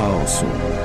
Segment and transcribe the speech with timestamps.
[0.00, 0.46] chaosu.
[0.46, 0.79] Welcome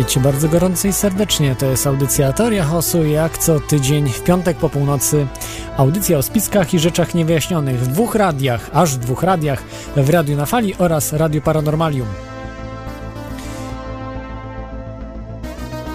[0.00, 1.56] Witajcie bardzo gorąco i serdecznie.
[1.56, 5.26] To jest audycja Teoria Chaosu, jak co tydzień w piątek po północy.
[5.76, 9.62] Audycja o spiskach i rzeczach niewyjaśnionych w dwóch radiach, aż w dwóch radiach,
[9.96, 12.06] w Radiu na Fali oraz Radiu Paranormalium.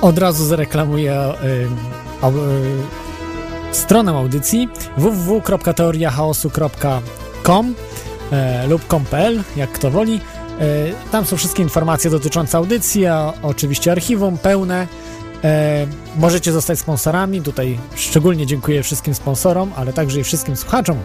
[0.01, 1.15] Od razu zareklamuję y,
[3.71, 7.75] y, stronę audycji www.teoriachaosu.com
[8.31, 10.19] e, lub com.pl, jak kto woli.
[10.59, 14.87] E, Tam są wszystkie informacje dotyczące audycji, a oczywiście archiwum pełne.
[15.43, 17.41] E, możecie zostać sponsorami.
[17.41, 20.97] Tutaj szczególnie dziękuję wszystkim sponsorom, ale także i wszystkim słuchaczom,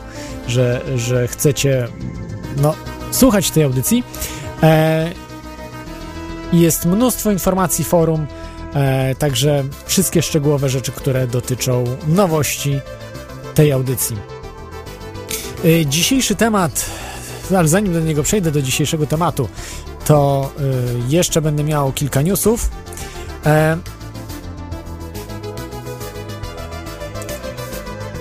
[0.48, 1.88] że, że chcecie
[2.56, 2.74] no,
[3.10, 4.04] słuchać tej audycji.
[4.62, 5.10] E,
[6.52, 8.26] jest mnóstwo informacji forum,
[9.18, 12.80] także wszystkie szczegółowe rzeczy, które dotyczą nowości
[13.54, 14.16] tej audycji.
[15.86, 16.90] Dzisiejszy temat
[17.58, 19.48] ale zanim do niego przejdę, do dzisiejszego tematu,
[20.06, 20.62] to y,
[21.08, 22.70] jeszcze będę miał kilka newsów.
[23.46, 23.78] E,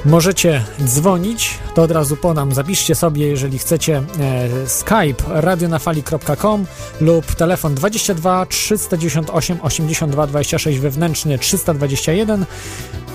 [0.06, 6.66] możecie dzwonić, to od razu podam, zapiszcie sobie, jeżeli chcecie, e, skype radionafali.com
[7.02, 12.46] lub telefon 22 398 82 26 wewnętrzny 321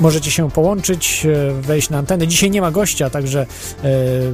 [0.01, 2.27] możecie się połączyć, e, wejść na antenę.
[2.29, 3.87] Dzisiaj nie ma gościa, także e,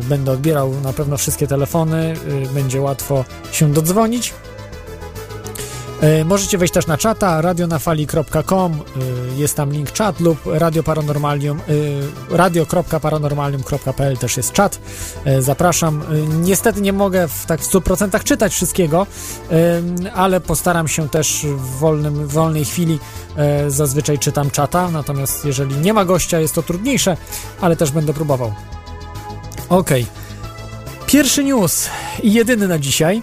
[0.09, 2.15] będę odbierał na pewno wszystkie telefony,
[2.51, 4.33] e, będzie łatwo się dodzwonić.
[6.01, 8.79] E, Możecie wejść też na czata radionafali.com, e,
[9.37, 11.63] jest tam link czat lub Radio Paranormalium, e,
[12.37, 14.81] radio.paranormalium.pl też jest czat.
[15.39, 16.03] Zapraszam.
[16.41, 19.07] Niestety nie mogę w, tak w 100% czytać wszystkiego,
[20.15, 22.99] ale postaram się też w, wolnym, w wolnej chwili
[23.69, 27.17] zazwyczaj czytam czata, natomiast jeżeli nie ma gościa jest to trudniejsze,
[27.61, 28.53] ale też będę próbował.
[29.69, 29.91] Ok.
[31.07, 31.89] Pierwszy news
[32.23, 33.23] i jedyny na dzisiaj,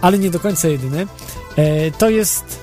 [0.00, 1.06] ale nie do końca jedyny.
[1.58, 2.60] E, to jest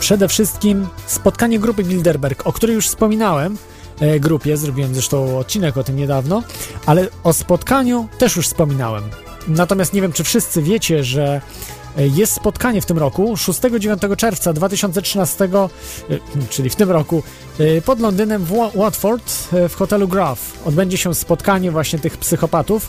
[0.00, 3.58] przede wszystkim spotkanie grupy Bilderberg, o której już wspominałem.
[4.00, 6.42] E, grupie, zrobiłem zresztą odcinek o tym niedawno,
[6.86, 9.04] ale o spotkaniu też już wspominałem.
[9.48, 11.40] Natomiast nie wiem, czy wszyscy wiecie, że
[11.98, 15.68] e, jest spotkanie w tym roku, 6-9 czerwca 2013, e,
[16.50, 17.22] czyli w tym roku,
[17.84, 19.32] pod Londynem w Wa- Watford
[19.68, 20.52] w hotelu Graf.
[20.64, 22.88] Odbędzie się spotkanie właśnie tych psychopatów,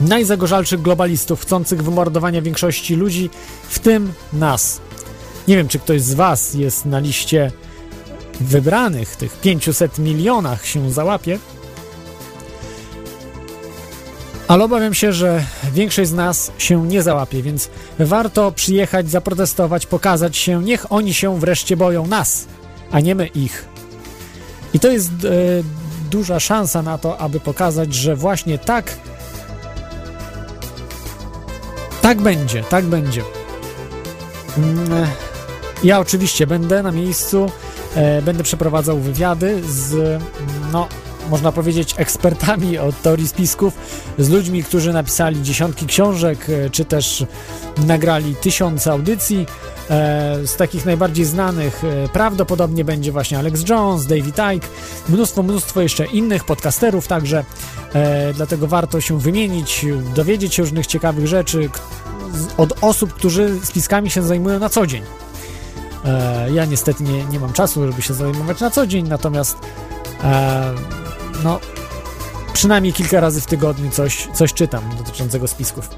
[0.00, 3.30] najzagorzalszych globalistów, chcących wymordowania większości ludzi,
[3.68, 4.80] w tym nas.
[5.48, 7.52] Nie wiem, czy ktoś z Was jest na liście
[8.40, 11.38] wybranych, tych 500 milionach się załapie,
[14.48, 20.36] ale obawiam się, że większość z nas się nie załapie, więc warto przyjechać, zaprotestować, pokazać
[20.36, 20.62] się.
[20.62, 22.46] Niech oni się wreszcie boją nas,
[22.90, 23.64] a nie my ich.
[24.74, 25.28] I to jest e,
[26.10, 28.96] duża szansa na to, aby pokazać, że właśnie tak
[32.02, 33.22] tak będzie, tak będzie.
[34.58, 35.06] Mm,
[35.84, 37.50] Ja oczywiście będę na miejscu,
[37.94, 40.20] e, będę przeprowadzał wywiady z,
[40.72, 40.88] no,
[41.30, 43.74] można powiedzieć, ekspertami od teorii spisków,
[44.18, 47.24] z ludźmi, którzy napisali dziesiątki książek, e, czy też
[47.86, 49.46] nagrali tysiące audycji.
[49.90, 54.68] E, z takich najbardziej znanych e, prawdopodobnie będzie właśnie Alex Jones, David Icke,
[55.08, 57.44] mnóstwo, mnóstwo jeszcze innych podcasterów, także
[57.94, 61.70] e, dlatego warto się wymienić, dowiedzieć się różnych ciekawych rzeczy
[62.56, 65.02] od osób, którzy spiskami się zajmują na co dzień.
[66.54, 69.56] Ja niestety nie, nie mam czasu, żeby się zajmować na co dzień, natomiast
[71.44, 71.60] no,
[72.52, 75.88] przynajmniej kilka razy w tygodniu coś, coś czytam dotyczącego spisków.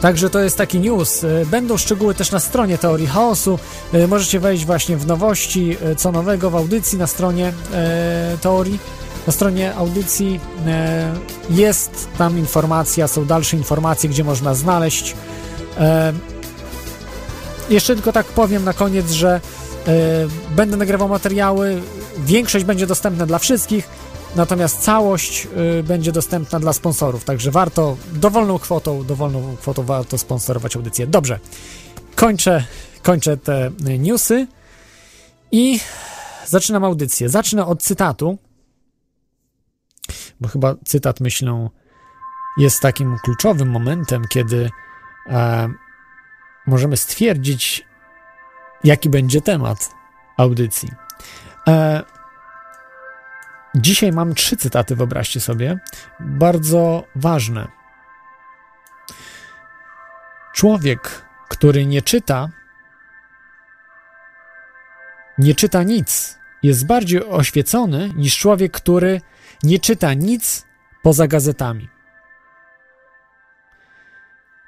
[0.00, 1.24] Także to jest taki news.
[1.24, 3.58] E, będą szczegóły też na stronie Teorii Chaosu.
[3.92, 8.78] E, możecie wejść właśnie w nowości, e, co nowego w audycji na stronie e, Teorii.
[9.26, 11.12] Na stronie audycji e,
[11.50, 15.16] jest tam informacja, są dalsze informacje, gdzie można znaleźć.
[15.78, 16.12] E,
[17.70, 19.40] jeszcze tylko tak powiem na koniec, że
[20.56, 21.82] będę nagrywał materiały.
[22.18, 23.88] Większość będzie dostępna dla wszystkich
[24.36, 25.48] Natomiast całość
[25.78, 31.06] y, będzie dostępna dla sponsorów, także warto dowolną kwotą, dowolną kwotą warto sponsorować audycję.
[31.06, 31.38] Dobrze,
[32.14, 32.64] kończę,
[33.02, 34.46] kończę te newsy
[35.52, 35.80] i
[36.46, 37.28] zaczynam audycję.
[37.28, 38.38] Zacznę od cytatu,
[40.40, 41.68] bo chyba cytat, myślę,
[42.58, 44.70] jest takim kluczowym momentem, kiedy
[45.26, 45.68] e,
[46.66, 47.86] możemy stwierdzić,
[48.84, 49.90] jaki będzie temat
[50.36, 50.88] audycji.
[51.68, 52.02] E,
[53.74, 55.78] Dzisiaj mam trzy cytaty, wyobraźcie sobie,
[56.20, 57.68] bardzo ważne.
[60.54, 62.48] Człowiek, który nie czyta,
[65.38, 69.20] nie czyta nic, jest bardziej oświecony niż człowiek, który
[69.62, 70.66] nie czyta nic
[71.02, 71.88] poza gazetami.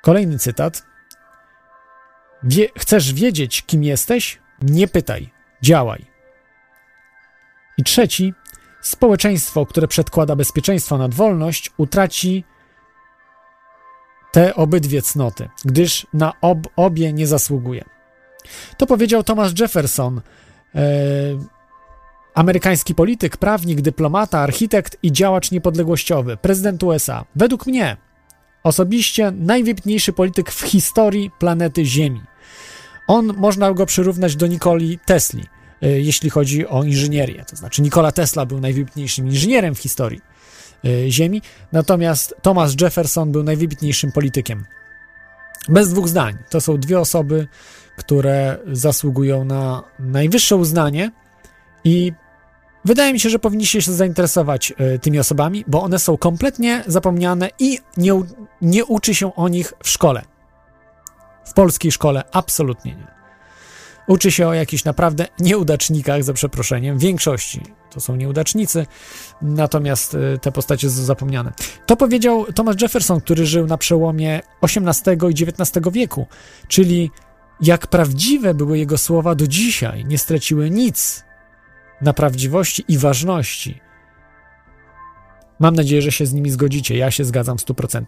[0.03, 0.87] Kolejny cytat.
[2.43, 4.41] Wie, chcesz wiedzieć, kim jesteś?
[4.63, 5.31] Nie pytaj,
[5.63, 6.07] działaj.
[7.79, 8.35] I trzeci.
[8.83, 12.45] Społeczeństwo, które przedkłada bezpieczeństwo nad wolność, utraci
[14.33, 17.85] te obydwie cnoty, gdyż na ob obie nie zasługuje.
[18.77, 20.21] To powiedział Thomas Jefferson,
[20.75, 20.81] e,
[22.35, 27.25] amerykański polityk, prawnik, dyplomata, architekt i działacz niepodległościowy, prezydent USA.
[27.37, 27.97] Według mnie
[28.63, 32.21] osobiście najwybitniejszy polityk w historii planety Ziemi.
[33.07, 35.45] On można go przyrównać do Nikoli Tesli
[35.89, 37.45] jeśli chodzi o inżynierię.
[37.51, 40.21] To znaczy Nikola Tesla był najwybitniejszym inżynierem w historii
[40.85, 41.43] e, Ziemi,
[41.73, 44.65] natomiast Thomas Jefferson był najwybitniejszym politykiem.
[45.69, 46.39] Bez dwóch zdań.
[46.51, 47.49] To są dwie osoby,
[47.97, 51.11] które zasługują na najwyższe uznanie
[51.85, 52.13] i
[52.85, 57.51] wydaje mi się, że powinniście się zainteresować e, tymi osobami, bo one są kompletnie zapomniane
[57.59, 58.23] i nie,
[58.61, 60.23] nie uczy się o nich w szkole.
[61.45, 63.22] W polskiej szkole absolutnie nie.
[64.07, 66.99] Uczy się o jakichś naprawdę nieudacznikach, za przeproszeniem.
[66.99, 68.87] Większości to są nieudacznicy,
[69.43, 71.53] natomiast y, te postacie są zapomniane.
[71.87, 76.27] To powiedział Thomas Jefferson, który żył na przełomie XVIII i XIX wieku,
[76.69, 77.11] czyli
[77.61, 81.25] jak prawdziwe były jego słowa do dzisiaj, nie straciły nic
[82.01, 83.81] na prawdziwości i ważności.
[85.61, 86.97] Mam nadzieję, że się z nimi zgodzicie.
[86.97, 88.05] Ja się zgadzam w 100%.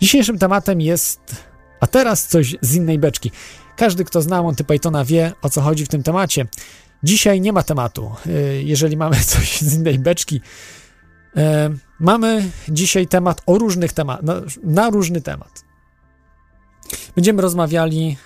[0.00, 1.44] Dzisiejszym tematem jest,
[1.80, 3.30] a teraz coś z innej beczki.
[3.78, 6.46] Każdy, kto zna Monty Pythona wie, o co chodzi w tym temacie.
[7.02, 8.12] Dzisiaj nie ma tematu.
[8.26, 10.40] Y, jeżeli mamy coś z innej beczki,
[11.36, 11.40] y,
[12.00, 15.64] mamy dzisiaj temat o różnych tematach, na, na różny temat.
[17.14, 18.16] Będziemy rozmawiali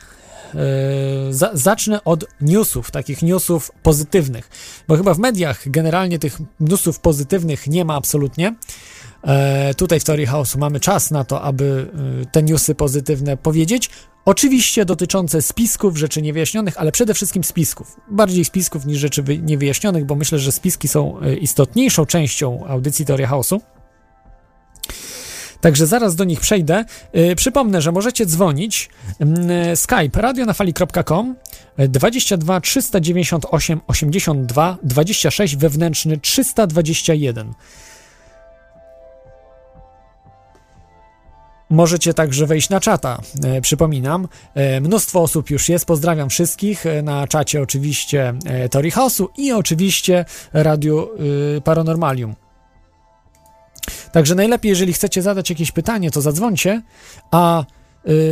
[1.31, 4.51] za, zacznę od newsów, takich newsów pozytywnych,
[4.89, 8.55] bo chyba w mediach generalnie tych newsów pozytywnych nie ma absolutnie.
[9.25, 11.91] E, tutaj w Teorii Chaosu mamy czas na to, aby
[12.23, 13.91] e, te newsy pozytywne powiedzieć.
[14.25, 17.97] Oczywiście dotyczące spisków, rzeczy niewyjaśnionych, ale przede wszystkim spisków.
[18.11, 23.27] Bardziej spisków niż rzeczy niewyjaśnionych, bo myślę, że spiski są e, istotniejszą częścią audycji Teoria
[23.27, 23.61] Chaosu.
[25.61, 26.85] Także zaraz do nich przejdę.
[27.13, 28.91] Yy, przypomnę, że możecie dzwonić
[29.75, 31.37] skype radionafali.com
[31.79, 37.53] 22 398 82 26 wewnętrzny 321.
[41.73, 44.29] Możecie także wejść na czata, e, przypominam.
[44.55, 46.87] E, mnóstwo osób już jest, pozdrawiam wszystkich.
[46.87, 48.35] E, na czacie oczywiście
[48.71, 51.11] Tori Chaosu i oczywiście Radio
[51.57, 52.35] e, Paranormalium.
[54.13, 56.83] Także najlepiej, jeżeli chcecie zadać jakieś pytanie, to zadzwońcie,
[57.31, 57.82] a Y,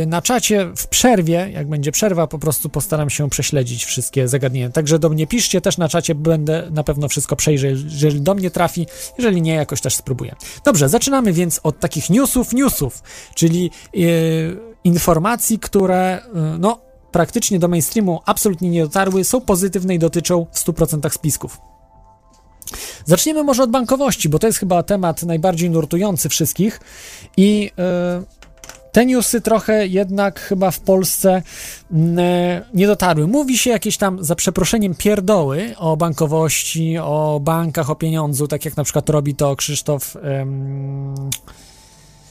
[0.07, 4.69] na czacie w przerwie, jak będzie przerwa, po prostu postaram się prześledzić wszystkie zagadnienia.
[4.69, 8.51] Także do mnie piszcie też na czacie, będę na pewno wszystko przejrzeć, jeżeli do mnie
[8.51, 8.87] trafi,
[9.17, 10.35] jeżeli nie, jakoś też spróbuję.
[10.65, 13.03] Dobrze, zaczynamy więc od takich newsów, newsów,
[13.35, 16.79] czyli yy, informacji, które, yy, no,
[17.11, 21.57] praktycznie do mainstreamu absolutnie nie dotarły, są pozytywne i dotyczą w 100% spisków.
[23.05, 26.79] Zaczniemy może od bankowości, bo to jest chyba temat najbardziej nurtujący wszystkich
[27.37, 27.71] i
[28.17, 28.40] yy,
[28.91, 31.41] te newsy trochę jednak chyba w Polsce
[31.91, 33.27] mm, e, nie dotarły.
[33.27, 38.77] Mówi się jakieś tam, za przeproszeniem, pierdoły o bankowości, o bankach, o pieniądzu, tak jak
[38.77, 41.29] na przykład robi to Krzysztof um,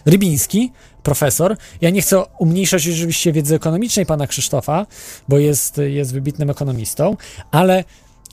[0.07, 1.57] Rybiński, profesor.
[1.81, 4.87] Ja nie chcę umniejszać oczywiście wiedzy ekonomicznej pana Krzysztofa,
[5.29, 7.17] bo jest, jest wybitnym ekonomistą,
[7.51, 7.85] ale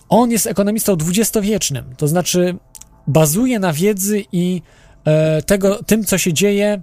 [0.09, 2.55] on jest ekonomistą dwudziestowiecznym, to znaczy
[3.07, 4.61] bazuje na wiedzy i
[5.05, 6.81] e, tego, tym, co się dzieje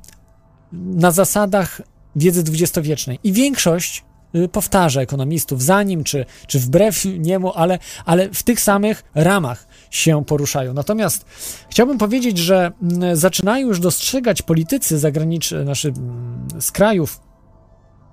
[0.83, 1.81] na zasadach
[2.17, 3.19] wiedzy dwudziestowiecznej.
[3.25, 4.05] I większość
[4.35, 9.67] y, powtarza ekonomistów za nim, czy, czy wbrew niemu, ale, ale w tych samych ramach
[9.91, 10.75] się poruszają.
[10.75, 11.25] Natomiast
[11.71, 17.21] chciałbym powiedzieć, że mm, zaczynają już dostrzegać politycy zagraniczni, naszy mm, z krajów,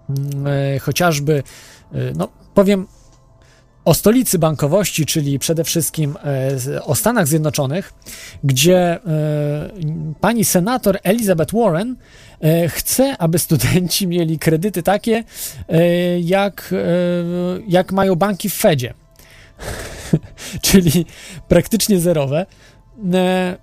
[0.10, 1.44] mm, e, chociażby,
[1.94, 2.88] e, no powiem,
[3.86, 6.18] o stolicy bankowości, czyli przede wszystkim
[6.76, 7.94] e, o Stanach Zjednoczonych,
[8.44, 9.00] gdzie
[10.22, 11.96] pani senator Elizabeth Warren
[12.70, 15.24] chce, aby studenci mieli kredyty takie,
[16.22, 16.74] jak,
[17.68, 18.94] jak mają banki w Fedzie.
[20.68, 21.06] czyli
[21.48, 22.46] praktycznie zerowe.
[23.14, 23.58] E,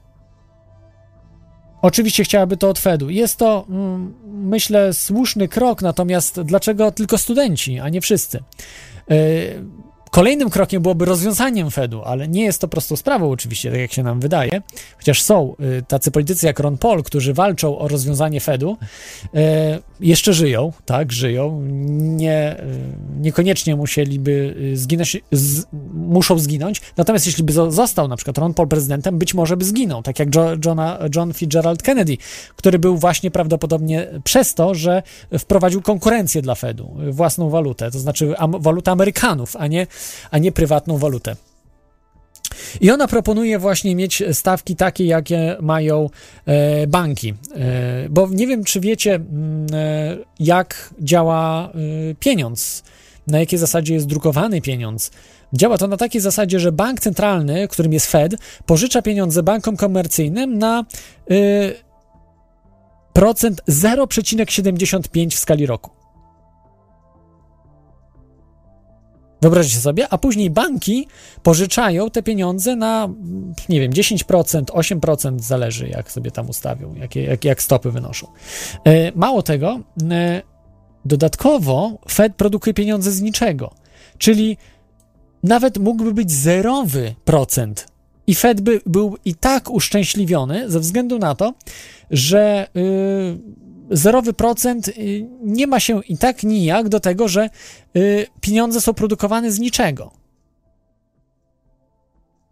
[1.83, 3.11] oczywiście chciałaby to od Fedu.
[3.11, 8.43] Jest to, mm, myślę, słuszny krok, natomiast dlaczego tylko studenci, a nie wszyscy?
[10.11, 14.03] Kolejnym krokiem byłoby rozwiązaniem Fedu, ale nie jest to prostą sprawą oczywiście, tak jak się
[14.03, 14.63] nam wydaje,
[14.97, 18.77] chociaż są y, tacy politycy jak Ron Paul, którzy walczą o rozwiązanie Fedu,
[19.25, 19.29] y,
[20.01, 21.63] jeszcze żyją, tak, żyją,
[21.99, 22.65] nie, y,
[23.21, 29.19] niekoniecznie musieliby zginąć, z, muszą zginąć, natomiast jeśli by został na przykład Ron Paul prezydentem,
[29.19, 32.17] być może by zginął, tak jak jo, Johna, John Fitzgerald Kennedy,
[32.57, 35.03] który był właśnie prawdopodobnie przez to, że
[35.39, 39.87] wprowadził konkurencję dla Fedu, własną walutę, to znaczy am, walutę Amerykanów, a nie
[40.31, 41.37] a nie prywatną walutę.
[42.81, 46.11] I ona proponuje właśnie mieć stawki takie, jakie mają
[46.47, 47.35] e, banki.
[47.55, 51.71] E, bo nie wiem, czy wiecie, mm, e, jak działa
[52.11, 52.83] e, pieniądz,
[53.27, 55.11] na jakiej zasadzie jest drukowany pieniądz.
[55.53, 58.35] Działa to na takiej zasadzie, że bank centralny, którym jest Fed,
[58.67, 60.85] pożycza pieniądze bankom komercyjnym na
[61.31, 61.35] e,
[63.13, 65.98] procent 0,75 w skali roku.
[69.41, 71.07] Wyobraźcie sobie, a później banki
[71.43, 73.09] pożyczają te pieniądze na,
[73.69, 78.27] nie wiem, 10%, 8%, zależy jak sobie tam ustawią, jakie, jak, jak stopy wynoszą.
[78.85, 79.81] E, mało tego,
[80.11, 80.43] e,
[81.05, 83.75] dodatkowo Fed produkuje pieniądze z niczego,
[84.19, 84.57] czyli
[85.43, 87.87] nawet mógłby być zerowy procent
[88.27, 91.55] i Fed by był i tak uszczęśliwiony ze względu na to,
[92.11, 93.39] że yy,
[93.91, 97.51] zerowy procent y, nie ma się i tak nijak do tego, że
[97.97, 100.13] y, pieniądze są produkowane z niczego.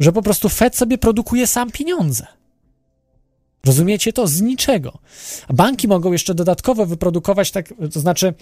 [0.01, 2.27] Że po prostu Fed sobie produkuje sam pieniądze.
[3.67, 4.27] Rozumiecie to?
[4.27, 4.99] Z niczego.
[5.49, 8.35] A banki mogą jeszcze dodatkowo wyprodukować, tak, to znaczy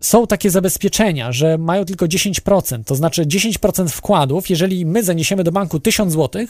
[0.00, 5.52] są takie zabezpieczenia, że mają tylko 10%, to znaczy 10% wkładów, jeżeli my zaniesiemy do
[5.52, 6.46] banku 1000 zł,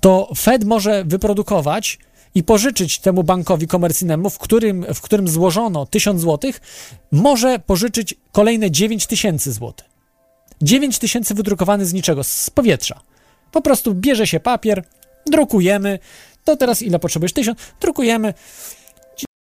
[0.00, 1.98] to Fed może wyprodukować
[2.34, 6.52] i pożyczyć temu bankowi komercyjnemu, w którym, w którym złożono 1000 zł,
[7.12, 9.72] może pożyczyć kolejne 9000 zł.
[10.62, 13.00] 9 tysięcy wydrukowany z niczego, z powietrza.
[13.52, 14.84] Po prostu bierze się papier,
[15.26, 15.98] drukujemy,
[16.44, 17.32] to teraz ile potrzebujesz?
[17.32, 18.34] 1000, drukujemy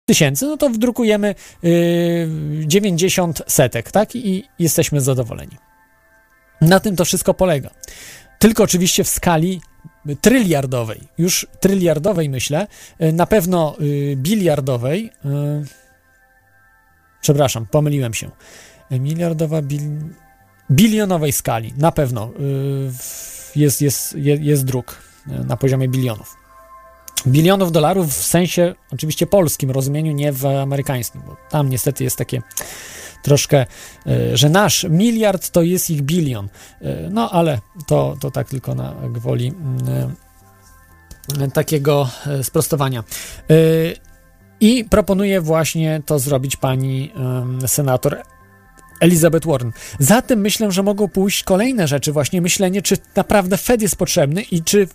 [0.07, 2.29] tysięcy, no to wdrukujemy yy,
[2.67, 4.17] 90 setek, tak?
[4.17, 5.57] I jesteśmy zadowoleni.
[6.61, 7.71] Na tym to wszystko polega.
[8.39, 9.61] Tylko oczywiście w skali
[10.21, 12.67] tryliardowej, już tryliardowej myślę,
[13.03, 15.29] y, na pewno y, biliardowej, y,
[17.21, 18.31] przepraszam, pomyliłem się,
[18.91, 19.81] miliardowa, bil,
[20.71, 22.31] bilionowej skali, na pewno
[23.57, 26.37] jest, jest, jest, jest druk na poziomie bilionów.
[27.27, 32.43] Bilionów dolarów w sensie oczywiście polskim rozumieniu, nie w amerykańskim, bo tam niestety jest takie
[33.23, 33.67] troszkę,
[34.07, 36.49] e, że nasz miliard to jest ich bilion.
[36.81, 40.15] E, no ale to, to tak tylko na gwoli mm,
[41.41, 42.09] e, takiego
[42.43, 43.05] sprostowania.
[44.61, 47.13] I proponuje właśnie to zrobić pani
[47.67, 48.23] senator
[49.01, 49.73] Elizabeth Warren.
[49.99, 54.63] Zatem myślę, że mogą pójść kolejne rzeczy, właśnie myślenie, czy naprawdę Fed jest potrzebny i
[54.63, 54.89] czy,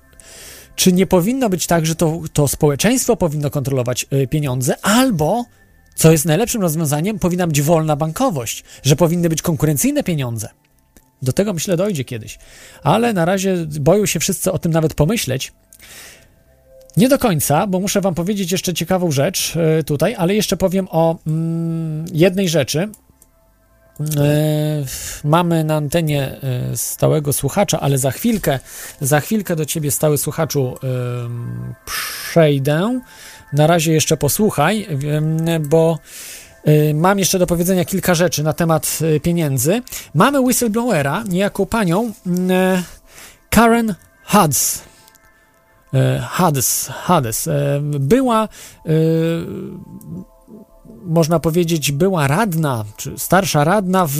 [0.75, 5.45] czy nie powinno być tak, że to, to społeczeństwo powinno kontrolować pieniądze, albo
[5.95, 10.49] co jest najlepszym rozwiązaniem, powinna być wolna bankowość, że powinny być konkurencyjne pieniądze.
[11.21, 12.39] Do tego myślę dojdzie kiedyś.
[12.83, 15.53] Ale na razie boją się wszyscy o tym nawet pomyśleć.
[16.97, 20.87] Nie do końca, bo muszę Wam powiedzieć jeszcze ciekawą rzecz e, tutaj, ale jeszcze powiem
[20.91, 22.79] o mm, jednej rzeczy.
[22.79, 22.89] E,
[25.23, 28.59] mamy na antenie e, stałego słuchacza, ale za chwilkę,
[29.01, 30.77] za chwilkę do ciebie stały słuchaczu
[31.85, 32.99] przejdę.
[33.53, 34.87] Na razie jeszcze posłuchaj,
[35.59, 35.99] bo
[36.67, 39.81] y, mam jeszcze do powiedzenia kilka rzeczy na temat y, pieniędzy.
[40.13, 42.31] Mamy whistleblowera, niejaką panią y,
[43.49, 43.95] Karen
[44.25, 44.81] Hudds.
[46.21, 47.49] Hades, Hades.
[47.81, 48.47] Była,
[51.03, 54.19] można powiedzieć, była radna, czy starsza radna w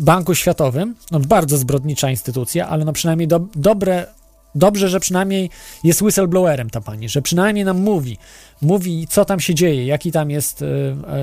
[0.00, 0.94] Banku Światowym.
[1.10, 4.06] No, bardzo zbrodnicza instytucja, ale no przynajmniej do, dobre
[4.54, 5.50] dobrze, że przynajmniej
[5.84, 8.18] jest whistleblowerem ta pani, że przynajmniej nam mówi,
[8.62, 10.66] mówi co tam się dzieje, jaki tam jest, y,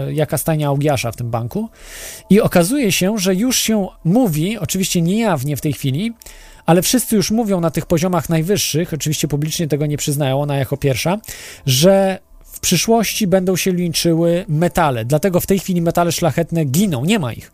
[0.09, 1.69] y, jaka stajnia Augiasza w tym banku
[2.29, 6.13] i okazuje się, że już się mówi, oczywiście niejawnie w tej chwili,
[6.65, 10.77] ale wszyscy już mówią na tych poziomach najwyższych, oczywiście publicznie tego nie przyznają, ona jako
[10.77, 11.17] pierwsza,
[11.65, 15.05] że w przyszłości będą się liczyły metale.
[15.05, 17.51] Dlatego w tej chwili metale szlachetne giną, nie ma ich.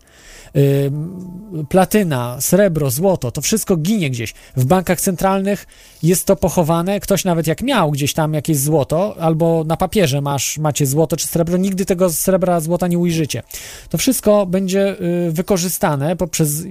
[1.70, 4.34] Platyna, srebro, złoto, to wszystko ginie gdzieś.
[4.56, 5.68] W bankach centralnych
[6.04, 7.00] jest to pochowane.
[7.00, 11.28] Ktoś nawet jak miał gdzieś tam jakieś złoto, albo na papierze masz, macie złoto czy
[11.28, 13.44] srebro, nigdy tego srebra, złota nie ujrzycie.
[13.90, 16.64] To wszystko będzie y, wykorzystane poprzez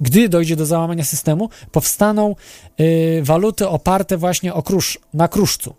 [0.00, 2.36] gdy dojdzie do załamania systemu, powstaną
[2.80, 5.74] y, waluty oparte właśnie o krusz, na kruszcu.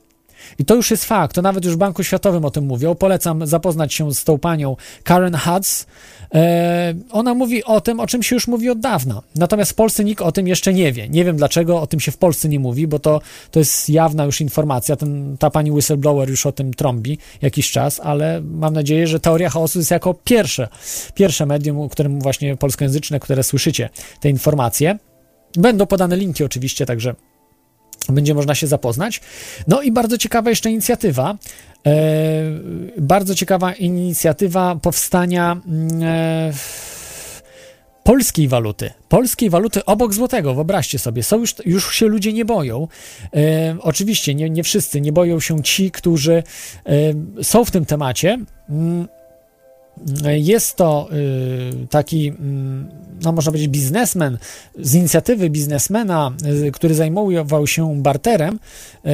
[0.59, 2.95] I to już jest fakt, to nawet już w Banku Światowym o tym mówią.
[2.95, 5.85] Polecam zapoznać się z tą panią Karen Hutz.
[6.33, 9.21] E, ona mówi o tym, o czym się już mówi od dawna.
[9.35, 11.09] Natomiast w Polsce nikt o tym jeszcze nie wie.
[11.09, 13.21] Nie wiem dlaczego o tym się w Polsce nie mówi, bo to,
[13.51, 14.95] to jest jawna już informacja.
[14.95, 19.49] Ten, ta pani whistleblower już o tym trąbi jakiś czas, ale mam nadzieję, że teoria
[19.49, 20.67] chaosu jest jako pierwsze,
[21.13, 24.97] pierwsze medium, którym właśnie polskojęzyczne, które słyszycie te informacje.
[25.57, 27.15] Będą podane linki oczywiście, także
[28.09, 29.21] będzie można się zapoznać.
[29.67, 31.37] No i bardzo ciekawa jeszcze inicjatywa.
[31.87, 31.93] E,
[32.97, 36.53] bardzo ciekawa inicjatywa powstania mm, e,
[38.03, 38.91] polskiej waluty.
[39.09, 41.23] Polskiej waluty obok złotego, wyobraźcie sobie.
[41.23, 42.87] Są już, już się ludzie nie boją.
[43.35, 46.43] E, oczywiście nie, nie wszyscy, nie boją się ci, którzy
[46.85, 48.39] e, są w tym temacie.
[50.33, 51.09] Jest to
[51.83, 52.89] y, taki, mm,
[53.23, 54.37] no można powiedzieć, biznesmen
[54.79, 56.31] z inicjatywy biznesmena,
[56.67, 58.59] y, który zajmował się barterem.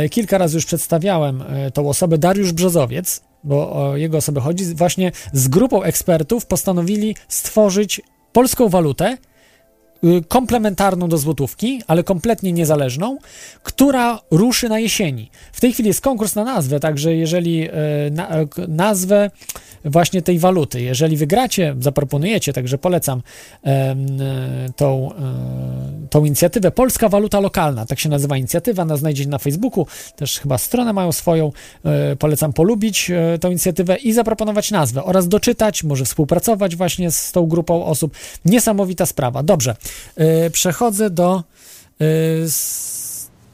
[0.05, 1.43] Y, kilka razy już przedstawiałem
[1.73, 4.65] tą osobę, Dariusz Brzozowiec, bo o jego osobę chodzi.
[4.65, 8.01] Właśnie z grupą ekspertów postanowili stworzyć
[8.33, 9.17] polską walutę,
[10.27, 13.17] komplementarną do złotówki, ale kompletnie niezależną,
[13.63, 15.31] która ruszy na jesieni.
[15.51, 17.69] W tej chwili jest konkurs na nazwę, także jeżeli
[18.11, 18.29] na,
[18.67, 19.31] nazwę
[19.85, 20.81] właśnie tej waluty.
[20.81, 23.21] Jeżeli wygracie, zaproponujecie, także polecam
[24.75, 25.11] tą,
[26.09, 26.71] tą inicjatywę.
[26.71, 31.11] Polska Waluta Lokalna, tak się nazywa inicjatywa, na znajdziecie na Facebooku, też chyba stronę mają
[31.11, 31.51] swoją.
[32.19, 37.85] Polecam polubić tą inicjatywę i zaproponować nazwę oraz doczytać, może współpracować właśnie z tą grupą
[37.85, 38.13] osób.
[38.45, 39.43] Niesamowita sprawa.
[39.43, 39.75] Dobrze,
[40.51, 41.43] przechodzę do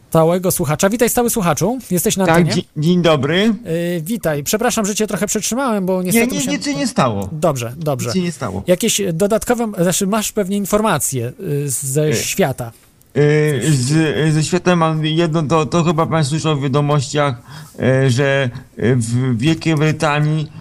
[0.09, 0.89] stałego słuchacza.
[0.89, 1.79] Witaj, stały słuchaczu.
[1.91, 2.53] Jesteś na tak.
[2.53, 3.37] Dzień, dzień dobry.
[3.37, 4.43] Yy, witaj.
[4.43, 6.27] Przepraszam, że cię trochę przetrzymałem, bo niestety...
[6.27, 6.59] Nie, nie, musiałem...
[6.59, 7.29] nic się nie stało.
[7.31, 8.11] Dobrze, dobrze.
[8.15, 8.63] Nic nie stało.
[8.67, 9.71] Jakieś dodatkowe...
[9.83, 11.31] Znaczy, masz pewnie informacje
[11.65, 12.15] ze yy.
[12.15, 12.71] świata.
[13.15, 17.35] Yy, z, ze świata mam jedno, to, to chyba pan słyszał w wiadomościach,
[18.07, 20.51] że w Wielkiej Brytanii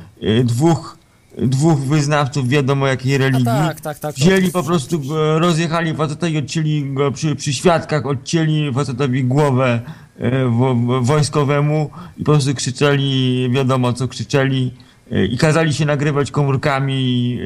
[0.44, 0.98] dwóch
[1.38, 3.44] dwóch wyznawców wiadomo jakiej religii.
[3.44, 4.14] tak, tak, tak.
[4.14, 5.00] Wzięli po prostu,
[5.38, 9.80] rozjechali faceta i odcięli go przy, przy świadkach, odcięli facetowi głowę
[10.18, 14.74] e, wo, wojskowemu i po prostu krzyczeli, wiadomo co krzyczeli
[15.12, 17.38] e, i kazali się nagrywać komórkami,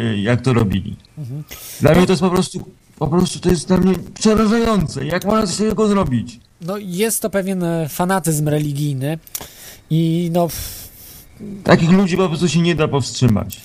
[0.00, 0.96] e, jak to robili.
[1.18, 1.44] Mhm.
[1.80, 5.06] Dla mnie to jest po prostu, po prostu to jest dla mnie przerażające.
[5.06, 6.40] Jak można coś takiego zrobić?
[6.60, 9.18] No jest to pewien fanatyzm religijny
[9.90, 10.48] i no
[11.64, 13.60] Takich ludzi po prostu się nie da powstrzymać.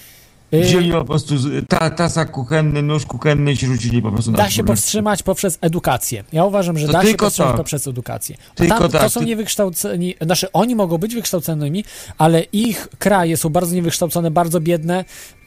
[0.62, 1.36] Wzięli po prostu
[1.68, 5.58] ta, tasak kuchenny, nóż kuchenny i się rzucili po prostu na Da się powstrzymać poprzez
[5.62, 6.24] edukację.
[6.34, 7.58] Ja uważam, że to da się powstrzymać tak.
[7.58, 8.38] poprzez edukację.
[8.56, 9.02] Tylko Tam, tak.
[9.02, 11.84] To są niewykształceni, znaczy oni mogą być wykształconymi,
[12.18, 15.06] ale ich kraje są bardzo niewykształcone, bardzo biedne.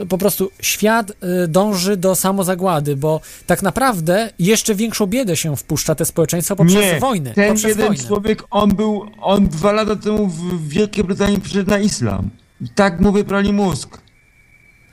[0.09, 1.11] Po prostu świat
[1.45, 6.81] y, dąży do samozagłady, bo tak naprawdę jeszcze większą biedę się wpuszcza te społeczeństwa poprzez
[6.83, 7.33] Nie, wojny.
[7.35, 8.05] ten poprzez jeden wojnę.
[8.05, 12.31] człowiek, on był, on dwa lata temu w Wielkiej Brytanii przyszedł na islam.
[12.61, 14.06] I tak mu wyprali mózg.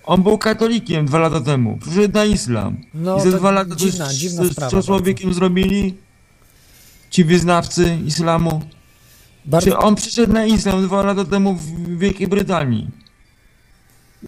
[0.05, 1.77] On był katolikiem dwa lata temu.
[1.81, 2.77] Przyszedł na islam.
[2.93, 5.93] No, I za dwa lata dziwna, to, dziwna to, sprawa co człowiekiem zrobili?
[7.09, 8.61] Ci wyznawcy islamu.
[9.45, 9.71] Bardzo...
[9.71, 12.87] Czy on przyszedł na islam dwa lata temu w Wielkiej Brytanii.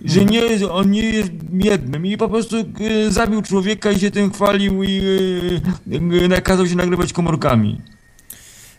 [0.06, 0.30] Że Mhm.
[0.30, 4.32] nie, jest- on nie jest jednym i po prostu e, zabił człowieka i się tym
[4.34, 5.02] chwalił i
[6.24, 7.82] e, nakazał się nagrywać komórkami.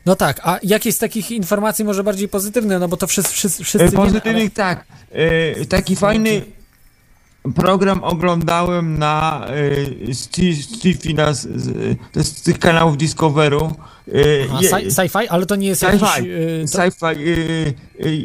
[0.07, 3.65] No tak, a jakieś z takich informacji może bardziej pozytywne, no bo to wszyscy, wszyscy,
[3.65, 4.85] wszyscy E, wiemy, ale- Pozytywnych tak.
[5.13, 6.43] E, taki fajny
[7.55, 9.47] program oglądałem na
[10.13, 13.73] Stiffy, na, z- to tych kanałów Discoveru.
[14.51, 16.19] Aha, sci- sci-fi, ale to nie jest Sci-fi, jakiś...
[16.19, 16.79] y, to...
[16.79, 17.17] sci-fi.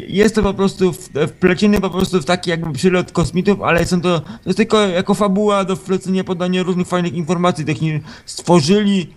[0.07, 0.93] Jest to po prostu
[1.27, 5.13] wpleciony po prostu w taki jakby przylot kosmitów, ale są to, to jest tylko jako
[5.13, 8.03] fabuła do wplecenia podania różnych fajnych informacji technicznych.
[8.25, 9.13] Stworzyli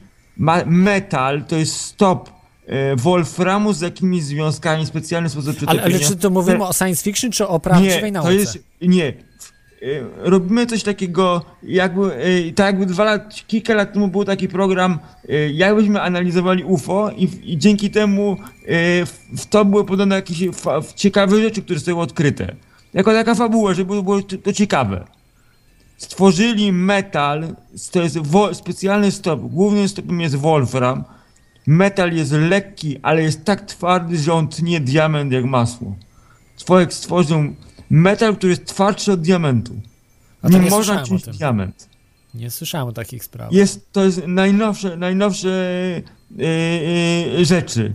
[0.67, 2.31] metal, to jest stop
[2.97, 7.49] Wolframu z jakimiś związkami, specjalny sposób Ale, ale czy to mówimy o science fiction, czy
[7.49, 8.29] o prawdziwej nie, nauce?
[8.29, 9.12] to jest, nie.
[9.85, 14.49] W- robimy coś takiego, jakby, y, tak jakby dwa lat, kilka lat temu był taki
[14.49, 14.99] program,
[15.31, 18.66] y, jakbyśmy analizowali UFO i, i dzięki temu y,
[19.37, 20.38] w, to były podane jakieś
[20.94, 22.55] ciekawe rzeczy, które zostały odkryte.
[22.94, 25.05] Jako taka fabuła, żeby było to, ciekawe.
[25.97, 27.57] Stworzyli metal,
[27.92, 28.18] to jest
[28.53, 31.05] specjalny stop, głównym stopem jest wolfram.
[31.66, 35.94] Metal jest lekki, ale jest tak twardy, że on tnie diament jak masło.
[36.64, 37.44] Człowiek stworzył
[37.94, 39.74] metal, który jest twardszy od diamentu.
[40.42, 41.88] A to nie nie można o ciąć diament.
[42.35, 43.52] Nie słyszałem o takich sprawach.
[43.52, 45.48] Jest, to jest najnowsze, najnowsze
[46.30, 46.46] yy,
[47.37, 47.94] yy, rzeczy.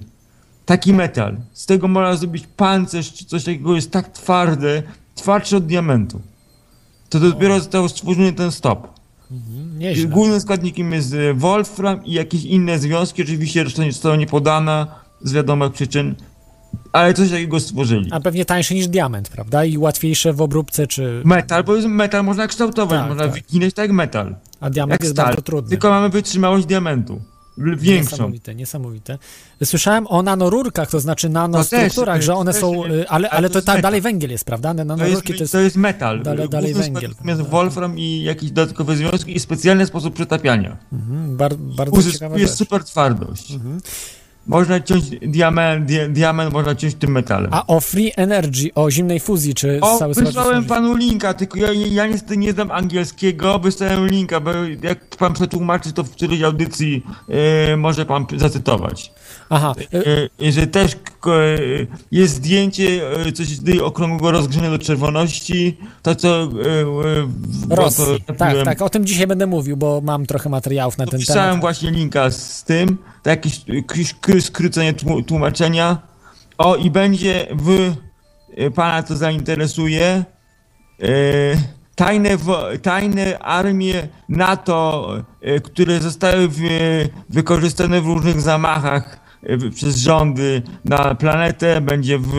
[0.65, 1.37] Taki metal.
[1.53, 4.83] Z tego można zrobić pancerz czy coś takiego, jest tak twarde,
[5.15, 6.21] twardszy od diamentu.
[7.09, 8.99] To dopiero został stworzony ten stop.
[9.31, 10.09] Mhm.
[10.09, 14.87] Głównym składnikiem jest e, wolfram i jakieś inne związki, oczywiście reszta nie została nie podana
[15.21, 16.15] z wiadomych przyczyn,
[16.91, 18.07] ale coś takiego stworzyli.
[18.11, 19.65] A pewnie tańsze niż diament, prawda?
[19.65, 21.21] I łatwiejsze w obróbce, czy...
[21.25, 23.33] Metal, bo metal można kształtować, Tak, można tak.
[23.33, 24.35] wyginać tak jak metal.
[24.59, 25.25] A diament Jak jest stal.
[25.25, 25.69] bardzo trudny.
[25.69, 27.21] Tylko mamy wytrzymałość diamentu.
[27.77, 28.15] Większą.
[28.15, 29.17] Niesamowite, niesamowite.
[29.63, 33.53] Słyszałem o nanorurkach, to znaczy nanostrukturach, też, że one też, są, y, ale, Ale to
[33.61, 34.73] to tak dalej węgiel jest, prawda?
[34.73, 35.51] To jest, Nanorurki to jest...
[35.51, 36.23] to jest metal.
[36.23, 37.43] dalej- dalej węgiel, prawda?
[37.43, 40.77] wolfram i jakieś dodatkowe związki i specjalny sposób przetapiania.
[40.93, 42.29] Mhm, bar, bardzo Uzyskuje.
[42.31, 42.49] Mhm.
[42.49, 43.53] super twardość.
[44.49, 47.53] Można ciąć diament, di, diament można ciąć tym metalem.
[47.53, 51.73] A o Free Energy, o zimnej fuzji, czy O, cały wysłałem panu linka, tylko ja,
[51.73, 54.51] ja niestety nie znam angielskiego, wysłałem linka, bo
[54.83, 57.03] jak pan przetłumaczy, to w którejś audycji
[57.71, 59.11] e, może pan zacytować.
[59.49, 60.97] Aha, y, E, że też e,
[62.11, 66.43] jest zdjęcie e, coś z okrągłego rozgrzenia do czerwoności, to co...
[66.43, 66.45] E,
[67.71, 68.05] e, Rosji.
[68.27, 71.59] to Tak, tak, o tym dzisiaj będę mówił, bo mam trochę materiałów na ten temat.
[71.59, 75.97] właśnie linka z tym, to jakieś, jakieś skrócenie tłu- tłumaczenia.
[76.57, 77.93] O, i będzie w
[78.57, 80.23] e, pana to zainteresuje.
[81.01, 81.05] E,
[81.95, 82.29] tajne,
[82.81, 86.49] tajne armie NATO, e, które zostały
[87.29, 89.19] wykorzystane w różnych zamachach e,
[89.75, 92.31] przez rządy na planetę, będzie w.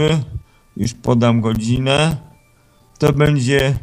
[0.76, 2.16] Już podam godzinę.
[2.98, 3.74] To będzie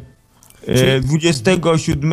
[0.66, 2.12] e, Czyli- 27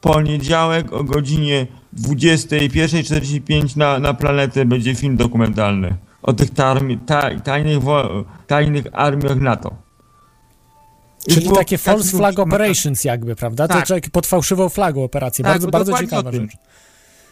[0.00, 7.82] poniedziałek o godzinie 21.45 na, na planetę będzie film dokumentalny o tych tarmi, ta, tajnych,
[7.82, 9.74] wo- tajnych armiach NATO.
[11.28, 13.68] Czyli było- takie false flag operations jakby, prawda?
[13.68, 13.88] To Tak.
[13.88, 14.10] tak.
[14.10, 15.42] pod fałszywą flagą operacje.
[15.44, 16.50] Tak, bardzo bardzo ciekawa rzecz.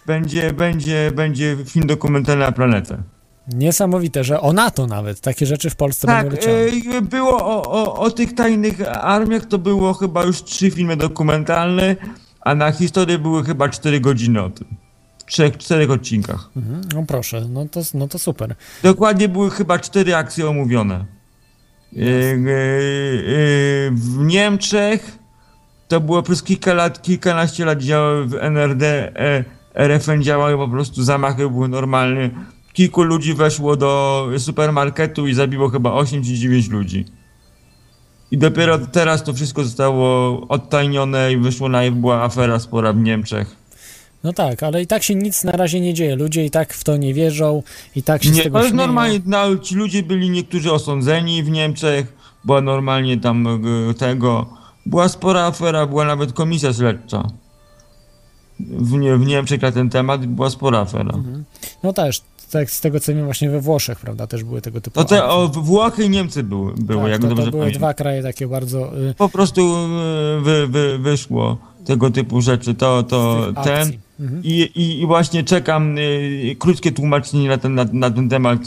[0.07, 3.03] Będzie, będzie, będzie film dokumentalny na planetę.
[3.49, 5.21] Niesamowite, że o NATO nawet.
[5.21, 6.97] Takie rzeczy w Polsce Tak, będą leciały.
[6.99, 11.97] e, było o, o, o tych tajnych armiach, to było chyba już trzy filmy dokumentalne,
[12.41, 14.67] a na historię były chyba cztery godziny o tym.
[15.19, 16.51] W trzech, czterech odcinkach.
[16.57, 18.55] Mhm, no proszę, no to, no to super.
[18.83, 20.95] Dokładnie były chyba cztery akcje omówione.
[20.95, 22.35] E, e, e,
[23.91, 25.19] w Niemczech
[25.89, 29.13] to było przez kilka lat, kilkanaście lat działały w NRD,
[29.75, 32.31] RFN działały po prostu, zamachy były normalne.
[32.73, 37.05] Kilku ludzi weszło do supermarketu i zabiło chyba 8 czy 9 ludzi.
[38.31, 43.57] I dopiero teraz to wszystko zostało odtajnione i wyszło na była afera spora w Niemczech.
[44.25, 46.17] No tak, ale i tak się nic na razie nie dzieje.
[46.17, 47.63] Ludzie i tak w to nie wierzą,
[47.97, 48.87] i tak się z Nie, tego to jest śmieją.
[48.87, 52.13] normalnie, no, ci ludzie byli niektórzy osądzeni w Niemczech,
[52.45, 54.47] była normalnie tam e, tego,
[54.87, 57.29] była spora afera, była nawet komisja śledcza.
[58.71, 61.15] W, nie, w Niemczech na ten temat była spora afera.
[61.83, 65.01] No też, tak z tego co wiem właśnie we Włoszech, prawda, też były tego typu
[65.01, 67.79] To te, o, Włochy i Niemcy były, były tak, jak to, dobrze to były pamiętam.
[67.81, 68.99] dwa kraje takie bardzo...
[69.11, 73.93] Y, Po prostu e, wy, wy, wyszło tego typu rzeczy, to, to ten.
[74.21, 74.43] Mhm.
[74.45, 78.59] I, i, I właśnie czekam y, krótkie tłumaczenie na ten, na, na ten temat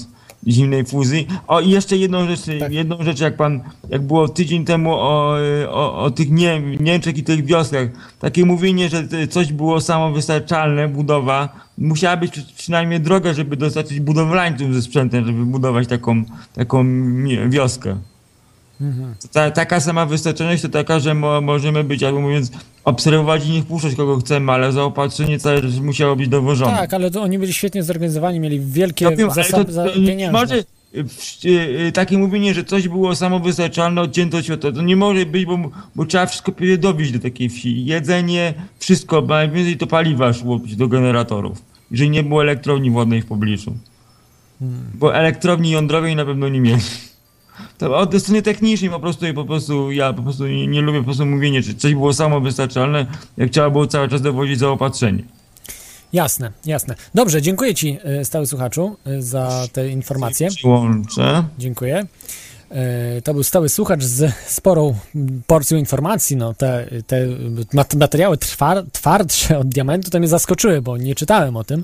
[0.48, 1.28] zimnej fuzji.
[1.48, 2.72] O i jeszcze jedną rzecz, Tak.
[2.72, 5.36] jedną rzecz jak pan, jak było tydzień temu o,
[5.70, 7.88] o, o tych nie, Niemczech i tych wioskach,
[8.20, 14.74] takie mówienie, że coś było samowystarczalne, budowa, musiała być przy- przynajmniej droga, żeby dostarczyć budowlańców
[14.74, 16.86] ze sprzętem, żeby budować taką, taką
[17.50, 17.98] wioskę.
[18.82, 19.16] Mhm.
[19.32, 22.52] Ta, taka sama wystarczalność to taka, że mo, możemy być, jakby mówiąc,
[22.84, 26.78] obserwować i nie wpuszczać kogo chcemy, ale zaopatrzenie całe musiało być dowożone.
[26.78, 30.32] Tak, ale to oni byli świetnie zorganizowani, mieli wielkie ale zasoby za to pieniężne.
[30.32, 30.66] może y,
[31.46, 31.50] y,
[31.88, 35.58] y, takie mówienie, że coś było samowystarczalne, odcięte od świata, to nie może być, bo,
[35.96, 37.86] bo trzeba wszystko dowieść do takiej wsi.
[37.86, 41.62] Jedzenie, wszystko, bo najwięcej to paliwa szło do generatorów.
[41.92, 43.76] Jeżeli nie było elektrowni wodnej w pobliżu.
[44.60, 44.86] Hmm.
[44.94, 46.82] Bo elektrowni jądrowej na pewno nie mieli.
[47.78, 51.06] To od strony technicznej po prostu, po prostu ja po prostu nie, nie lubię po
[51.06, 53.06] prostu mówienia, że coś było samowystarczalne,
[53.38, 55.24] jak trzeba było cały czas dowozić zaopatrzenie.
[56.14, 56.96] Jasne, jasne.
[57.16, 60.48] Dobrze, dziękuję Ci, y, stały słuchaczu, y, za te informacje.
[60.50, 61.44] Przyłączę.
[61.60, 62.06] Dziękuję.
[62.72, 64.96] E, To był stały słuchacz z sporą
[65.48, 66.36] porcją informacji.
[66.38, 67.26] No, te, te
[67.74, 68.38] mat- materiały
[68.94, 71.84] twardsze od diamentu to mnie zaskoczyły, bo nie czytałem o tym.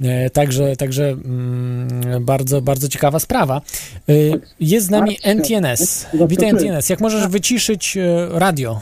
[0.00, 3.60] E, Także, także mm, bardzo, bardzo ciekawa sprawa.
[4.08, 4.12] E,
[4.60, 6.06] Jest z nami NTNS.
[6.28, 6.88] Witaj NTNS.
[6.88, 8.80] Jak możesz wyciszyć e, radio?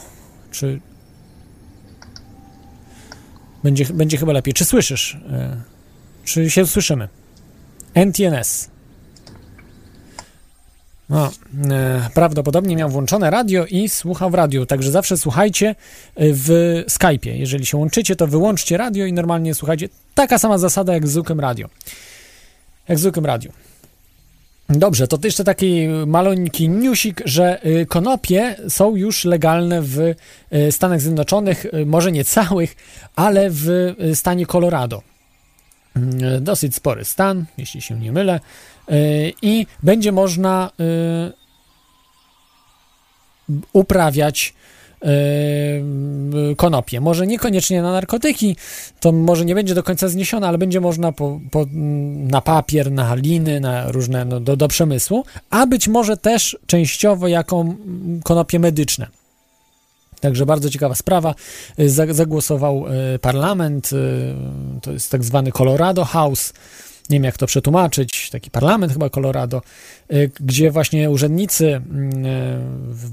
[0.50, 0.80] Czy
[3.64, 4.54] będzie, będzie chyba lepiej?
[4.54, 5.18] Czy słyszysz?
[6.24, 7.08] Czy się słyszymy?
[7.94, 8.70] NTNS.
[11.08, 11.30] No,
[11.70, 15.74] e, prawdopodobnie miał włączone radio i słuchał w radiu, także zawsze słuchajcie
[16.16, 17.30] w Skype'ie.
[17.30, 19.88] Jeżeli się łączycie, to wyłączcie radio i normalnie słuchajcie.
[20.18, 21.68] Taka sama zasada jak z zwykłym radio.
[22.88, 23.52] Jak z zwykłym radio.
[24.68, 31.00] Dobrze, to jeszcze taki malońki newsik, że y, konopie są już legalne w y, Stanach
[31.00, 32.76] Zjednoczonych, y, może nie całych,
[33.16, 35.02] ale w stanie Colorado.
[35.96, 38.40] Mm, Dosyć spory stan, jeśli się nie mylę.
[39.42, 40.70] I będzie można
[43.72, 44.54] uprawiać
[46.56, 47.00] konopie.
[47.00, 48.56] Może niekoniecznie na narkotyki,
[49.00, 51.66] to może nie będzie do końca zniesione, ale będzie można po, po,
[52.16, 57.28] na papier, na liny, na różne, no, do, do przemysłu, a być może też częściowo
[57.28, 57.64] jako
[58.24, 59.06] konopie medyczne.
[60.20, 61.34] Także bardzo ciekawa sprawa.
[61.78, 62.84] Za- Zagłosował
[63.14, 63.90] y, parlament,
[64.82, 66.52] to jest tak zwany Colorado House,
[67.10, 69.62] nie wiem jak to przetłumaczyć, taki parlament chyba Colorado,
[70.12, 72.26] y, gdzie właśnie urzędnicy, mm,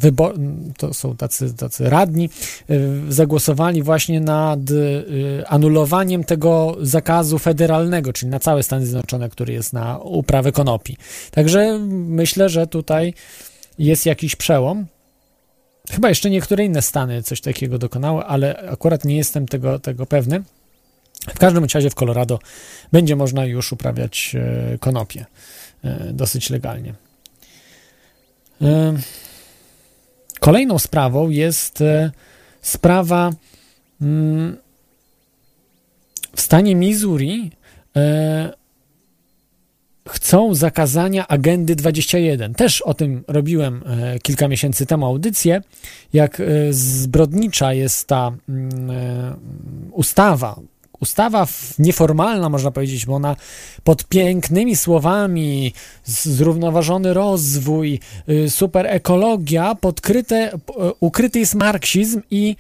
[0.04, 2.30] y, to są tacy, tacy radni,
[2.70, 4.60] y, zagłosowali właśnie nad
[5.48, 10.98] anulowaniem tego zakazu federalnego, czyli na całe Stany Zjednoczone, który jest na uprawę konopi.
[11.32, 13.14] Także myślę, że tutaj
[13.80, 14.86] jest jakiś przełom.
[15.92, 20.44] Chyba jeszcze niektóre inne stany coś takiego dokonały, ale akurat nie jestem tego, tego pewny.
[21.30, 22.40] W każdym razie w Colorado
[22.92, 25.26] będzie można już uprawiać e, konopie
[25.84, 26.94] e, dosyć legalnie.
[28.62, 28.94] E,
[30.40, 31.84] Kolejną sprawą jest
[32.62, 33.32] sprawa
[34.02, 34.58] mm,
[36.36, 37.52] w stanie Missouri
[40.10, 42.54] chcą zakazania agendy 21.
[42.54, 43.84] Też o tym robiłem
[44.22, 45.62] kilka miesięcy temu audycję,
[46.14, 48.90] jak zbrodnicza jest ta mm,
[49.92, 50.60] ustawa.
[51.00, 51.48] Ustawa
[51.80, 53.36] nieformalna, można powiedzieć, bo ona
[53.84, 55.74] pod pięknymi słowami,
[56.06, 62.56] zrównoważony rozwój, y, super ekologia, podkryte, p- ukryty jest marksizm i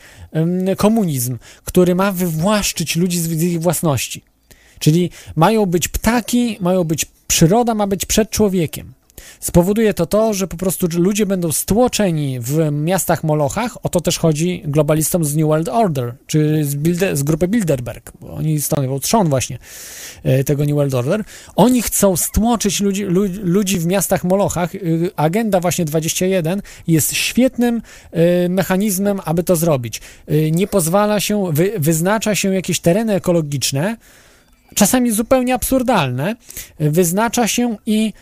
[0.77, 4.23] komunizm, który ma wywłaszczyć ludzi z ich własności.
[4.79, 8.93] Czyli mają być ptaki, mają być przyroda, ma być przed człowiekiem.
[9.39, 13.85] Spowoduje to to, że po prostu ludzie będą stłoczeni w miastach Molochach.
[13.85, 18.11] O to też chodzi globalistom z New World Order, czy z, Bilde, z grupy Bilderberg,
[18.21, 19.57] bo oni stanowią trzon właśnie
[20.23, 21.23] e, tego New World Order.
[21.55, 24.75] Oni chcą stłoczyć ludzi, lu, ludzi w miastach Molochach.
[24.75, 27.81] Y, Agenda właśnie 21 jest świetnym
[28.45, 30.01] y, mechanizmem, aby to zrobić.
[30.31, 33.97] Y, Nie pozwala się, wy, wyznacza się jakieś tereny ekologiczne,
[34.75, 36.35] czasami zupełnie absurdalne,
[36.79, 38.13] wyznacza się i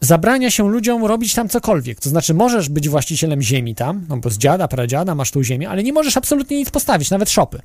[0.00, 2.00] zabrania się ludziom robić tam cokolwiek.
[2.00, 5.70] To znaczy, możesz być właścicielem ziemi tam, no bo z dziada, pradziada masz tą ziemię,
[5.70, 7.60] ale nie możesz absolutnie nic postawić, nawet szopy.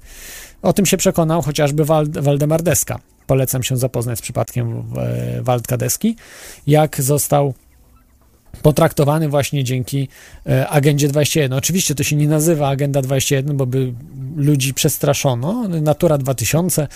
[0.61, 2.99] O tym się przekonał chociażby Wald Waldemar Deska.
[3.27, 6.15] Polecam się zapoznać z przypadkiem e, Waldka Deski,
[6.67, 7.53] jak został
[8.63, 10.07] potraktowany właśnie dzięki
[10.49, 11.53] e, Agendzie 21.
[11.53, 13.93] Oczywiście to się nie nazywa Agenda 21, bo by
[14.35, 15.67] ludzi przestraszono.
[15.67, 16.87] Natura 2000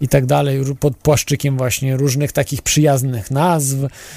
[0.00, 3.76] i tak dalej, pod płaszczykiem właśnie różnych takich przyjaznych nazw.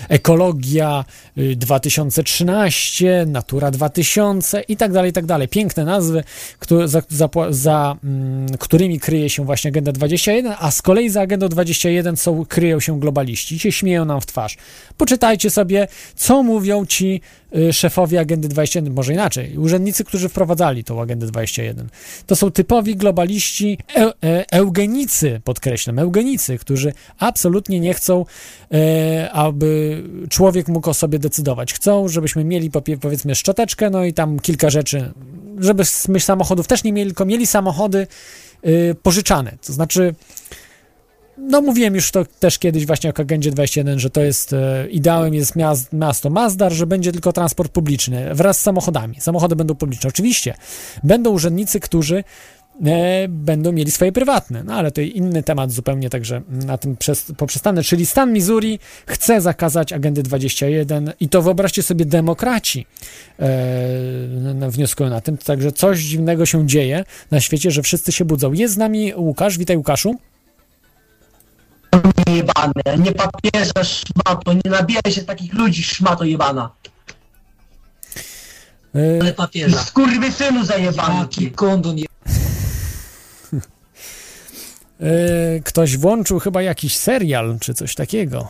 [0.10, 1.06] Ekologia
[1.38, 5.48] y, 2013, Natura 2000 i tak dalej, i tak dalej.
[5.48, 6.24] Piękne nazwy,
[6.86, 11.50] za, za, za mm, którymi kryje się właśnie Agenda 21, a z kolei za Agendą
[11.50, 14.58] 21 są, kryją się globaliści się śmieją nam w twarz.
[14.98, 17.22] Poczytajcie sobie, co mówią ci
[17.56, 21.90] y, szefowie Agendy 21, może inaczej, urzędnicy, którzy wprowadzali tą Agendę 21.
[22.28, 28.26] To są typowi globaliści, e, e, eugenicy, podkreślam, eugenicy, którzy absolutnie nie chcą,
[28.72, 31.74] e, aby człowiek mógł o sobie decydować.
[31.74, 35.12] Chcą, żebyśmy mieli powiedzmy szczoteczkę, no i tam kilka rzeczy,
[35.60, 38.08] żebyśmy samochodów też nie mieli, tylko mieli samochody
[38.66, 39.58] y, pożyczane.
[39.66, 40.16] To znaczy,
[41.42, 45.34] no mówiłem już to też kiedyś właśnie o Agendzie 21, że to jest e, ideałem
[45.34, 49.22] jest miast, miasto Mazdar, że będzie tylko transport publiczny wraz z samochodami.
[49.22, 50.08] Samochody będą publiczne.
[50.10, 50.54] Oczywiście
[51.04, 52.24] będą urzędnicy, którzy
[52.86, 57.32] e, będą mieli swoje prywatne, no ale to inny temat zupełnie, także na tym przez,
[57.38, 57.84] poprzestanę.
[57.84, 62.86] Czyli stan Missouri chce zakazać Agendy 21 i to wyobraźcie sobie demokraci
[63.40, 68.54] e, wnioskują na tym, także coś dziwnego się dzieje na świecie, że wszyscy się budzą.
[68.54, 70.16] Jest z nami Łukasz, witaj Łukaszu.
[72.28, 76.70] Jebane, nie papieża szmato, nie nabieraj się takich ludzi szmato jebana.
[78.96, 79.84] E, papieża.
[79.84, 81.20] Skurwysynu zajebany.
[81.20, 82.06] Jaki kondon je...
[85.00, 88.48] e, ktoś włączył chyba jakiś serial czy coś takiego.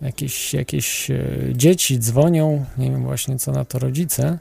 [0.00, 4.38] Jakieś, jakieś e, dzieci dzwonią, nie wiem właśnie co na to rodzice.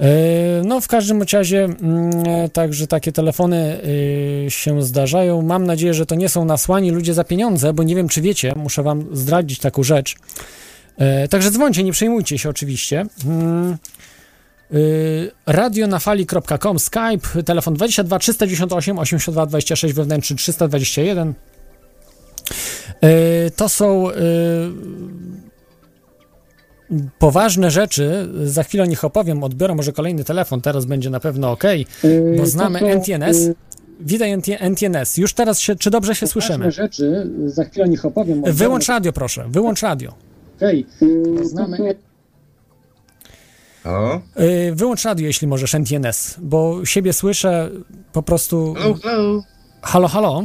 [0.00, 3.80] E, No, w każdym razie, mm, e, także takie telefony
[4.46, 5.42] e, się zdarzają.
[5.42, 8.52] Mam nadzieję, że to nie są nasłani ludzie za pieniądze, bo nie wiem, czy wiecie,
[8.56, 10.16] muszę wam zdradzić taką rzecz.
[11.30, 13.06] Także dzwońcie, nie przejmujcie się oczywiście.
[13.26, 13.76] Mm,
[14.74, 21.34] y, radionafali.com, Skype, telefon 22 398 82 26, wewnętrzny 321.
[23.04, 24.08] Y, To są
[27.18, 28.28] poważne rzeczy.
[28.44, 29.44] Za chwilę o nich opowiem.
[29.44, 30.60] Odbiorę może kolejny telefon.
[30.60, 31.64] Teraz będzie na pewno ok,
[32.38, 33.50] bo znamy NTNS.
[34.00, 35.16] Witaj NT NTNS.
[35.16, 36.70] Już teraz się, czy dobrze się słyszymy?
[36.70, 38.42] rzeczy, za chwilę o nich opowiem.
[38.46, 39.44] Wyłącz radio, proszę.
[39.48, 40.14] Wyłącz radio.
[40.56, 40.86] Okej,
[41.42, 41.78] znamy
[43.82, 44.20] Halo?
[44.40, 47.70] Y, Wyłącz radio, jeśli możesz, NTNS, bo siebie słyszę
[48.12, 48.74] po prostu.
[48.74, 49.42] Hello, hello.
[49.82, 50.44] Halo, halo.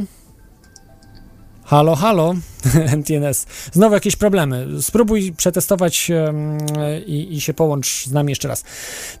[1.66, 2.34] Halo, halo,
[2.96, 3.46] NTNS.
[3.72, 4.66] Znowu jakieś problemy.
[4.80, 6.10] Spróbuj przetestować
[7.06, 8.64] i, i się połącz z nami jeszcze raz.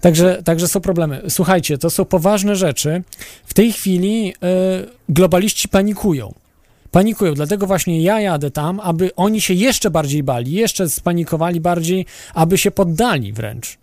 [0.00, 1.22] Także, także są problemy.
[1.28, 3.02] Słuchajcie, to są poważne rzeczy.
[3.46, 4.34] W tej chwili y,
[5.08, 6.34] globaliści panikują.
[6.90, 12.06] Panikują, dlatego właśnie ja jadę tam, aby oni się jeszcze bardziej bali, jeszcze spanikowali bardziej,
[12.34, 13.78] aby się poddali wręcz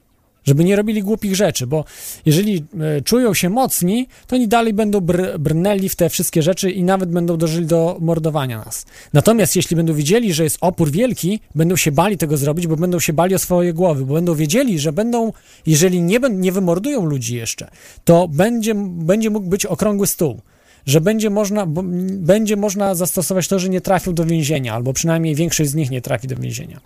[0.45, 1.85] żeby nie robili głupich rzeczy, bo
[2.25, 6.71] jeżeli e, czują się mocni, to oni dalej będą br- brnęli w te wszystkie rzeczy
[6.71, 8.85] i nawet będą dożyli do mordowania nas.
[9.13, 12.99] Natomiast jeśli będą widzieli, że jest opór wielki, będą się bali tego zrobić, bo będą
[12.99, 15.33] się bali o swoje głowy, bo będą wiedzieli, że będą,
[15.65, 17.69] jeżeli nie, nie wymordują ludzi jeszcze,
[18.03, 20.41] to będzie, będzie mógł być okrągły stół.
[20.85, 25.69] Że będzie można, będzie można zastosować to, że nie trafią do więzienia, albo przynajmniej większość
[25.69, 26.81] z nich nie trafi do więzienia,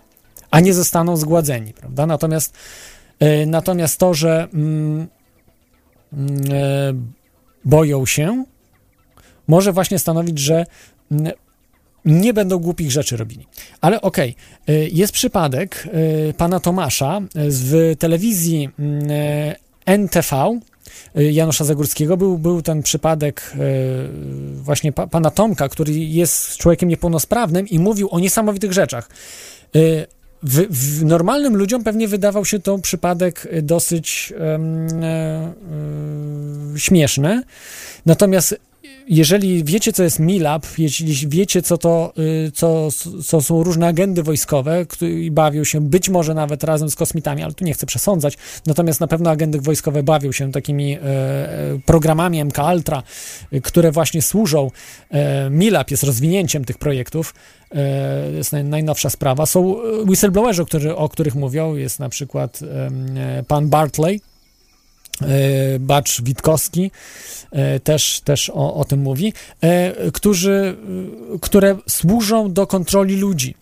[0.50, 2.06] a nie zostaną zgładzeni, prawda?
[2.06, 2.54] Natomiast
[3.46, 5.06] Natomiast to, że mm,
[6.12, 6.92] mm, e,
[7.64, 8.44] boją się,
[9.48, 10.66] może właśnie stanowić, że
[11.10, 11.32] mm,
[12.04, 13.46] nie będą głupich rzeczy robili.
[13.80, 14.34] Ale okej,
[14.68, 15.88] e, jest przypadek
[16.28, 20.60] e, pana Tomasza e, z- w telewizji mm, e, NTV.
[21.14, 23.58] e, Janusza Zagórskiego był, był ten przypadek e,
[24.62, 29.08] właśnie pa, pana Tomka, który jest człowiekiem niepełnosprawnym i mówił o niesamowitych rzeczach.
[30.44, 35.52] E, w, w normalnym ludziom pewnie wydawał się to przypadek y, dosyć em, e,
[36.74, 37.42] e, śmieszny.
[38.06, 38.67] Natomiast
[39.08, 42.12] jeżeli wiecie, co jest MILAB, jeśli wiecie, co to
[42.46, 42.88] y, co,
[43.24, 47.52] co są różne agendy wojskowe i bawią się być może nawet razem z kosmitami, ale
[47.52, 52.44] tu nie chcę przesądzać, natomiast na pewno agendy wojskowe bawią się takimi e, e, programami
[52.44, 53.02] MK Ultra,
[53.52, 54.70] y, które właśnie służą.
[55.10, 57.34] E, MILAB jest rozwinięciem tych projektów.
[58.36, 59.46] Jest naj, najnowsza sprawa.
[59.46, 60.64] Są whistleblowerzy,
[60.96, 61.74] o, których mówią.
[61.74, 62.60] Jest na przykład
[63.48, 64.20] pan Bartley,
[65.80, 66.90] Bacz Witkowski
[67.50, 70.76] e, też, też o, o tym mówi, e, którzy,
[71.34, 73.54] e, które służą do kontroli ludzi.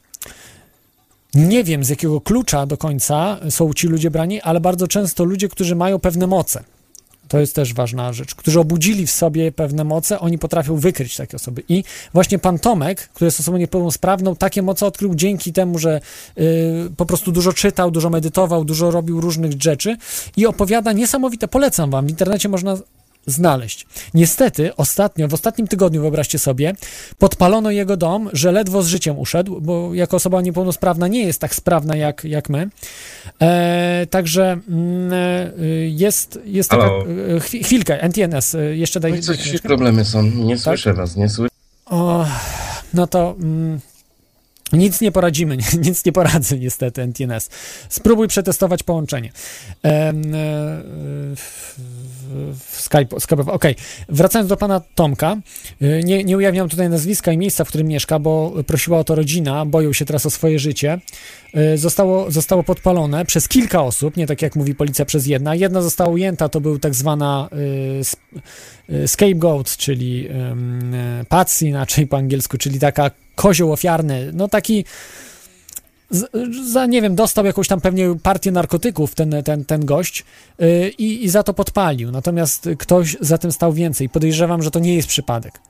[1.34, 5.48] Nie wiem z jakiego klucza do końca są ci ludzie brani, ale bardzo często ludzie,
[5.48, 6.64] którzy mają pewne moce.
[7.28, 8.34] To jest też ważna rzecz.
[8.34, 11.62] Którzy obudzili w sobie pewne moce, oni potrafią wykryć takie osoby.
[11.68, 16.00] I właśnie pan Tomek, który jest osobą niepełnosprawną, takie moce odkrył dzięki temu, że
[16.38, 16.42] y,
[16.96, 19.96] po prostu dużo czytał, dużo medytował, dużo robił różnych rzeczy
[20.36, 22.76] i opowiada niesamowite, polecam wam, w internecie można
[23.26, 23.86] znaleźć.
[24.14, 26.72] Niestety, ostatnio, w ostatnim tygodniu, wyobraźcie sobie,
[27.18, 31.54] podpalono jego dom, że ledwo z życiem uszedł, bo jako osoba niepełnosprawna nie jest tak
[31.54, 32.68] sprawna jak, jak my.
[33.42, 35.16] E, także mm, e,
[35.88, 36.84] jest, jest taka...
[36.84, 36.88] E,
[37.38, 39.12] chwi- Chwilkę, NTNS, e, jeszcze daj...
[39.12, 40.22] Oj, coś problemy są.
[40.22, 41.50] Nie słyszę was, nie słyszę.
[41.86, 42.26] O,
[42.94, 43.80] no to mm,
[44.72, 47.50] nic nie poradzimy, nic nie poradzę niestety NTNS.
[47.88, 49.32] Spróbuj przetestować połączenie.
[49.82, 50.38] Em, e,
[51.36, 51.74] w,
[52.58, 53.74] w Skype, Skype Okej,
[54.08, 55.36] wracając do pana Tomka,
[55.82, 59.14] y, nie, nie ujawniam tutaj nazwiska i miejsca, w którym mieszka, bo prosiła o to
[59.14, 60.98] rodzina, boją się teraz o swoje życie.
[61.74, 65.54] Y, Zostało, zostało podpalone przez kilka osób, nie tak jak mówi policja przez jedna.
[65.54, 67.48] Jedna została ujęta, to był tak zwana
[68.90, 70.28] y, scapegoat, czyli
[71.28, 74.84] patsy inaczej po angielsku, czyli taka kozioł ofiarny, no taki
[76.72, 80.24] za, nie wiem, dostał jakąś tam pewnie partię narkotyków ten, ten, ten gość
[80.58, 82.12] yy, i, i za to podpalił.
[82.12, 84.08] Natomiast ktoś za tym stał więcej.
[84.08, 85.60] Podejrzewam, że to nie jest przypadek.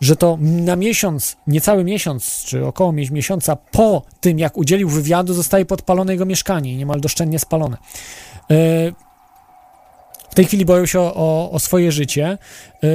[0.00, 5.34] Że to na miesiąc, niecały miesiąc, czy około mies- miesiąca po tym, jak udzielił wywiadu,
[5.34, 7.76] zostaje podpalone jego mieszkanie i niemal doszczętnie spalone.
[8.50, 8.56] Yy,
[10.34, 12.38] W tej chwili boją się o, o, swoje życie.
[12.82, 12.88] Yy,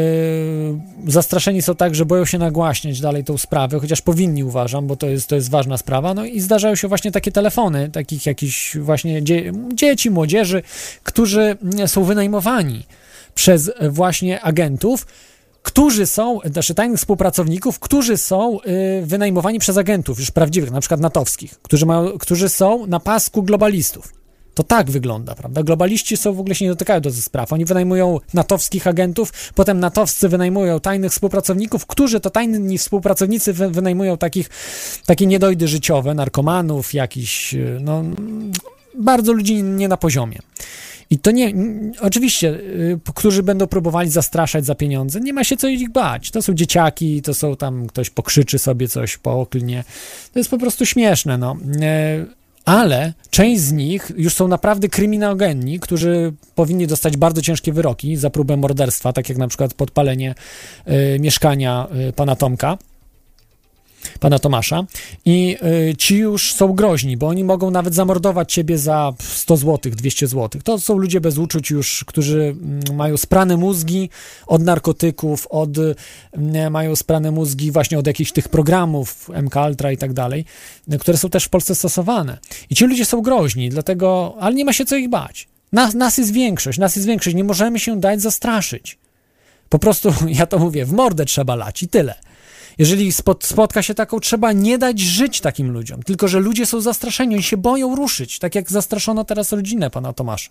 [1.07, 5.07] zastraszeni są tak, że boją się nagłaśniać dalej tą sprawę, chociaż powinni, uważam, bo to
[5.07, 6.13] jest, to jest ważna sprawa.
[6.13, 10.63] No i zdarzają się właśnie takie telefony, takich jakichś właśnie dzie dzieci, młodzieży,
[11.03, 12.83] którzy są wynajmowani
[13.35, 15.07] przez właśnie agentów,
[15.63, 20.99] którzy są, znaczy tajnych współpracowników, którzy są y, wynajmowani przez agentów, już prawdziwych, na przykład
[20.99, 24.18] natowskich, którzy, mają, którzy są na pasku globalistów.
[24.53, 25.63] To tak wygląda, prawda?
[25.63, 27.53] Globaliści są w ogóle się nie dotykają do tych spraw.
[27.53, 34.17] Oni wynajmują natowskich agentów, potem natowscy wynajmują tajnych współpracowników, którzy to tajni współpracownicy wy, wynajmują
[34.17, 34.49] takich,
[35.05, 38.03] takie niedojdy życiowe, narkomanów, jakiś, y, no,
[38.97, 40.39] bardzo ludzi nie na poziomie.
[41.11, 41.53] I to nie,
[42.01, 46.31] oczywiście, y, którzy będą próbowali zastraszać za pieniądze, nie ma się co ich bać.
[46.31, 49.83] To są dzieciaki, to są tam, ktoś pokrzyczy sobie coś po oklinie.
[50.33, 51.55] To jest po prostu śmieszne, no.
[52.65, 58.29] Ale część z nich już są naprawdę kryminalgenni, którzy powinni dostać bardzo ciężkie wyroki za
[58.29, 60.35] próbę morderstwa, tak jak na przykład podpalenie
[60.87, 62.77] y, mieszkania y, pana Tomka
[64.19, 64.85] pana Tomasza
[65.25, 65.57] i
[65.91, 70.27] y, ci już są groźni, bo oni mogą nawet zamordować ciebie za 100 zł, 200
[70.27, 70.61] zł.
[70.63, 72.55] To są ludzie bez uczuć już, którzy
[72.89, 74.09] y, mają sprane mózgi
[74.47, 75.95] od narkotyków, od, y,
[76.69, 80.45] mają sprane mózgi właśnie od jakichś tych programów MK Ultra i tak dalej,
[80.99, 82.37] które są też w Polsce stosowane.
[82.69, 85.47] I ci ludzie są groźni, dlatego, ale nie ma się co ich bać.
[85.71, 88.97] Nas, nas jest większość, nas jest większość, nie możemy się dać zastraszyć.
[89.69, 92.15] Po prostu, ja to mówię, w mordę trzeba lać i tyle.
[92.79, 96.03] Jeżeli spot, spotka się taką, trzeba nie dać żyć takim ludziom.
[96.03, 100.13] Tylko, że ludzie są zastraszeni, oni się boją ruszyć, tak jak zastraszono teraz rodzinę pana
[100.13, 100.49] Tomasza.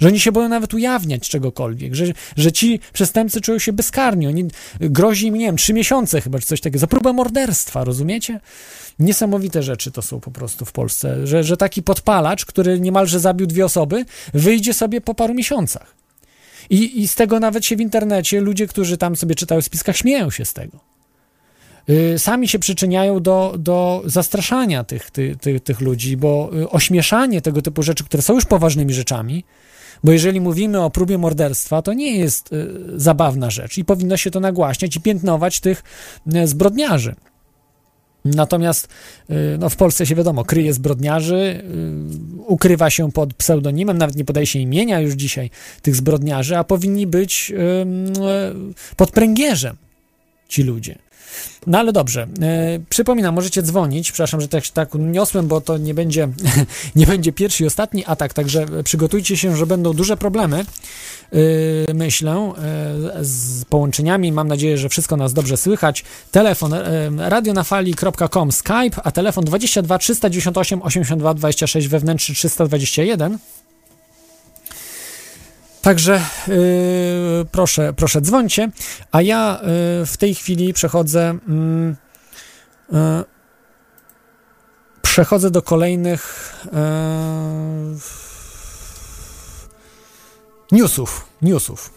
[0.00, 2.04] Że oni się boją nawet ujawniać czegokolwiek, że,
[2.36, 4.26] że ci przestępcy czują się bezkarni.
[4.26, 4.44] Oni
[4.80, 8.40] grozi im, nie wiem, trzy miesiące chyba, czy coś takiego, za próbę morderstwa, rozumiecie?
[8.98, 13.46] Niesamowite rzeczy to są po prostu w Polsce, że, że taki podpalacz, który niemalże zabił
[13.46, 14.04] dwie osoby,
[14.34, 15.94] wyjdzie sobie po paru miesiącach.
[16.70, 19.96] I, I z tego nawet się w internecie ludzie, którzy tam sobie czytają w spiskach,
[19.96, 20.87] śmieją się z tego.
[21.90, 27.42] Y, sami się przyczyniają do, do zastraszania tych, tych, tych, tych ludzi, bo y, ośmieszanie
[27.42, 29.44] tego typu rzeczy, które są już poważnymi rzeczami,
[30.04, 32.66] bo jeżeli mówimy o próbie morderstwa, to nie jest y,
[32.96, 35.82] zabawna rzecz i powinno się to nagłaśniać i piętnować tych
[36.44, 37.14] zbrodniarzy.
[38.24, 38.88] Natomiast
[39.58, 41.62] no, w Polsce się wiadomo, kryje zbrodniarzy,
[42.46, 45.50] ukrywa się pod pseudonimem, nawet nie podaje się imienia już dzisiaj
[45.82, 47.52] tych zbrodniarzy, a powinni być
[48.96, 49.76] pod pręgierzem
[50.48, 50.98] ci ludzie.
[51.66, 52.26] No ale dobrze.
[52.42, 54.12] E, przypominam, możecie dzwonić.
[54.12, 56.28] Przepraszam, że tak, tak niosłem, bo to nie będzie,
[56.96, 60.64] nie będzie pierwszy i ostatni atak, także przygotujcie się, że będą duże problemy.
[61.32, 64.32] E, myślę, e, z połączeniami.
[64.32, 66.04] Mam nadzieję, że wszystko nas dobrze słychać.
[66.30, 73.38] Telefon e, radionafali.com Skype, a telefon 22 398 82 26 wewnętrzny 321.
[75.82, 76.54] Także yy,
[77.52, 78.70] proszę, proszę dzwońcie,
[79.12, 81.38] a ja yy, w tej chwili przechodzę
[82.92, 83.24] yy,
[85.02, 86.54] przechodzę do kolejnych
[90.72, 91.90] newsów, newsów.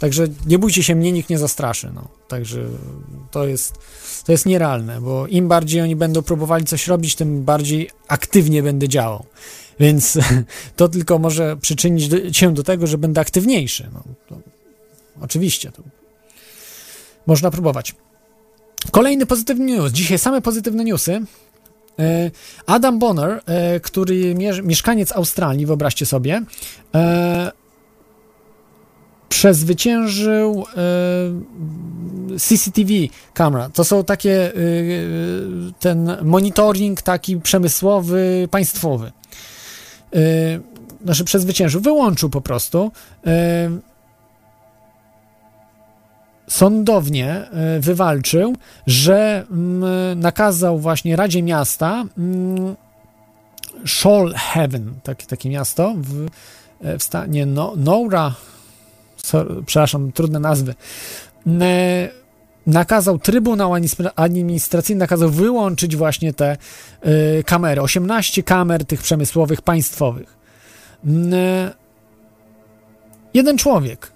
[0.00, 1.90] Także nie bójcie się, mnie nikt nie zastraszy.
[1.94, 2.08] No.
[2.28, 2.64] Także
[3.30, 3.74] to jest,
[4.24, 8.88] to jest nierealne, bo im bardziej oni będą próbowali coś robić, tym bardziej aktywnie będę
[8.88, 9.26] działał.
[9.80, 10.18] Więc
[10.76, 13.88] to tylko może przyczynić do, się do tego, że będę aktywniejszy.
[13.92, 14.38] No, to,
[15.20, 15.82] oczywiście, to
[17.26, 17.94] można próbować.
[18.90, 19.92] Kolejny pozytywny news.
[19.92, 21.20] Dzisiaj same pozytywne newsy.
[21.98, 22.30] E,
[22.66, 26.42] Adam Bonner, e, który mieszkaniec Australii, wyobraźcie sobie,
[26.94, 27.52] e,
[29.28, 30.64] przezwyciężył
[32.38, 32.92] CCTV
[33.34, 33.68] kamera.
[33.68, 34.52] To są takie
[35.80, 39.12] ten monitoring taki przemysłowy, państwowy.
[40.12, 40.20] Yy,
[41.04, 42.92] znaczy przezwyciężył, wyłączył po prostu.
[43.24, 43.32] Yy,
[46.48, 52.76] sądownie yy, wywalczył, że mm, nakazał właśnie Radzie Miasta mm,
[53.86, 56.26] Shoalhaven, takie, takie miasto w,
[56.98, 57.74] w stanie no,
[59.66, 60.74] przepraszam, trudne nazwy,
[62.66, 63.72] nakazał, Trybunał
[64.16, 66.56] Administracyjny nakazał wyłączyć właśnie te
[67.38, 70.36] y, kamery, 18 kamer tych przemysłowych, państwowych.
[71.06, 71.08] Y,
[73.34, 74.12] jeden człowiek.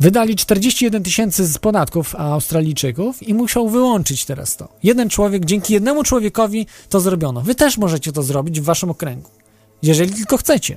[0.00, 4.68] Wydali 41 tysięcy z podatków Australijczyków i musiał wyłączyć teraz to.
[4.82, 7.40] Jeden człowiek, dzięki jednemu człowiekowi to zrobiono.
[7.40, 9.30] Wy też możecie to zrobić w waszym okręgu,
[9.82, 10.76] jeżeli tylko chcecie.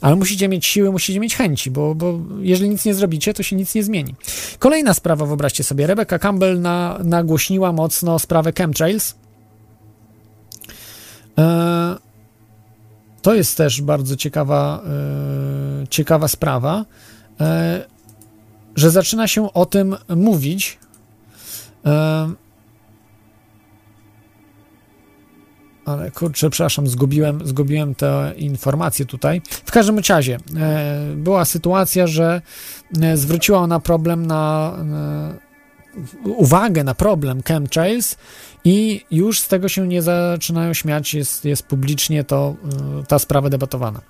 [0.00, 3.56] Ale musicie mieć siły, musicie mieć chęci, bo, bo jeżeli nic nie zrobicie, to się
[3.56, 4.14] nic nie zmieni.
[4.58, 9.14] Kolejna sprawa, wyobraźcie sobie, Rebecca Campbell na, nagłośniła mocno sprawę chemtrails.
[11.38, 11.96] E,
[13.22, 14.82] to jest też bardzo ciekawa,
[15.82, 16.84] e, ciekawa sprawa,
[17.40, 17.86] e,
[18.76, 20.78] że zaczyna się o tym mówić.
[25.86, 29.42] Ale kurczę, przepraszam, zgubiłem, zgubiłem te informacje tutaj.
[29.64, 32.42] W każdym razie e, była sytuacja, że
[33.02, 34.72] e, zwróciła ona problem na
[36.24, 38.16] e, uwagę na problem chemtrails
[38.64, 42.54] i już z tego się nie zaczynają śmiać, jest, jest publicznie to
[43.08, 44.00] ta sprawa debatowana.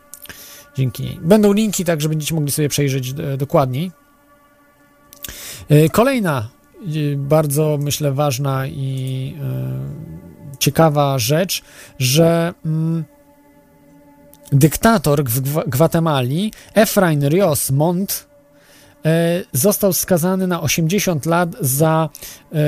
[0.77, 1.19] Dzięki niej.
[1.23, 3.91] Będą linki, tak że będziecie mogli sobie przejrzeć dokładniej.
[5.93, 6.49] Kolejna
[7.17, 9.35] bardzo myślę ważna i
[10.59, 11.63] ciekawa rzecz,
[11.99, 13.05] że mm,
[14.53, 18.27] dyktator w Gwa- Gwatemali Efrain Rios Montt
[19.05, 22.09] e, został skazany na 80 lat za
[22.53, 22.59] e,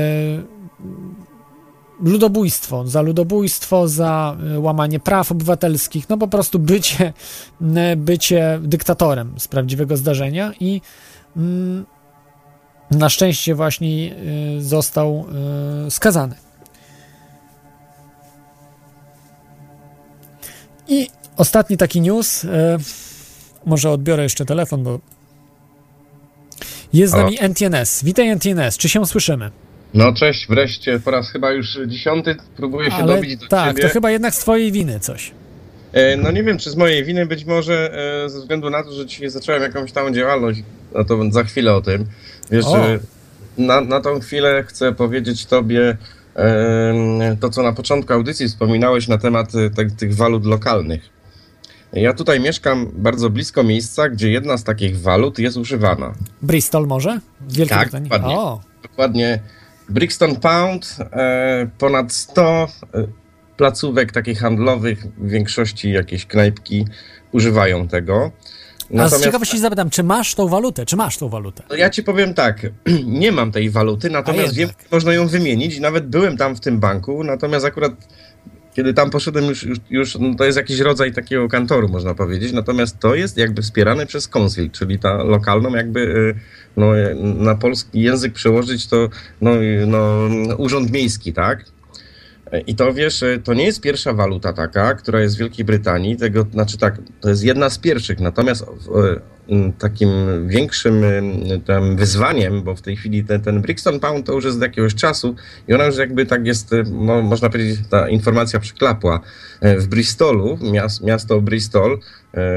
[2.01, 7.13] ludobójstwo, za ludobójstwo, za e, łamanie praw obywatelskich, no po prostu bycie,
[7.97, 10.81] bycie dyktatorem z prawdziwego zdarzenia i
[11.37, 11.87] mm,
[12.91, 14.15] na szczęście właśnie
[14.59, 15.27] został
[15.89, 16.48] skazany.
[20.89, 22.79] I ostatni taki news, e,
[23.67, 25.01] może odbiorę jeszcze telefon, bo
[26.93, 28.05] jest z nami NTNS.
[28.05, 29.51] Witaj NTNS, czy się słyszymy?
[29.95, 33.83] No cześć, wreszcie, po raz chyba już dziesiąty próbuję się Ale dobić do tak, ciebie.
[33.83, 35.31] to chyba jednak z twojej winy coś.
[35.93, 37.93] E, no nie wiem, czy z mojej winy, być może
[38.25, 40.63] e, ze względu na to, że dzisiaj zacząłem jakąś tam działalność,
[40.95, 42.07] no to za chwilę o tym.
[42.51, 42.87] Wiesz, O.
[42.89, 42.99] e,
[43.59, 45.97] na, na tą chwilę chcę powiedzieć tobie
[47.41, 51.03] to, co na początku audycji wspominałeś na temat e, te, tych walut lokalnych.
[51.93, 56.13] Ja tutaj mieszkam bardzo blisko miejsca, gdzie jedna z takich walut jest używana.
[56.43, 57.21] Bristol może?
[57.41, 58.09] W Wielkiej Tak, Brytanii?
[58.11, 58.39] dokładnie.
[58.39, 59.41] O, Dokładnie
[59.89, 63.05] Brixton Pound, e, ponad 100 e,
[63.57, 66.85] placówek takich handlowych, w większości jakieś knajpki
[67.33, 68.31] używają tego.
[68.99, 70.87] A z ciekawości zapytam, czy masz tą walutę?
[70.87, 71.63] Czy masz tą walutę?
[71.71, 72.67] no ja ci powiem tak,
[73.23, 76.61] nie mam tej waluty, natomiast wiem, że można ją wymienić i nawet byłem tam w
[76.61, 77.93] tym banku, natomiast akurat
[78.79, 82.53] kiedy tam poszedłem już, już, już no to jest jakiś rodzaj takiego kantoru, można powiedzieć,
[82.53, 86.35] natomiast to jest jakby wspierane przez konsil, czyli ta lokalną jakby y,
[86.77, 89.09] no, y, na polski język przełożyć to
[89.41, 91.65] no, y, no, urząd miejski, tak?
[92.67, 96.17] I to wiesz, y, to nie jest pierwsza waluta taka, która jest w Wielkiej Brytanii,
[96.17, 100.09] tego, znaczy tak, to jest jedna z pierwszych, natomiast y, takim
[100.49, 104.57] większym y, tam wyzwaniem, bo w tej chwili ten, ten Brixton Pound to już jest
[104.57, 105.35] od jakiegoś czasu
[105.69, 109.21] i ona już jakby tak jest, mo, można powiedzieć, ta informacja przyklapła.
[109.65, 111.99] Y, W Bristolu, miast, miasto Bristol, y,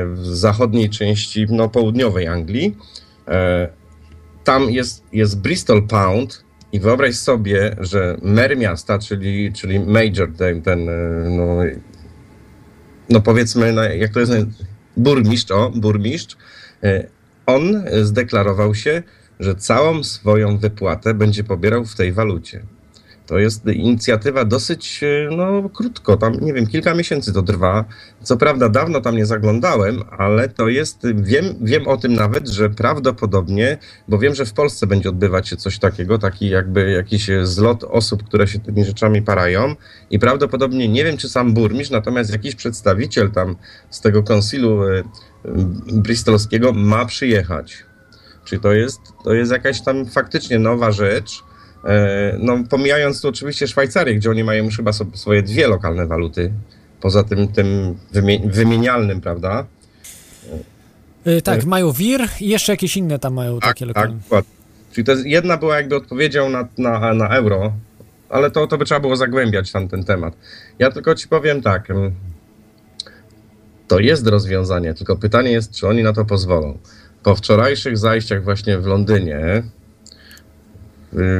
[0.06, 2.78] w zachodniej części, no południowej Anglii,
[3.28, 3.32] y,
[4.44, 10.62] tam jest, jest Bristol Pound i wyobraź sobie, że mer miasta, czyli, czyli major, ten,
[10.62, 10.94] ten e,
[11.30, 11.58] no,
[13.10, 14.34] no powiedzmy, no, jak to jest,
[14.98, 16.38] burmistrz, o, burmistrz,
[16.84, 17.08] e,
[17.46, 19.04] on zdeklarował się,
[19.40, 22.62] że całą swoją wypłatę będzie pobierał w tej walucie.
[23.32, 27.86] To jest inicjatywa dosyć, e, no krótko, tam nie wiem, kilka miesięcy to trwa.
[28.24, 32.70] Co prawda dawno tam nie zaglądałem, ale to jest, wiem, wiem o tym nawet, że
[32.70, 33.78] prawdopodobnie,
[34.08, 38.24] bo wiem, że w Polsce będzie odbywać się coś takiego, taki jakby jakiś zlot osób,
[38.24, 39.76] które się tymi rzeczami parają
[40.10, 43.56] i prawdopodobnie, nie wiem czy sam burmistrz, natomiast jakiś przedstawiciel tam
[43.90, 45.04] z tego konsilu e,
[45.94, 47.84] bristolskiego ma przyjechać.
[48.46, 51.44] Czyli to jest, to jest jakaś tam faktycznie nowa rzecz.
[51.86, 56.52] E, No, pomijając tu oczywiście Szwajcarię, gdzie oni mają już chyba swoje dwie lokalne waluty,
[57.02, 59.66] poza tym, tym wymie- wymienialnym, prawda?
[61.28, 64.18] Y, tak, mają WIR i jeszcze jakieś inne tam mają takie tak, lokalne.
[64.24, 64.52] dokładnie.
[64.92, 67.74] Czyli to jest, jedna była jakby odpowiedzią na, na, na euro,
[68.30, 70.34] ale to, to by trzeba było zagłębiać tam ten temat.
[70.80, 71.90] Ja tylko ci powiem tak.
[71.92, 72.12] mm,
[73.88, 76.78] To jest rozwiązanie, tylko pytanie jest, czy oni na to pozwolą.
[77.24, 79.64] Po wczorajszych zajściach właśnie w Londynie,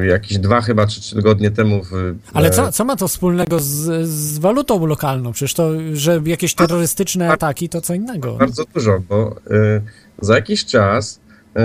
[0.10, 1.84] jakieś dwa chyba czy trzy tygodnie temu.
[1.84, 5.32] W, Ale e, co, co ma to wspólnego z, z walutą lokalną?
[5.32, 8.36] Przecież to, że jakieś terrorystyczne ataki to co innego.
[8.36, 9.82] Bardzo dużo, bo y,
[10.22, 11.20] za jakiś czas,
[11.58, 11.62] y,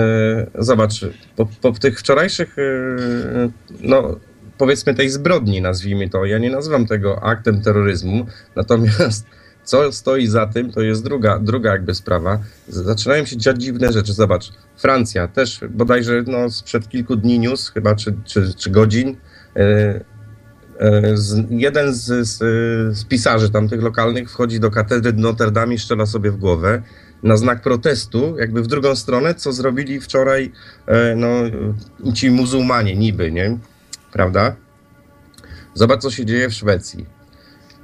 [0.55, 1.05] zobacz,
[1.35, 3.51] po, po tych wczorajszych, y,
[3.81, 4.15] no
[4.57, 9.25] powiedzmy tej zbrodni, nazwijmy to, ja nie nazywam tego aktem terroryzmu, natomiast
[9.67, 12.39] co stoi za tym, to jest druga, druga jakby sprawa.
[12.67, 14.13] Zaczynają się dziać dziwne rzeczy.
[14.13, 19.17] Zobacz, Francja też bodajże no, sprzed kilku dni news, chyba czy, czy, czy godzin,
[19.57, 20.05] y,
[20.79, 22.37] E, z, jeden z, z,
[22.97, 26.81] z pisarzy tamtych lokalnych wchodzi do katedry Notre Dame i strzela sobie w głowę
[27.23, 30.51] na znak protestu, jakby w drugą stronę, co zrobili wczoraj
[30.85, 31.29] e, no,
[32.13, 33.57] ci muzułmanie niby, nie?
[34.11, 34.55] Prawda?
[35.73, 37.16] Zobacz, co się dzieje w Szwecji.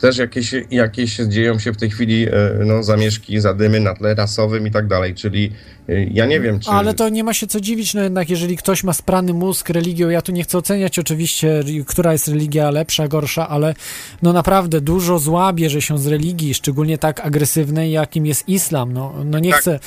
[0.04, 2.32] Też jakieś, jakieś dzieją się w tej chwili e,
[2.66, 5.52] no, zamieszki, zadymy na tle rasowym i tak dalej, czyli
[5.88, 6.70] ja nie wiem, czy...
[6.70, 10.10] Ale to nie ma się co dziwić, no jednak jeżeli ktoś ma sprany mózg religią,
[10.10, 13.76] ja tu nie chcę oceniać oczywiście, która jest religia lepsza, gorsza, ale
[14.22, 18.94] no naprawdę dużo zła bierze się z religii, szczególnie tak agresywnej, jakim jest islam.
[18.94, 19.80] No, no nie Tak, chcę...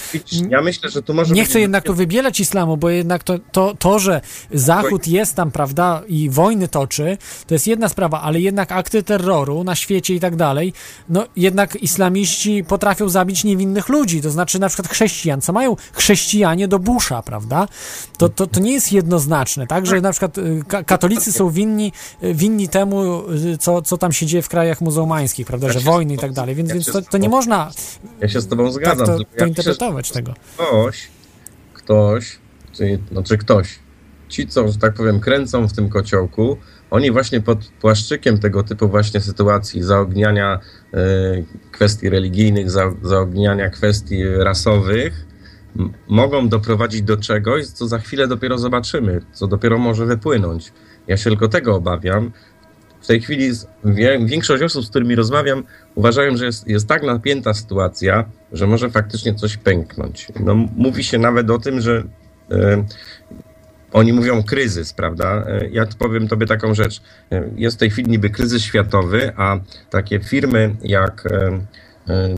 [0.49, 3.75] Ja myślę, że tu może Nie chcę jednak tu wybielać islamu, bo jednak to, to,
[3.79, 4.21] to, że
[4.51, 9.65] Zachód jest tam, prawda, i wojny toczy, to jest jedna sprawa, ale jednak akty terroru
[9.65, 10.73] na świecie i tak dalej,
[11.09, 15.41] no jednak islamiści potrafią zabić niewinnych ludzi, to znaczy na przykład chrześcijan.
[15.41, 17.69] Co mają chrześcijanie do Busha, prawda?
[18.19, 21.93] To, to, to nie jest jednoznaczne, tak, że na przykład y, ka- katolicy są winni,
[22.25, 23.23] y, winni temu,
[23.55, 26.55] y, co, co tam się dzieje w krajach muzułmańskich, prawda, że wojny i tak dalej,
[26.55, 27.71] więc, więc to, to nie można
[28.21, 29.07] Ja się z tobą tak zgadzam.
[29.07, 30.35] to, tylko to że interpretować tego.
[30.57, 31.09] ktoś,
[31.75, 32.39] ktoś,
[32.73, 33.79] czy, no, czy ktoś,
[34.29, 36.57] ci, co, że tak powiem, kręcą w tym kociołku,
[36.91, 40.61] oni właśnie pod płaszczykiem tego typu właśnie sytuacji, zaogniania
[40.95, 40.99] e,
[41.73, 45.26] kwestii religijnych, za, zaogniania kwestii rasowych,
[46.09, 50.73] mogą doprowadzić do czegoś, co za chwilę dopiero zobaczymy, co dopiero może wypłynąć.
[51.07, 52.31] Ja się tylko tego obawiam.
[53.01, 53.51] W tej chwili
[54.25, 55.65] większość osób, z którymi rozmawiam,
[55.95, 60.29] uważają, że jest, jest tak napięta sytuacja, że może faktycznie coś pęknąć.
[60.41, 62.03] No, mówi się nawet o tym, że
[62.51, 62.85] e,
[63.93, 65.45] oni mówią kryzys, prawda?
[65.49, 67.03] E, Ja powiem tobie taką rzecz.
[67.33, 69.59] E, Jest w tej chwili niby kryzys światowy, a
[69.91, 71.61] takie firmy jak e,
[72.09, 72.35] e,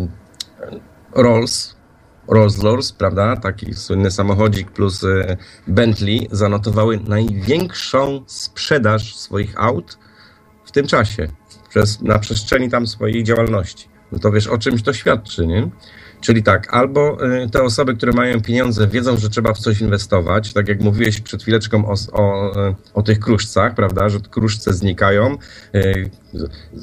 [1.14, 1.77] Rolls,
[2.28, 3.36] Rolls-Royce, prawda?
[3.36, 9.98] Taki słynny samochodzik plus e, Bentley zanotowały największą sprzedaż swoich aut
[10.64, 11.28] w tym czasie,
[11.68, 13.88] przez, na przestrzeni tam swojej działalności.
[14.12, 15.70] No to wiesz, o czymś to świadczy, nie?
[16.20, 20.52] Czyli tak, albo y, te osoby, które mają pieniądze, wiedzą, że trzeba w coś inwestować,
[20.52, 25.36] tak jak mówiłeś przed chwileczką o, o, y, o tych kruszcach, prawda, że kruszce znikają.
[25.74, 26.10] Y,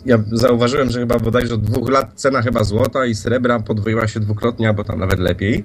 [0.05, 4.19] Ja zauważyłem, że chyba bodajże od dwóch lat cena chyba złota i srebra podwoiła się
[4.19, 5.63] dwukrotnie, albo tam nawet lepiej.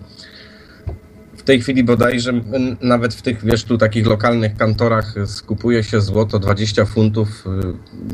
[1.36, 2.32] W tej chwili bodajże
[2.80, 7.44] nawet w tych, wiesz, tu takich lokalnych kantorach skupuje się złoto 20 funtów,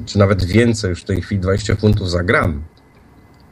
[0.07, 2.63] czy nawet więcej już w tej chwili 20 funtów za gram.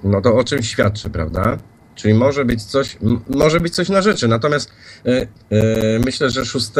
[0.04, 1.58] No to o czym świadczy, prawda?
[1.94, 4.28] Czyli może być coś, może być coś na rzeczy.
[4.28, 4.70] Natomiast
[5.06, 6.70] y, y, myślę, że 6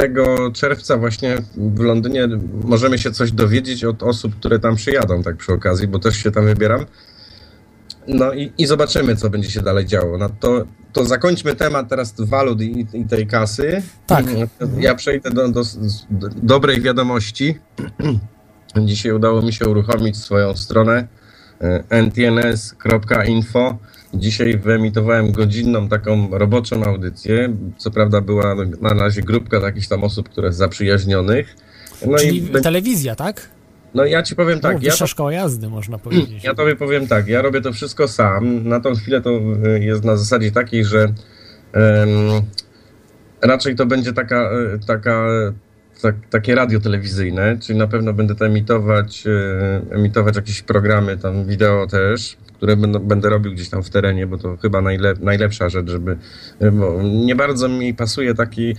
[0.53, 2.29] czerwca właśnie w Londynie
[2.65, 6.31] możemy się coś dowiedzieć od osób, które tam przyjadą, tak przy okazji, bo też się
[6.31, 6.87] tam wybieram.
[8.09, 10.19] No i, i zobaczymy, co będzie się dalej działo.
[10.19, 13.83] No to, to zakończmy temat teraz walut i, i tej kasy.
[14.07, 14.27] Tak.
[14.79, 15.63] Ja przejdę do, do,
[16.11, 17.59] do dobrej wiadomości.
[18.85, 21.09] Dzisiaj udało mi się uruchomić swoją stronę
[21.61, 23.79] e, ntns.info.
[24.15, 27.57] Dzisiaj wyemitowałem godzinną taką roboczą audycję.
[27.77, 31.57] Co prawda była na razie grupka takich tam osób, które zaprzyjaźnionych.
[32.07, 33.55] No Czyli i telewizja, tak?
[33.95, 36.45] no ja ci powiem Tak, tak, ja wyższa szkoła jazdy, można powiedzieć.
[36.45, 38.69] ja tobie powiem tak, ja robię to wszystko sam.
[38.69, 39.31] Na tą chwilę to
[39.67, 41.03] y, jest na zasadzie takiej, że
[41.73, 42.43] em,
[43.43, 45.27] raczej to będzie taka, y, taka,
[46.03, 51.47] tak, takie radio telewizyjne, czyli na pewno będę to emitować, y, emitować jakieś programy, tam
[51.47, 55.69] wideo też, które będę, będę robił gdzieś tam w terenie, bo to chyba najlep, najlepsza
[55.69, 56.17] rzecz, żeby,
[56.63, 58.77] y, bo nie bardzo mi pasuje taki, y,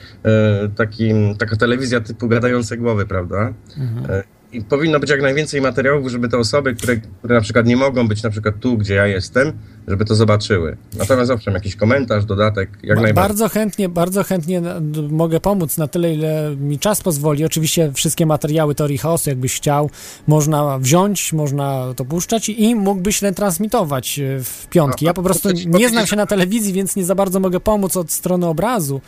[0.75, 3.53] taki, taka telewizja typu gadające głowy, prawda?
[3.77, 4.23] Mhm.
[4.51, 8.07] I powinno być jak najwięcej materiałów, żeby te osoby, które, które na przykład nie mogą
[8.07, 9.53] być na przykład tu, gdzie ja jestem,
[9.87, 10.77] żeby to zobaczyły.
[10.97, 13.29] Natomiast owszem, jakiś komentarz, dodatek, jak Ba- najbardziej.
[13.29, 14.61] Bardzo chętnie, bardzo chętnie
[15.09, 17.45] mogę pomóc na tyle, ile mi czas pozwoli.
[17.45, 19.89] Oczywiście wszystkie materiały teorii chaosu, jakbyś chciał,
[20.27, 25.05] można wziąć, można to puszczać i mógłbyś retransmitować e, w piątki.
[25.05, 28.11] Ja po prostu nie znam się na telewizji, więc nie za bardzo mogę pomóc od
[28.11, 29.01] strony obrazu,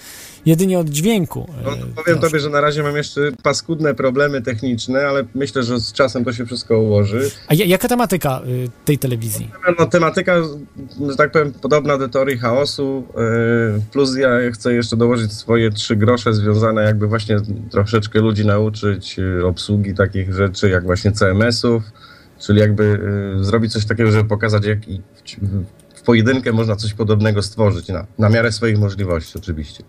[0.45, 1.47] jedynie od dźwięku.
[1.61, 2.19] e, No, to powiem troszkę.
[2.21, 6.34] tobie, że na razie mam jeszcze paskudne problemy techniczne, ale myślę, że z czasem to
[6.34, 7.32] się wszystko ułoży.
[7.47, 9.51] A ja- jaka tematyka y, tej telewizji?
[9.80, 10.36] No, tematyka,
[11.09, 13.07] że tak powiem, podobna do teorii chaosu,
[13.76, 17.38] yy, plus ja chcę jeszcze dołożyć swoje trzy grosze związane jakby właśnie
[17.72, 21.84] troszeczkę ludzi nauczyć yy, obsługi takich rzeczy, jak właśnie CMS-ów,
[22.39, 22.99] czyli jakby
[23.38, 24.80] yy, zrobić coś takiego, żeby pokazać, jak
[25.95, 29.84] w pojedynkę można coś podobnego stworzyć, na, na miarę swoich możliwości oczywiście.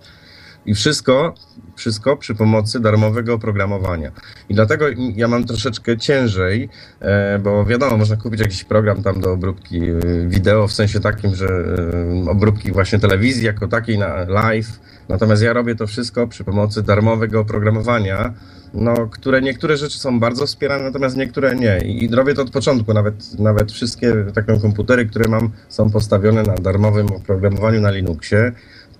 [0.66, 1.34] I wszystko,
[1.78, 4.12] wszystko przy pomocy darmowego oprogramowania.
[4.48, 6.68] I dlatego ja mam troszeczkę ciężej,
[7.00, 9.94] e, bo wiadomo, można kupić jakiś program tam do obróbki e,
[10.26, 14.80] wideo, w sensie takim, że e, obróbki właśnie telewizji jako takiej na live.
[15.08, 18.34] Natomiast ja robię to wszystko przy pomocy darmowego oprogramowania,
[18.74, 21.78] no, które niektóre rzeczy są bardzo wspierane, natomiast niektóre nie.
[21.78, 22.94] I, robię to od początku.
[22.94, 28.52] Nawet, nawet wszystkie takie komputery, które mam, są postawione na darmowym oprogramowaniu na Linuxie.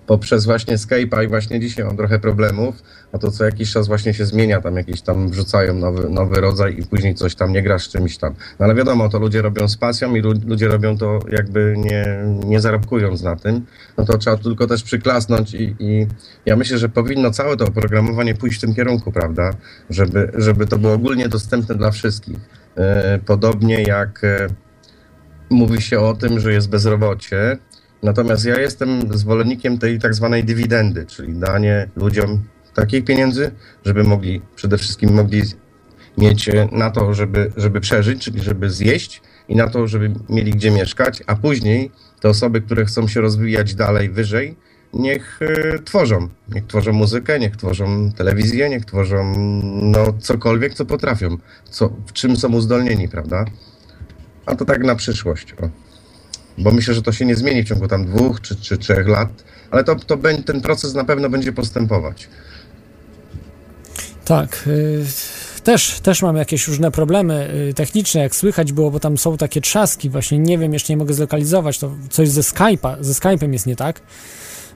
[0.09, 2.83] Poprzez właśnie Skype'a i właśnie dzisiaj mam trochę problemów,
[3.13, 6.79] a to co jakiś czas właśnie się zmienia, tam jakieś tam wrzucają nowy, nowy rodzaj
[6.79, 8.35] i później coś tam nie gra z czymś tam.
[8.59, 12.25] No ale wiadomo, to ludzie robią z pasją i lu- ludzie robią to jakby nie,
[12.47, 13.67] nie zarobkując na tym,
[13.99, 16.07] no to trzeba tylko też przyklasnąć i, i
[16.47, 19.51] ja myślę, że powinno całe to oprogramowanie pójść w tym kierunku, prawda,
[19.91, 22.39] żeby, żeby to było ogólnie dostępne dla wszystkich.
[22.77, 24.47] E, Podobnie jak e,
[25.51, 27.59] mówi się o tym, że jest bezrobocie,
[28.03, 32.43] natomiast ja jestem zwolennikiem tej tak zwanej dywidendy, czyli danie ludziom
[32.75, 33.51] takich pieniędzy,
[33.85, 35.43] żeby mogli, przede wszystkim mogli
[36.19, 40.53] mieć e, na to, żeby, żeby przeżyć, czyli żeby zjeść i na to, żeby mieli
[40.53, 41.91] gdzie mieszkać, a później
[42.21, 44.57] te osoby, które chcą się rozwijać dalej, wyżej,
[44.93, 46.29] niech e, tworzą.
[46.55, 49.35] Niech tworzą muzykę, niech tworzą telewizję, niech tworzą
[49.83, 51.37] no, cokolwiek, co potrafią,
[51.71, 53.45] co, w czym są uzdolnieni, prawda?
[54.47, 55.55] A to tak na przyszłość.
[55.63, 55.88] O.
[56.59, 59.29] Bo myślę, że to się nie zmieni w ciągu tam dwóch czy, czy trzech lat,
[59.71, 62.29] ale to, to będzie, ten proces na pewno będzie postępować.
[64.25, 64.65] Tak.
[64.67, 65.05] y,
[65.69, 69.61] Też, też mam jakieś różne problemy y, techniczne, jak słychać było, bo tam są takie
[69.61, 73.67] trzaski, właśnie nie wiem, jeszcze nie mogę zlokalizować, to coś ze Skype'a, ze Skype'em jest
[73.67, 74.01] nie tak.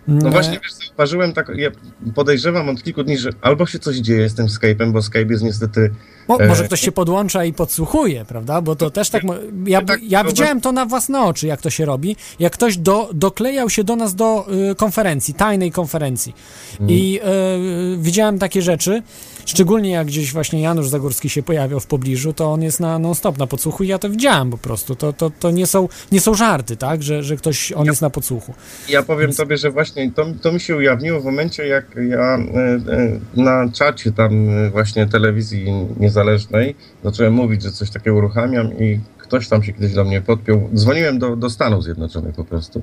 [0.09, 1.71] No Mm, właśnie, wiesz, zauważyłem tak, ja
[2.15, 5.43] podejrzewam od kilku dni, że albo się coś dzieje z tym Skype'em, bo Skype jest
[5.43, 5.91] niestety
[6.29, 8.61] E, może ktoś się podłącza i podsłuchuje, prawda?
[8.61, 9.23] Bo to też tak.
[9.67, 12.17] Ja, tak, ja to widziałem to na własne oczy, jak to się robi.
[12.39, 16.35] Jak ktoś do, doklejał się do nas do y, konferencji, tajnej konferencji.
[16.89, 17.21] I
[17.95, 19.03] y, widziałem takie rzeczy,
[19.47, 23.39] szczególnie jak gdzieś właśnie Janusz Zagórski się pojawiał w pobliżu, to on jest na non-stop
[23.39, 24.97] na podsłuchu i ja to widziałem po prostu.
[24.97, 27.03] To, to, to nie, są, nie są żarty, tak?
[27.03, 28.55] Że, że ktoś, on jest na podsłuchu.
[28.89, 32.39] Ja powiem tobie, że właśnie to, to mi się ujawniło w momencie, jak ja
[33.37, 35.67] e, na czacie tam właśnie telewizji
[36.13, 40.71] niezależnej zacząłem mówić, że coś takiego uruchamiam i ktoś tam się kiedyś do mnie podpiął.
[40.75, 42.83] Dzwoniłem do, do Stanów Zjednoczonych po prostu.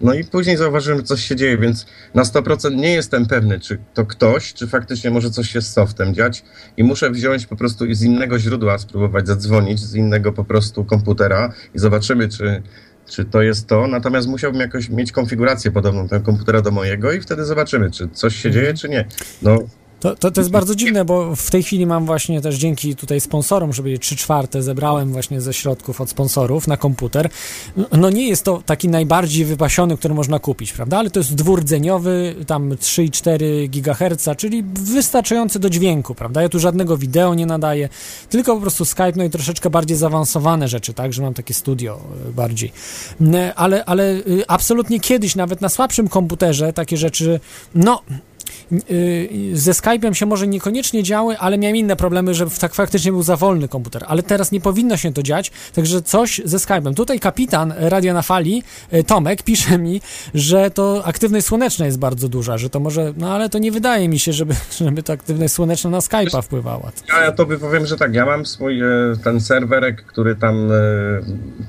[0.00, 3.78] No i później zauważyłem, że coś się dzieje, więc na 100% nie jestem pewny, czy
[3.94, 6.44] to ktoś, czy faktycznie może coś się z softem dziać
[6.76, 11.52] i muszę wziąć po prostu z innego źródła spróbować zadzwonić, z innego po prostu komputera
[11.74, 12.62] i zobaczymy, czy,
[13.06, 13.86] czy to jest to.
[13.86, 18.36] Natomiast musiałbym jakoś mieć konfigurację podobną tego komputera do mojego i wtedy zobaczymy, czy coś
[18.36, 19.04] się dzieje, czy nie.
[19.42, 19.58] No,
[20.00, 23.20] To, to, to jest bardzo dziwne, bo w tej chwili mam właśnie też dzięki tutaj
[23.20, 27.28] sponsorom, żeby 3 czwarte zebrałem właśnie ze środków od sponsorów na komputer.
[27.76, 30.98] No- No nie jest to taki najbardziej wypasiony, który można kupić, prawda?
[30.98, 36.42] Ale to jest dwurdzeniowy, tam 3,4 GHz, czyli wystarczający do dźwięku, prawda?
[36.42, 37.88] Ja tu żadnego wideo nie nadaję,
[38.30, 41.12] tylko po prostu Skype, no i troszeczkę bardziej zaawansowane rzeczy, tak?
[41.12, 42.72] Że mam takie studio y, bardziej.
[43.20, 47.40] Ne, Ale, ale y, absolutnie kiedyś, nawet na słabszym komputerze, takie rzeczy,
[47.74, 48.02] no
[49.52, 53.36] ze Skype'em się może niekoniecznie działy, ale miałem inne problemy, że tak faktycznie był za
[53.36, 54.04] wolny komputer.
[54.06, 56.94] Ale teraz nie powinno się to dziać, także coś ze Skype'em.
[56.94, 58.62] Tutaj kapitan Radio na Fali,
[58.94, 60.00] y, Tomek, pisze mi,
[60.34, 64.08] że to aktywność słoneczna jest bardzo duża, że to może, no ale to nie wydaje
[64.08, 66.92] mi się, żeby, żeby to aktywność słoneczna na Skype'a wpływała.
[67.08, 68.86] ja, ja tobie powiem, że tak, ja mam swój e,
[69.24, 70.74] ten serwerek, który tam, e,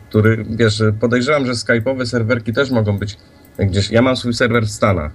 [0.10, 3.18] który, wiesz, podejrzewam, że skype'owe serwerki też mogą być
[3.60, 5.12] gdzieś, ja mam swój serwer w Stanach,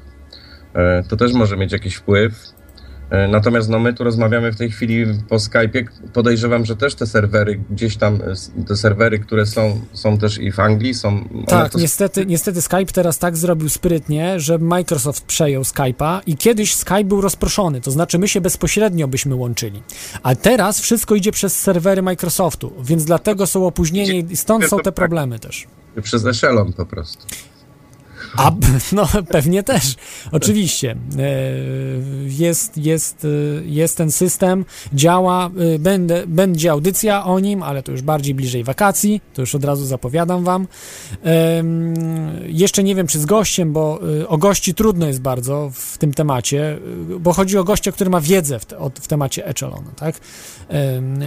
[1.08, 2.34] to też może mieć jakiś wpływ.
[3.10, 5.84] E, Natomiast no, my tu rozmawiamy w tej chwili po Skype'ie.
[6.12, 10.52] Podejrzewam, że też te serwery gdzieś tam, e, te serwery, które są, są też i
[10.52, 11.24] w Anglii, są.
[11.46, 16.74] Tak, to- niestety, niestety Skype teraz tak zrobił sprytnie, że Microsoft przejął Skype'a i kiedyś
[16.74, 19.82] Skype był rozproszony, to znaczy my się bezpośrednio byśmy łączyli.
[20.22, 24.92] A teraz wszystko idzie przez serwery Microsoftu, więc dlatego są opóźnienia i stąd są te
[24.92, 25.66] problemy też.
[26.02, 27.26] Przez Echelon po prostu.
[28.36, 28.52] A,
[28.92, 29.94] no pewnie też,
[30.32, 30.90] oczywiście.
[30.90, 31.22] E,
[32.26, 33.28] Jest, jest, e,
[33.64, 38.64] jest ten system, działa, e, będę, będzie audycja o nim, ale to już bardziej bliżej
[38.64, 40.66] wakacji, to już od razu zapowiadam wam.
[42.46, 46.78] Jeszcze nie wiem, czy z gościem, bo o gości trudno jest bardzo w tym temacie,
[47.20, 50.20] bo chodzi o gościa, który ma wiedzę w, te, w temacie Echelona, tak?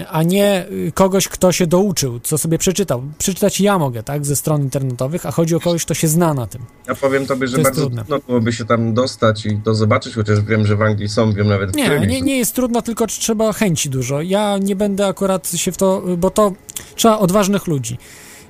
[0.09, 3.03] A nie kogoś, kto się douczył, co sobie przeczytał.
[3.17, 6.47] Przeczytać ja mogę, tak, ze stron internetowych, a chodzi o kogoś, kto się zna na
[6.47, 6.61] tym.
[6.87, 8.05] Ja powiem tobie, że To bardzo trudne.
[8.05, 11.47] trudno byłoby się tam dostać i to zobaczyć, chociaż wiem, że w Anglii są, wiem
[11.47, 14.21] nawet w Nie, nie, nie jest trudno, tylko trzeba chęci dużo.
[14.21, 16.53] Ja nie będę akurat się w to, bo to
[16.95, 17.97] trzeba odważnych ludzi.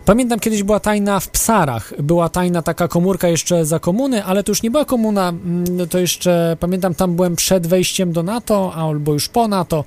[0.06, 4.52] Pamiętam kiedyś była tajna w Psarach, była tajna taka komórka jeszcze za komuny, ale to
[4.52, 9.14] już nie była komuna, mm, to jeszcze pamiętam tam byłem przed wejściem do NATO, albo
[9.14, 9.84] już po NATO.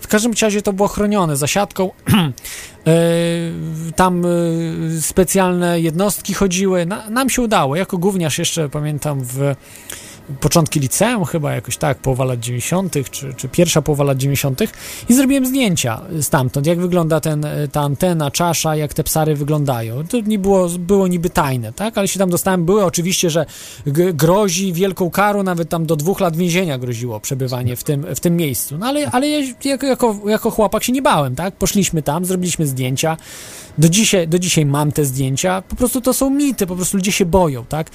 [0.00, 1.90] W każdym razie to było chronione zasiadką.
[2.12, 2.12] E,
[3.96, 4.28] Tam e,
[5.00, 6.86] specjalne jednostki chodziły.
[6.86, 7.76] Na, nam się udało.
[7.76, 9.54] Jako gówniarz jeszcze pamiętam w
[10.40, 14.62] początki liceum chyba jakoś tak, połowa lat 90., czy, czy pierwsza połowa lat 90.
[15.08, 20.06] i zrobiłem zdjęcia stamtąd, jak wygląda ten, e, ta antena, czasza, jak te psary wyglądają.
[20.06, 22.64] To nie było, było niby tajne, tak, ale się tam dostałem.
[22.64, 23.46] Były oczywiście, że
[24.14, 28.36] grozi wielką karą, nawet tam do dwóch lat więzienia groziło przebywanie w tym, w tym
[28.36, 28.78] miejscu.
[28.78, 32.66] No ale, ale ja jako, jako, jako chłopak się nie bałem, tak, poszliśmy tam, zrobiliśmy
[32.66, 33.16] zdjęcia.
[33.78, 35.62] Do dzisiaj, do dzisiaj mam te zdjęcia.
[35.62, 37.90] Po prostu to są mity, po prostu ludzie się boją, tak?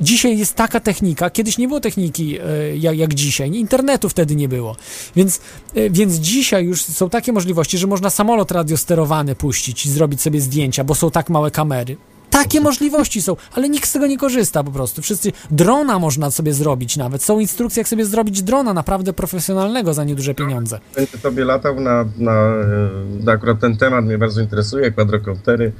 [0.00, 4.48] Dzisiaj jest taka technika, kiedyś nie było techniki e, jak, jak dzisiaj, internetu wtedy nie
[4.48, 4.76] było.
[5.16, 5.40] Więc,
[5.74, 10.40] e, więc dzisiaj już są takie możliwości, że można samolot radiosterowany puścić i zrobić sobie
[10.40, 11.96] zdjęcia, bo są tak małe kamery.
[12.30, 15.02] Takie możliwości są, ale nikt z tego nie korzysta po prostu.
[15.02, 17.22] Wszyscy drona można sobie zrobić nawet.
[17.22, 20.78] Są instrukcje, jak sobie zrobić drona naprawdę profesjonalnego za nieduże pieniądze.
[20.96, 25.72] Będę tobie latał na, na, e, na akurat ten temat mnie bardzo interesuje, kwadrokoptery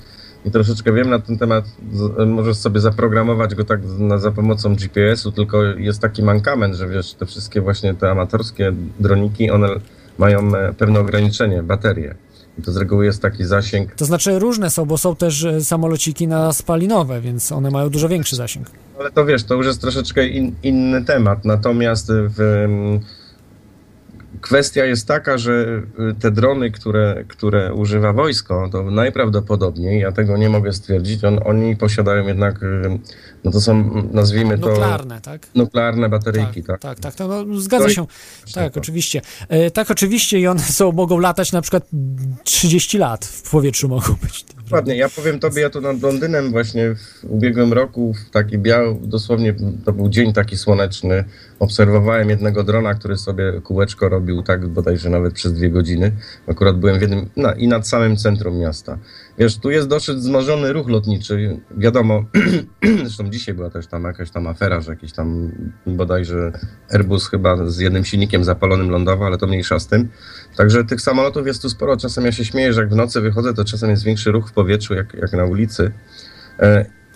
[0.44, 1.64] i troszeczkę wiem na ten temat.
[1.92, 6.88] Z- Możesz sobie zaprogramować go tak na, za pomocą GPS-u, tylko jest taki mankament, że
[6.88, 9.68] wiesz, te wszystkie właśnie te amatorskie droniki, one
[10.18, 12.14] mają e, pewne ograniczenie, baterie.
[12.64, 13.94] To z reguły jest taki zasięg.
[13.94, 18.08] To znaczy różne są, bo są też e, samolociki na spalinowe, więc one mają dużo
[18.08, 18.70] większy zasięg.
[19.00, 21.44] Ale to wiesz, to już jest troszeczkę in, inny temat.
[21.44, 23.00] Natomiast w, em,
[24.40, 30.36] kwestia jest taka, że y, te drony, które, które używa wojsko, to najprawdopodobniej, ja tego
[30.36, 32.98] nie mogę stwierdzić, on, oni posiadają jednak, y,
[33.44, 35.46] no to są, nazwijmy to, Nuklearne, tak?
[35.54, 36.80] nuklearne bateryjki, tak?
[36.80, 38.06] tak, tak, tak, no, zgadza No i- się.
[38.54, 39.20] Tak, oczywiście.
[39.48, 41.86] E, tak, oczywiście i one są, mogą latać na przykład
[42.44, 44.44] 30 lat w powietrzu mogą być.
[44.64, 48.96] Dokładnie, ja powiem tobie, ja tu nad Londynem właśnie w ubiegłym roku, w taki biały,
[49.02, 51.24] dosłownie to był dzień taki słoneczny,
[51.58, 56.12] obserwowałem jednego drona, który sobie kółeczko robił tak bodajże nawet przez dwie godziny.
[56.46, 58.98] Akurat byłem w jednym, na, i nad samym centrum miasta.
[59.38, 62.24] Wiesz, tu jest dosyć wzmożony ruch lotniczy, wiadomo,
[63.02, 65.52] zresztą dzisiaj była też tam jakaś tam afera, że jakiś tam
[65.86, 66.52] bodajże
[66.90, 70.08] Airbus chyba z jednym silnikiem zapalonym lądował, ale to mniejsza z tym.
[70.56, 71.96] Także tych samolotów jest tu sporo.
[71.96, 74.52] Czasem ja się śmieję, że jak w nocy wychodzę, to czasem jest większy ruch w
[74.52, 75.92] powietrzu, jak, jak na ulicy.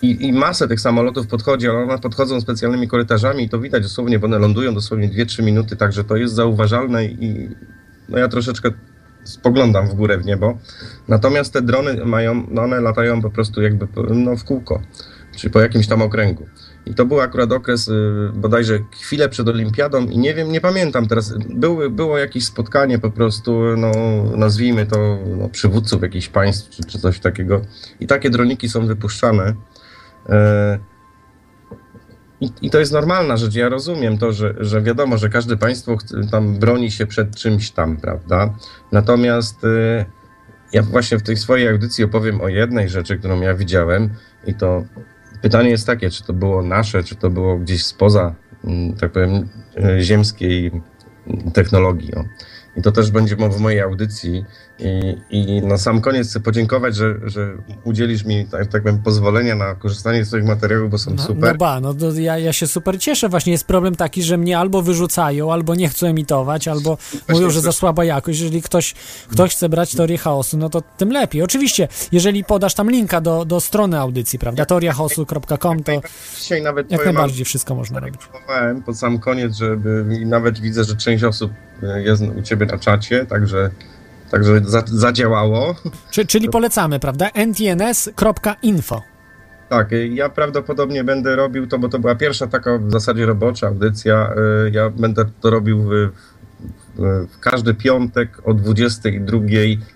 [0.01, 4.19] I, I masę tych samolotów podchodzi, ale one podchodzą specjalnymi korytarzami i to widać dosłownie,
[4.19, 7.49] bo one lądują dosłownie 2-3 minuty, także to jest zauważalne i
[8.09, 8.71] no ja troszeczkę
[9.23, 10.57] spoglądam w górę w niebo.
[11.07, 14.81] Natomiast te drony mają, no one latają po prostu jakby no, w kółko,
[15.35, 16.45] czyli po jakimś tam okręgu.
[16.85, 21.07] I to był akurat okres y, bodajże chwilę przed olimpiadą i nie wiem, nie pamiętam
[21.07, 23.91] teraz, były, było jakieś spotkanie po prostu, no
[24.37, 27.61] nazwijmy to no, przywódców jakichś państw czy, czy coś takiego
[27.99, 29.55] i takie droniki są wypuszczane.
[30.29, 30.79] E,
[32.41, 33.55] I, I to jest normalna rzecz.
[33.55, 35.97] Ja rozumiem to, że, że wiadomo, że każde państwo
[36.31, 38.53] tam broni się przed czymś tam, prawda?
[38.91, 40.05] Natomiast y,
[40.73, 44.09] ja właśnie w tej swojej audycji opowiem o jednej rzeczy, którą ja widziałem
[44.45, 44.83] i to
[45.41, 49.49] pytanie jest takie, czy to było nasze, czy to było gdzieś spoza, mm, tak powiem,
[49.97, 50.71] y, ziemskiej
[51.53, 52.15] technologii.
[52.15, 52.23] O.
[52.75, 54.45] I to też będzie w mojej audycji.
[54.79, 59.55] I, I na sam koniec chcę podziękować, że, że udzielisz mi, tak, tak powiem, pozwolenia
[59.55, 61.51] na korzystanie z swoich materiałów, bo są No, super.
[61.51, 63.29] no ba, no to ja, ja się super cieszę.
[63.29, 66.97] Właśnie jest problem taki, że mnie albo wyrzucają, albo nie chcą emitować, albo
[67.29, 68.39] mówią, że za słaba jakość.
[68.39, 68.93] Jeżeli ktoś,
[69.31, 71.41] ktoś chce brać teorię chaosu, no to tym lepiej.
[71.41, 75.91] Oczywiście, jeżeli podasz tam linka do, do strony audycji, prawda, teoriachaosu.com, to
[76.39, 78.21] Dzisiaj nawet jak najbardziej wszystko można robić.
[78.85, 81.51] Pod sam koniec, żeby i nawet widzę, że część osób
[81.81, 83.69] jest u ciebie na czacie, także,
[84.31, 85.75] także za, zadziałało.
[86.11, 89.01] Czy, czyli polecamy, prawda, ntns.info.
[89.69, 94.33] Tak, ja prawdopodobnie będę robił to, bo to była pierwsza taka w zasadzie robocza audycja.
[94.65, 95.89] e, Ja będę to robił w,
[96.95, 99.39] w, w każdy piątek o 22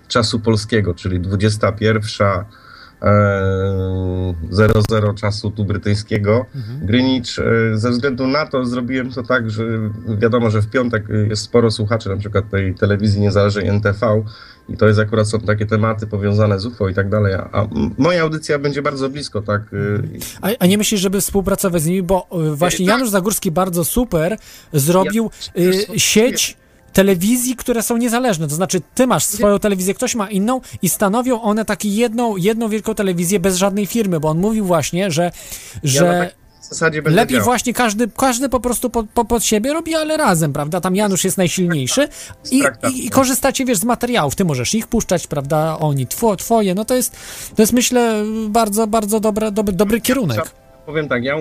[0.08, 2.22] czasu polskiego, czyli 21.
[3.02, 6.46] e, 00 czasu tu brytyjskiego.
[6.82, 9.64] Greenwich, e, ze względu na to zrobiłem to tak, że
[10.18, 14.24] wiadomo, że w piątek e, jest sporo słuchaczy, na przykład tej telewizji niezależnej NTV
[14.68, 17.68] i to jest akurat są takie tematy powiązane z UFO i tak dalej, a,
[17.98, 19.62] moja audycja będzie bardzo blisko, tak?
[19.62, 19.76] e,
[20.42, 22.94] A, a nie myślisz, żeby współpracować z nimi, bo właśnie tak.
[22.94, 24.36] Janusz Zagórski bardzo super
[24.72, 26.56] zrobił Ja sieć
[26.96, 28.48] telewizji, które są niezależne.
[28.48, 32.68] To znaczy, ty masz swoją telewizję, ktoś ma inną i stanowią one taką jedną, jedną
[32.68, 36.30] wielką telewizję bez żadnej firmy, bo on mówił właśnie, że, Ja że
[36.68, 37.44] zasadzie będę lepiej działał.
[37.44, 40.80] właśnie każdy, każdy po prostu po, po, pod siebie robi, ale razem, prawda?
[40.80, 42.08] Tam Janusz jest najsilniejszy
[42.50, 42.92] i, traktat.
[42.92, 44.34] i, i korzystacie, wiesz, z materiałów.
[44.34, 45.78] Ty możesz ich puszczać, prawda?
[45.78, 46.74] Oni two, twoje.
[46.74, 47.16] No to jest,
[47.56, 50.50] to jest myślę, bardzo, bardzo dobra, dobry, dobry kierunek.
[50.86, 51.36] Powiem tak, ja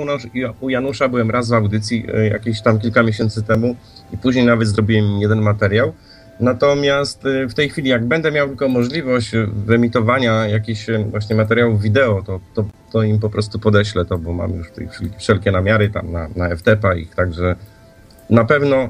[0.62, 3.76] u, Janusza byłem raz w audycji e, jakieś tam kilka miesięcy temu
[4.14, 5.94] i później nawet zrobiłem jeden materiał
[6.40, 11.82] Natomiast y, w tej chwili, jak będę miał tylko możliwość y, wyemitowania jakichś właśnie materiałów
[11.82, 15.90] wideo, to, to, to im po prostu podeślę to, bo mam już chwili wszelkie namiary
[15.90, 17.56] tam na, na FTP ich, także
[18.30, 18.90] na pewno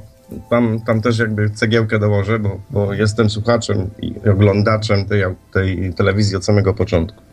[0.50, 6.36] tam, tam też jakby cegiełkę dołożę, bo, bo jestem słuchaczem i oglądaczem tej, tej telewizji
[6.36, 7.25] od samego początku.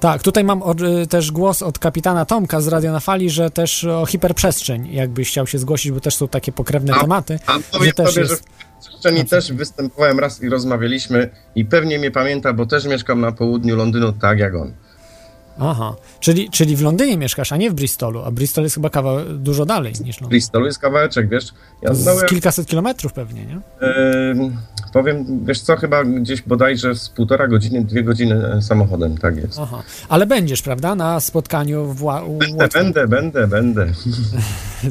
[0.00, 3.50] Tak, tutaj mam od, y, też głos od kapitana Tomka z Radio na Fali, że
[3.50, 7.38] też o hiperprzestrzeń, jakbyś chciał się zgłosić, bo też są takie pokrewne A- tematy.
[7.46, 11.98] A powiem też sobie, jest- że w przestrzeni też występowałem raz i rozmawialiśmy i pewnie
[11.98, 14.72] mnie pamięta, bo też mieszkam na południu Londynu, tak jak on.
[15.58, 19.18] Aha, czyli, czyli w Londynie mieszkasz, a nie w Bristolu, a Bristol jest chyba kawał
[19.38, 20.28] dużo dalej niż Londyn.
[20.28, 21.44] Bristolu jest kawałeczek, wiesz.
[21.82, 23.60] Ja Z znałem, kilkaset kilometrów pewnie, nie?
[24.32, 24.56] Ym,
[24.92, 29.58] powiem, wiesz co, chyba gdzieś bodajże z półtora godziny, dwie godziny e, samochodem, tak jest.
[29.62, 33.86] Aha, ale będziesz, prawda, na spotkaniu w Ła- u Będę, będę, będę, będę.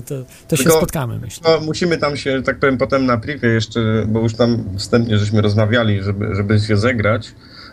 [0.05, 0.15] To,
[0.47, 1.49] to się Tylko- spotkamy, myślę.
[1.51, 5.41] No, musimy tam się, tak powiem, potem na privie jeszcze, bo już tam wstępnie żeśmy
[5.41, 7.31] rozmawiali, żeby, żeby się zegrać.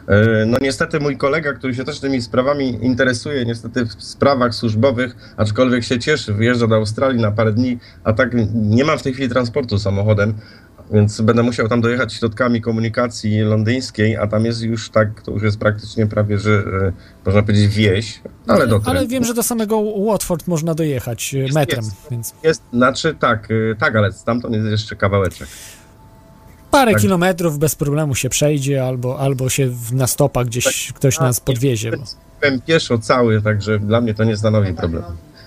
[0.08, 5.16] E, No niestety mój kolega, który się też tymi sprawami interesuje, niestety w sprawach służbowych,
[5.36, 9.12] aczkolwiek się cieszy, wyjeżdża do Australii na parę dni, a tak nie mam w tej
[9.12, 10.34] chwili transportu samochodem,
[10.92, 15.42] więc będę musiał tam dojechać środkami komunikacji londyńskiej, a tam jest już tak, to już
[15.42, 16.92] jest praktycznie prawie, że e,
[17.26, 21.84] można powiedzieć wieś, ale do Ale wiem, że do samego Watford można dojechać e, metrem,
[21.84, 21.96] jest.
[22.10, 23.48] więc Jest, znaczy tak,
[23.78, 25.48] tak, ale stamtąd jest jeszcze kawałeczek.
[26.72, 27.00] Parę Tak.
[27.00, 31.90] kilometrów bez problemu się przejdzie, albo, albo się w- na stopa gdzieś ktoś nas podwiezie.
[31.90, 32.04] Bo...
[32.40, 35.06] Byłem pieszo cały, także dla mnie to nie stanowi problemu.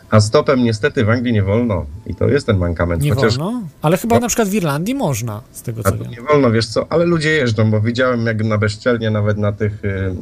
[0.10, 3.02] A stopem niestety w Anglii nie wolno i to jest ten mankament.
[3.04, 3.62] Nie Chociaż wolno?
[3.82, 6.12] Ale chyba na przykład w Irlandii można, z tego co wiem.
[6.12, 9.86] nie wolno, wiesz co, ale ludzie jeżdżą, bo widziałem jak na bezczelnie nawet na tych,
[9.86, 10.16] y, mm,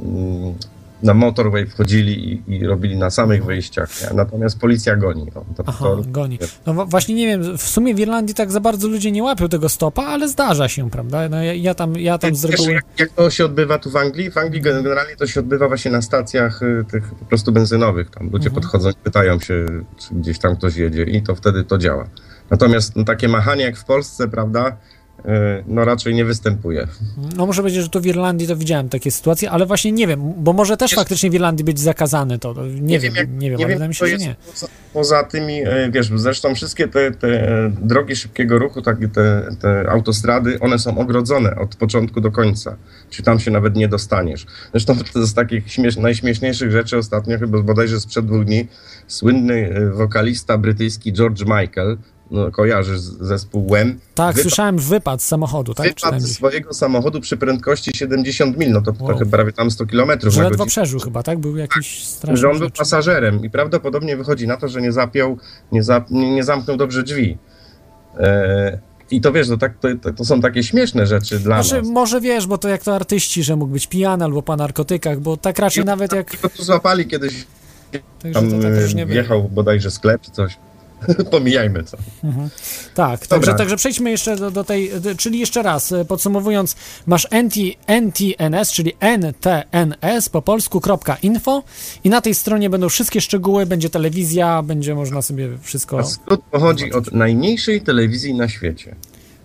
[1.04, 4.18] na motorway wchodzili i, i robili na samych wyjściach, nie?
[4.18, 5.26] natomiast policja goni.
[5.36, 6.40] No, to, Aha, to, goni.
[6.66, 9.70] No właśnie nie wiem, w sumie w Irlandii tak za bardzo ludzie nie łapią tego
[9.70, 11.30] stopa, ale zdarza się, prawda?
[11.30, 12.72] No ja, ja tam, ja tam z Wiesz, reguły...
[12.74, 14.32] jak, jak to się odbywa tu w Anglii?
[14.32, 18.10] W Anglii generalnie to się odbywa właśnie na stacjach y, tych po prostu benzynowych.
[18.10, 18.62] Tam ludzie Mhm.
[18.62, 19.66] podchodzą i pytają się,
[19.98, 22.08] czy gdzieś tam ktoś jedzie i to wtedy to działa.
[22.50, 24.78] Natomiast no, takie machanie jak w Polsce, prawda,
[25.68, 26.88] no raczej nie występuje.
[27.38, 30.34] No może będzie, że tu w Irlandii to widziałem takie sytuacje, ale właśnie nie wiem,
[30.38, 32.54] bo może też faktycznie w Irlandii być zakazane to.
[32.54, 34.36] to nie, wiem, jak- nie wiem, ale wydaje mi się, że nie.
[34.52, 39.56] Poza, poza tymi, e, wiesz, zresztą wszystkie te, te e, drogi szybkiego ruchu, takie te,
[39.62, 42.76] te autostrady, one są ogrodzone od początku do końca.
[43.10, 44.46] Czy tam się nawet nie dostaniesz.
[44.72, 48.68] Zresztą z takich śmiesz, najśmieszniejszych rzeczy ostatnio, chyba bodajże sprzed dwóch dni,
[49.08, 51.98] słynny e, wokalista brytyjski George Michael,
[52.32, 55.88] no, kojarzysz z- zespół Wham, Tak, wypa- słyszałem wypad z samochodu, tak?
[56.12, 56.32] ze gdzieś.
[56.32, 59.08] swojego samochodu przy prędkości 70 mil, no to Wow.
[59.08, 61.40] trochę prawie tam 100 kilometrów Że ledwo przeżył chyba, tak?
[61.40, 65.38] Był jakiś straszny że on był pasażerem i prawdopodobnie wychodzi na to, że nie zapiął,
[65.72, 67.38] nie, za, nie, nie zamknął dobrze drzwi.
[68.20, 68.80] E,
[69.12, 71.92] I to wiesz, to, tak, to, to, to są takie śmieszne rzeczy dla Znaczy, nas.
[71.92, 75.38] może wiesz, bo to jak to artyści, że mógł być pijany albo po narkotykach, bo
[75.38, 76.36] tak raczej nawet jak...
[76.38, 77.46] Tu złapali kiedyś,
[78.20, 80.58] Także tam to tak e, już nie wjechał bodajże sklep czy coś.
[81.32, 81.98] Pomijajmy co.
[82.94, 86.76] Tak, także, także przejdźmy jeszcze do, do tej, czyli jeszcze raz, e, podsumowując,
[87.06, 87.56] masz NT,
[87.88, 91.64] NTNS, czyli NTNS po polsku.info
[92.04, 96.00] i na tej stronie będą wszystkie szczegóły, będzie telewizja, będzie można sobie wszystko...
[96.00, 98.96] A skrót pochodzi od najmniejszej telewizji na świecie.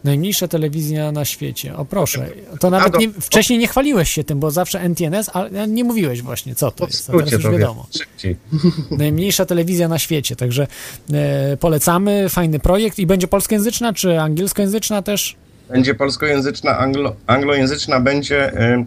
[0.04, 1.76] Najmniejsza telewizja na świecie.
[1.76, 2.26] O proszę,
[2.60, 6.22] to nawet do- nie, wcześniej nie chwaliłeś się tym, bo zawsze NTNS, ale nie mówiłeś
[6.22, 7.06] właśnie, co to jest.
[7.06, 7.86] Teraz już wiadomo.
[7.98, 8.36] szybciej.
[8.98, 10.66] Najmniejsza telewizja na świecie, także
[11.12, 15.36] e, polecamy, fajny projekt i będzie polskojęzyczna czy angielskojęzyczna też?
[15.70, 18.84] Będzie polskojęzyczna, anglo, anglojęzyczna będzie, e,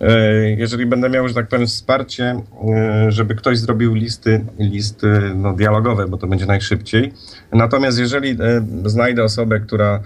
[0.00, 2.42] e, jeżeli będę miał, że tak powiem, wsparcie,
[2.74, 7.12] e, żeby ktoś zrobił listy, listy no, dialogowe, bo to będzie najszybciej.
[7.52, 8.36] Natomiast jeżeli
[8.84, 10.00] znajdę osobę, która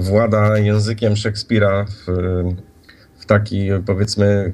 [0.00, 2.06] włada językiem Szekspira w,
[3.18, 4.52] w taki, powiedzmy,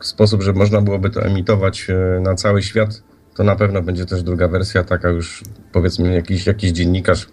[0.00, 3.02] sposób, że można byłoby to emitować e, na cały świat,
[3.36, 7.28] to na pewno będzie też druga wersja, taka już, powiedzmy, jakiś, jakiś dziennikarz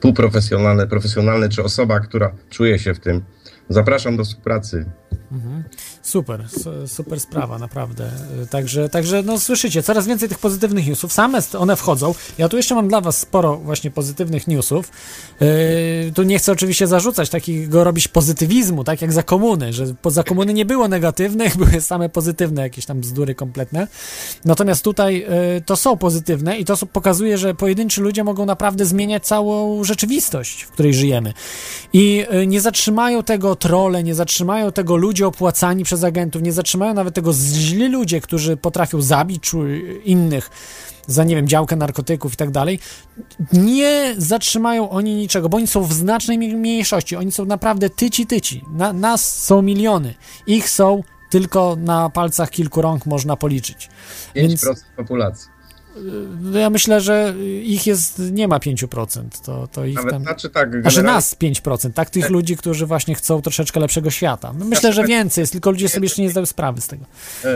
[0.00, 3.22] półprofesjonalny, profesjonalny, czy osoba, która czuje się w tym.
[3.68, 4.84] Zapraszam do współpracy.
[6.02, 8.10] Super, su- super sprawa, naprawdę.
[8.50, 12.14] Także, także no słyszycie, coraz więcej tych pozytywnych newsów, same one wchodzą.
[12.38, 14.90] Ja tu jeszcze mam dla was sporo właśnie pozytywnych newsów.
[15.40, 20.24] Yy, tu nie chcę oczywiście zarzucać takiego robić pozytywizmu, tak jak za komuny, że za
[20.24, 23.88] komuny nie było negatywnych, były same pozytywne jakieś tam bzdury kompletne.
[24.44, 25.26] Natomiast tutaj
[25.56, 30.62] y, to są pozytywne i to pokazuje, że pojedynczy ludzie mogą naprawdę zmieniać całą rzeczywistość,
[30.62, 31.32] w której żyjemy.
[31.92, 36.94] I y, nie zatrzymają tego trole, nie zatrzymają tego ludzie opłacani przez agentów, nie zatrzymają
[36.94, 39.50] nawet tego źli ludzie, którzy potrafią zabić
[40.04, 40.50] innych
[41.06, 42.78] za, nie wiem, działkę narkotyków i tak dalej,
[43.52, 47.16] nie zatrzymają oni niczego, bo oni są w znacznej mniejszości.
[47.16, 48.64] Oni są naprawdę tyci, tyci.
[48.72, 50.14] Na, nas są miliony.
[50.46, 53.86] Ich są tylko na palcach kilku rąk można policzyć.
[53.86, 53.88] 5%
[54.34, 54.64] Więc
[54.96, 55.48] populacji.
[56.54, 59.22] Y, ja myślę, że ich jest, nie ma 5%.
[59.44, 60.22] To, to ich Nawet tam...
[60.22, 60.70] znaczy tak.
[60.70, 62.10] Znaczy generalnie- nas 5%, tak?
[62.10, 64.52] Tych ludzi, którzy właśnie chcą troszeczkę lepszego świata.
[64.58, 67.04] No myślę, że więcej jest, tylko ludzie sobie jeszcze nie zdają sprawy z tego.
[67.44, 67.48] E,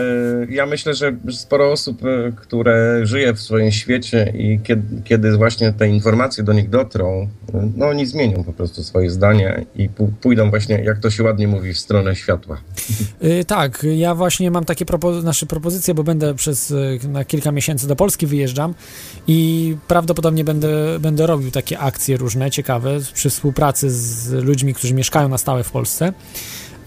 [0.49, 5.73] Ja myślę, że sporo osób, e, które żyje w swoim świecie i kiedy, kiedy właśnie
[5.73, 9.89] te informacje do nich dotrą, e, no oni zmienią po prostu swoje zdanie i
[10.21, 12.57] pójdą właśnie, jak to się ładnie mówi, w stronę światła.
[13.47, 14.85] Tak, ja właśnie mam takie
[15.23, 16.73] nasze propozycje, bo będę przez
[17.09, 18.73] na kilka miesięcy do Polski wyjeżdżam
[19.27, 25.29] i prawdopodobnie będę, będę robił takie akcje różne, ciekawe, przy współpracy z ludźmi, którzy mieszkają
[25.29, 26.13] na stałe w Polsce.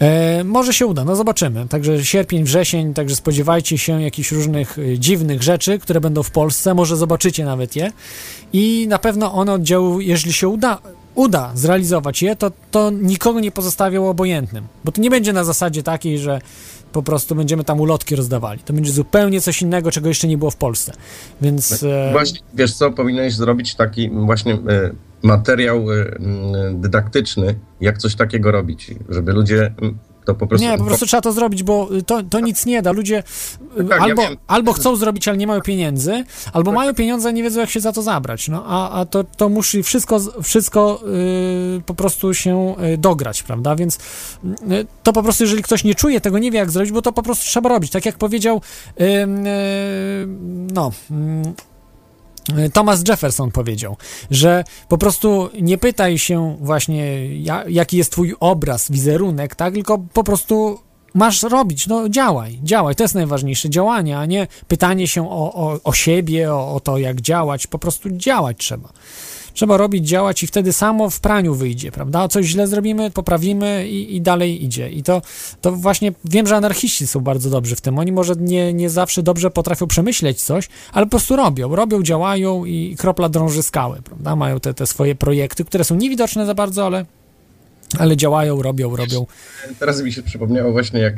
[0.01, 1.67] E, może się uda, no zobaczymy.
[1.67, 6.73] Także sierpień, wrzesień, także spodziewajcie się jakichś różnych y, dziwnych rzeczy, które będą w Polsce,
[6.73, 7.91] może zobaczycie nawet je
[8.53, 10.77] i na pewno one oddziałują, jeżeli się uda,
[11.15, 15.83] uda zrealizować je, to, to nikogo nie pozostawią obojętnym, bo to nie będzie na zasadzie
[15.83, 16.41] takiej, że
[16.93, 18.59] po prostu będziemy tam ulotki rozdawali.
[18.59, 20.93] To będzie zupełnie coś innego, czego jeszcze nie było w Polsce.
[21.41, 24.59] Więc e, Właśnie, wiesz co, powinieneś zrobić taki właśnie e,
[25.23, 26.05] materiał e,
[26.73, 29.73] dydaktyczny, jak coś takiego robić, żeby ludzie
[30.25, 30.67] to po prostu...
[30.67, 32.91] nie, po prostu trzeba to zrobić, bo to, to nic nie da.
[32.91, 33.23] Ludzie
[33.79, 34.37] y, Tak, ja albo, wiem.
[34.47, 37.91] albo chcą zrobić, ale nie mają pieniędzy, albo mają pieniądze, nie wiedzą, jak się za
[37.91, 38.47] to zabrać.
[38.47, 40.99] No, a, a to, to musi wszystko, wszystko
[41.77, 43.75] y, po prostu się y, dograć, prawda?
[43.75, 43.99] Więc y,
[45.03, 47.23] to po prostu, jeżeli ktoś nie czuje tego, nie wie, jak zrobić, bo to po
[47.23, 47.91] prostu trzeba robić.
[47.91, 48.61] Tak jak powiedział
[49.01, 49.27] y, y,
[50.73, 50.91] no...
[52.59, 53.97] y, Thomas Jefferson powiedział,
[54.31, 59.97] że po prostu nie pytaj się właśnie, ja, jaki jest twój obraz, wizerunek, tak, tylko
[59.97, 60.79] po prostu
[61.13, 65.79] masz robić, no działaj, działaj, to jest najważniejsze, działanie, a nie pytanie się o, o,
[65.83, 68.89] o siebie, o, o to, jak działać, po prostu działać trzeba.
[69.53, 72.27] Trzeba robić, działać i wtedy samo w praniu wyjdzie, prawda?
[72.27, 74.89] Coś źle zrobimy, poprawimy i, i dalej idzie.
[74.89, 75.21] I to,
[75.61, 77.99] to właśnie wiem, że anarchiści są bardzo dobrzy w tym.
[77.99, 81.75] Oni może nie, nie zawsze dobrze potrafią przemyśleć coś, ale po prostu robią.
[81.75, 84.35] Robią, działają i kropla drąży skały, prawda?
[84.35, 87.05] Mają te, te swoje projekty, które są niewidoczne za bardzo, ale,
[87.99, 89.25] ale działają, robią, robią.
[89.79, 91.15] Teraz mi się przypomniało właśnie, jak,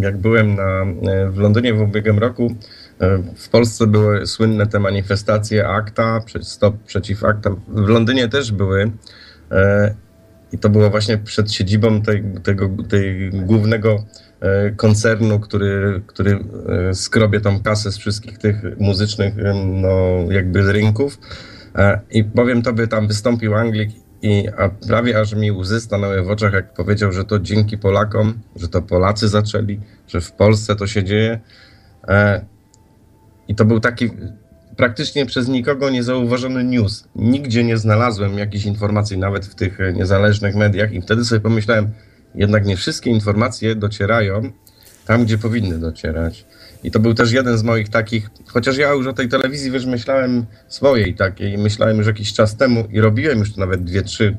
[0.00, 0.86] jak byłem na,
[1.30, 2.54] w Londynie w ubiegłym roku.
[3.00, 5.68] E, W Polsce były słynne te manifestacje
[6.26, 7.50] prze- stop przeciw akta.
[7.68, 8.92] W Londynie też były.
[9.50, 9.94] e,
[10.52, 14.04] I to było właśnie przed siedzibą tej, tego tej głównego
[14.40, 16.44] e, koncernu, który, który
[16.92, 19.34] skrobie tą kasę z wszystkich tych muzycznych
[19.64, 19.98] no,
[20.30, 21.18] jakby rynków.
[22.10, 23.90] I powiem tobie, tam wystąpił Anglik
[24.24, 28.34] i a prawie aż mi łzy stanęły w oczach, jak powiedział, że to dzięki Polakom,
[28.56, 31.40] że to Polacy zaczęli, że w Polsce to się dzieje.
[33.48, 34.10] I to był taki
[34.76, 37.04] praktycznie przez nikogo niezauważony news.
[37.16, 41.90] Nigdzie nie znalazłem jakichś informacji, nawet w tych niezależnych mediach i wtedy sobie pomyślałem,
[42.34, 44.52] jednak nie wszystkie informacje docierają
[45.06, 46.46] tam, gdzie powinny docierać.
[46.84, 49.86] I to był też jeden z moich takich, chociaż ja już o tej telewizji wiesz,
[49.86, 54.36] myślałem swojej takiej, myślałem już jakiś czas temu i robiłem już nawet dwie, trzy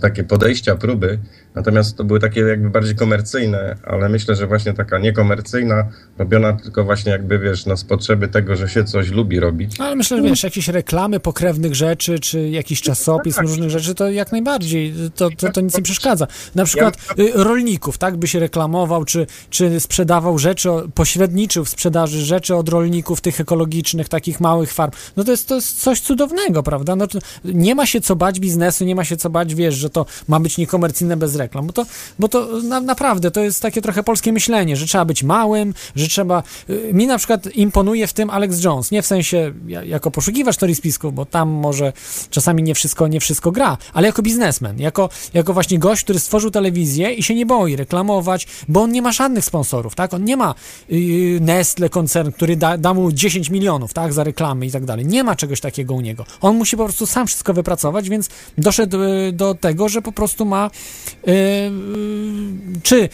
[0.00, 1.18] takie podejścia, próby,
[1.54, 5.88] natomiast to były takie jakby bardziej komercyjne, ale myślę, że właśnie taka niekomercyjna,
[6.18, 9.80] robiona tylko właśnie jakby wiesz, no z potrzeby tego, że się coś lubi robić.
[9.80, 14.32] Ale myślę, że wiesz, jakieś reklamy pokrewnych rzeczy, czy jakiś czasopism różnych rzeczy, to jak
[14.32, 16.26] najbardziej, to, to, to nic nie przeszkadza.
[16.54, 22.24] Na przykład y, rolników, tak, by się reklamował, czy, czy sprzedawał rzeczy, pośredniczył w sprzedaży
[22.24, 24.92] rzeczy od rolników tych ekologicznych, takich małych farm.
[25.16, 26.96] No to jest, to jest coś cudownego, prawda?
[26.96, 27.06] No,
[27.44, 30.40] nie ma się co bać biznesu, nie ma się co bać, wiesz, że to ma
[30.40, 31.86] być niekomercyjne bez reklam, bo to,
[32.18, 36.08] bo to na, naprawdę to jest takie trochę polskie myślenie, że trzeba być małym, że
[36.08, 36.42] trzeba...
[36.70, 40.56] y, Mi na przykład imponuje w tym Alex Jones, nie w sensie ja- jako poszukiwacz
[40.56, 41.92] teorii spisków, bo tam może
[42.30, 46.50] czasami nie wszystko, nie wszystko gra, ale jako biznesmen, jako, jako właśnie gość, który stworzył
[46.50, 50.14] telewizję i się nie boi reklamować, bo on nie ma żadnych sponsorów, tak?
[50.14, 50.54] On nie ma
[50.88, 54.12] yy, Nestle koncern, który da, da mu 10 milionów, tak?
[54.12, 55.06] Za reklamy i tak dalej.
[55.06, 56.24] Nie ma czegoś takiego u niego.
[56.40, 58.28] On musi po prostu sam wszystko wypracować, więc
[58.58, 60.70] doszedł y, do tego, że po prostu ma
[62.82, 63.08] czy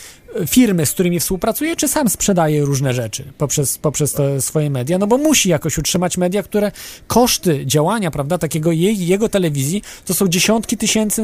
[0.47, 5.07] firmy, z którymi współpracuje, czy sam sprzedaje różne rzeczy poprzez, poprzez te swoje media, no
[5.07, 6.73] bo musi jakoś utrzymać media, które
[7.07, 11.23] koszty działania, prawda, takiego jej, jego telewizji, to są dziesiątki tysięcy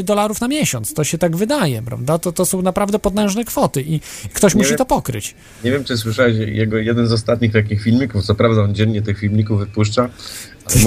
[0.00, 0.94] y, dolarów na miesiąc.
[0.94, 2.18] To się tak wydaje, prawda?
[2.18, 4.00] To, to są naprawdę potężne kwoty i
[4.32, 4.78] ktoś Nie musi wiem.
[4.78, 5.34] to pokryć.
[5.64, 9.18] Nie wiem, czy słyszałeś jego jeden z ostatnich takich filmików, co prawda on dziennie tych
[9.18, 10.08] filmików wypuszcza,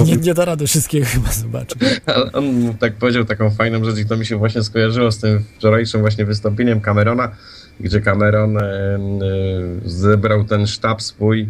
[0.04, 1.78] Nie, nie da rady wszystkiego chyba zobaczyć.
[2.06, 5.44] ale on tak powiedział taką fajną rzecz i to mi się właśnie skojarzyło z tym
[5.58, 7.30] wczorajszym właśnie wystąpieniem Camerona,
[7.80, 8.58] gdzie Cameron
[9.84, 11.48] zebrał ten sztab swój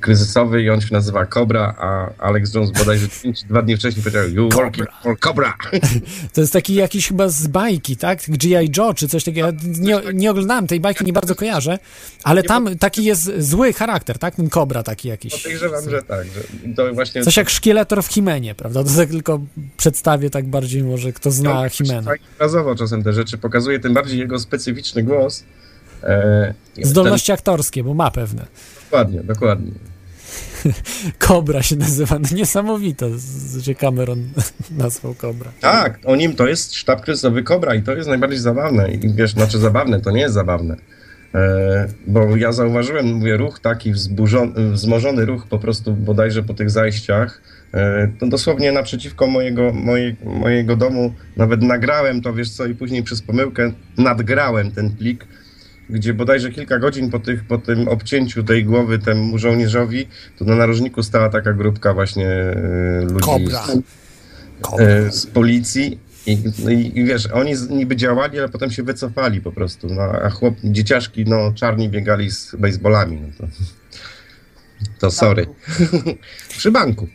[0.00, 4.28] kryzysowy i on się nazywa Cobra, a Alex Jones bodajże pięć- dwa dni wcześniej powiedział
[4.28, 5.54] You working for Cobra.
[6.34, 8.20] To jest taki jakiś chyba z bajki, tak?
[8.28, 8.70] G.I.
[8.76, 9.46] Joe czy coś takiego.
[9.46, 11.78] Ja Nie, nie oglądałem tej bajki, nie bardzo kojarzę,
[12.24, 14.34] ale tam taki jest zły charakter, tak?
[14.34, 15.42] Ten kobra taki jakiś.
[15.42, 16.26] Podejrzewam, że tak.
[16.26, 18.84] Że to właśnie Coś jak szkieletor w Himenie, prawda?
[18.84, 19.40] To tak tylko
[19.76, 22.02] przedstawię tak bardziej może, kto zna Himena.
[22.02, 25.44] Fajnie obrazowo czasem te rzeczy pokazuje, tym bardziej jego specyficzny głos.
[26.02, 28.42] E, Zdolności aktorskie, bo ma pewne.
[28.42, 29.72] Ten, dokładnie, dokładnie.
[31.28, 32.18] Kobra się nazywa.
[32.18, 33.10] No niesamowite,
[33.58, 34.28] że Cameron
[34.78, 35.50] nazwał Kobra.
[35.60, 38.90] Tak, o nim to jest sztab kryzysowy Kobra i to jest najbardziej zabawne.
[38.90, 40.76] I wiesz, znaczy zabawne, to nie jest zabawne.
[41.34, 46.70] E, bo ja zauważyłem, mówię, ruch taki wzburzony, wzmożony ruch po prostu bodajże po tych
[46.70, 47.42] zajściach.
[47.74, 53.02] E, to dosłownie naprzeciwko mojego, moje, mojego domu nawet nagrałem to, wiesz co, i później
[53.02, 55.26] przez pomyłkę nadgrałem ten plik,
[55.90, 60.08] gdzie bodajże kilka godzin po, tych, po tym obcięciu tej głowy temu żołnierzowi,
[60.38, 63.66] to na narożniku stała taka grupka właśnie e, ludzi Kobra.
[63.66, 65.98] z, e, z policji.
[66.26, 69.86] I, no i, I wiesz, oni niby działali, ale potem się wycofali po prostu.
[69.86, 73.20] No, a chłop, dzieciaszki, no czarni biegali z baseballami.
[73.20, 73.46] No to,
[74.98, 75.46] to sorry.
[76.58, 77.08] Przy banku.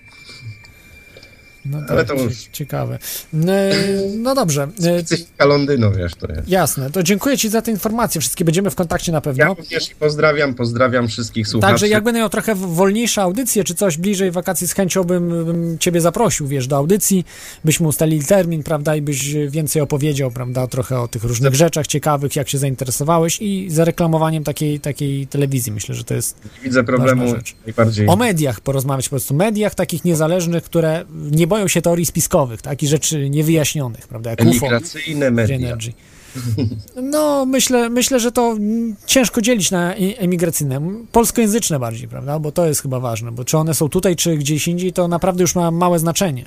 [1.65, 2.99] No Ale tak, to cie- już- ciekawe.
[3.47, 3.73] E,
[4.17, 6.49] No dobrze, Specyfika Londynu, wiesz, to jest.
[6.49, 6.91] jasne.
[6.91, 8.21] To dziękuję Ci za te informacje.
[8.21, 9.53] Wszystkie będziemy w kontakcie na Ja pewno.
[9.53, 11.71] również ich pozdrawiam, pozdrawiam wszystkich słuchaczy.
[11.71, 15.77] Także jak będę miał trochę wolniejsze audycje, czy coś bliżej wakacji, z chęcią bym, bym
[15.79, 17.25] Ciebie zaprosił, wiesz, do audycji,
[17.65, 22.35] byśmy ustalili termin, prawda, i byś więcej opowiedział, prawda, trochę o tych różnych rzeczach ciekawych,
[22.35, 25.71] jak się zainteresowałeś i za reklamowaniem takiej, takiej telewizji.
[25.71, 27.25] Myślę, że to jest Nie widzę problemu
[27.65, 28.07] najbardziej.
[28.07, 32.83] o mediach porozmawiać, po prostu mediach takich niezależnych, które nie boją się teorii spiskowych, tak,
[32.83, 34.49] i rzeczy niewyjaśnionych, prawda, jak UFO.
[34.49, 35.55] Emigracyjne media.
[35.55, 35.93] Energy.
[37.03, 38.57] No, myślę, myślę, że to
[39.05, 40.81] ciężko dzielić na i- emigracyjne.
[41.11, 42.39] Polskojęzyczne bardziej, prawda?
[42.39, 45.43] Bo to jest chyba ważne, bo czy one są tutaj, czy gdzieś indziej, to naprawdę
[45.43, 46.45] już ma małe znaczenie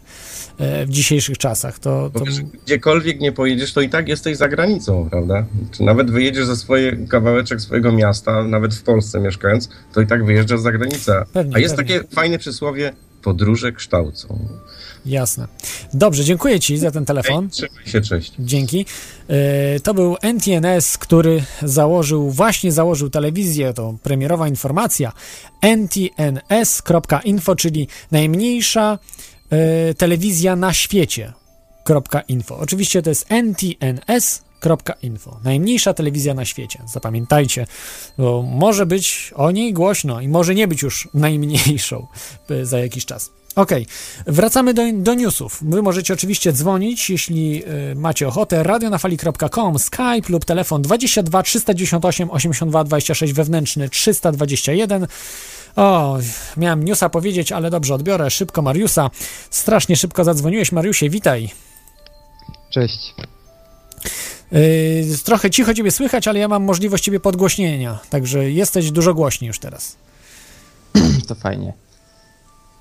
[0.58, 1.78] e, w dzisiejszych czasach.
[1.78, 5.46] To, to wiesz, gdziekolwiek nie pojedziesz, to i tak jesteś za granicą, prawda?
[5.72, 10.24] Czy nawet wyjedziesz ze swoje kawałeczek swojego miasta, nawet w Polsce mieszkając, to i tak
[10.24, 11.24] wyjeżdżasz za granicę.
[11.32, 11.94] Pewnie, A jest pewnie.
[12.00, 14.38] takie fajne przysłowie, podróże kształcą.
[15.08, 15.48] Jasne.
[15.94, 17.50] Dobrze, dziękuję Ci za ten telefon.
[17.50, 18.32] Trzymaj się, cześć.
[18.38, 18.86] Dzięki.
[19.28, 25.12] E, To był NTNS, który założył, właśnie założył telewizję, to premierowa informacja.
[25.76, 28.98] ntns.info, czyli najmniejsza
[29.50, 31.32] e, telewizja na świecie.
[32.28, 32.58] .info.
[32.58, 35.40] Oczywiście to jest ntns.info.
[35.44, 36.82] Najmniejsza telewizja na świecie.
[36.92, 37.66] Zapamiętajcie,
[38.18, 42.06] bo może być o niej głośno i może nie być już najmniejszą
[42.50, 43.30] e, za jakiś czas.
[43.58, 43.86] Okej,
[44.26, 45.58] wracamy do, do newsów.
[45.62, 48.62] Wy możecie oczywiście dzwonić, jeśli y, macie ochotę.
[48.62, 55.06] radionafali.com, Skype lub telefon 22 398 82 26 wewnętrzny 321.
[55.76, 56.18] O,
[56.56, 59.10] miałem newsa powiedzieć, ale dobrze, odbiorę szybko Mariusa.
[59.50, 61.50] Strasznie szybko zadzwoniłeś, Mariusie, witaj.
[62.70, 63.14] Cześć.
[64.52, 69.46] Yy, trochę cicho ciebie słychać, ale ja mam możliwość ciebie podgłośnienia, także jesteś dużo głośniej
[69.46, 69.96] już teraz.
[71.28, 71.87] To fajnie.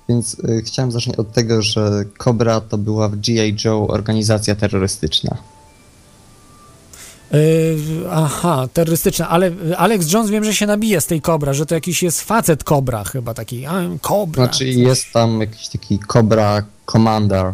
[0.08, 3.56] Więc y, chciałem zacząć od tego, że Cobra to była w G.I.
[3.64, 5.36] Joe organizacja terrorystyczna.
[7.32, 7.76] Yy,
[8.10, 12.02] aha, terrorystyczne, ale Alex Jones wiem, że się nabija z tej kobra, że to jakiś
[12.02, 14.44] jest facet kobra chyba taki, a, kobra.
[14.44, 16.62] Znaczy jest tam jakiś taki Cobra
[16.92, 17.52] Commander.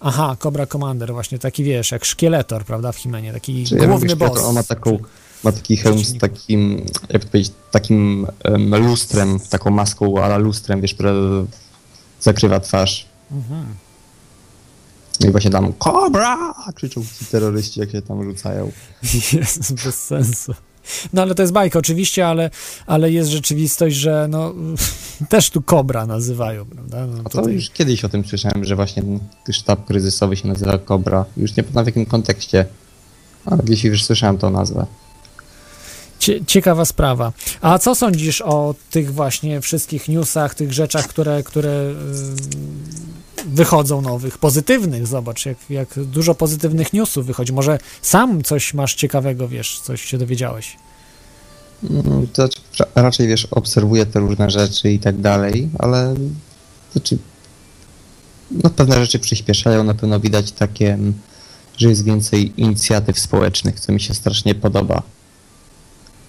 [0.00, 4.08] Aha, Cobra Commander właśnie, taki wiesz, jak szkieletor, prawda, w Himenie, taki Czy ja główny
[4.08, 4.44] wiem, boss.
[4.44, 4.98] On ma taką,
[5.44, 10.80] ma taki hełm z takim, jak to powiedzieć, takim em, lustrem, taką maską, ale lustrem,
[10.80, 10.94] wiesz,
[12.22, 13.06] zakrywa twarz.
[13.32, 13.66] Mhm.
[15.20, 16.54] I właśnie tam Cobra!
[16.74, 18.72] krzyczą ci terroryści, jak się tam rzucają.
[19.32, 20.54] Jest bez sensu.
[21.12, 22.50] No ale to jest bajka oczywiście, ale,
[22.86, 24.54] ale jest rzeczywistość, że no
[25.28, 27.06] też tu kobra nazywają, prawda?
[27.06, 29.02] No, A to już kiedyś o tym słyszałem, że właśnie
[29.44, 31.24] ten sztab kryzysowy się nazywa Cobra.
[31.36, 32.66] Już nie pamiętam w jakim kontekście,
[33.44, 34.86] ale gdzieś już słyszałem tą nazwę.
[36.22, 37.32] Cie, ciekawa sprawa.
[37.60, 41.94] A co sądzisz o tych właśnie wszystkich newsach, tych rzeczach, które, które
[43.36, 45.06] yy, wychodzą nowych, pozytywnych?
[45.06, 47.52] Zobacz, jak, jak dużo pozytywnych newsów wychodzi.
[47.52, 50.76] Może sam coś masz ciekawego, wiesz, coś się dowiedziałeś.
[51.90, 56.14] Mm, To ra- raczej wiesz, obserwuję te różne rzeczy i tak dalej, ale
[56.92, 57.18] znaczy,
[58.50, 61.12] no pewne rzeczy przyspieszają, na pewno widać takie, mm,
[61.76, 65.02] że jest więcej inicjatyw społecznych, co mi się strasznie podoba.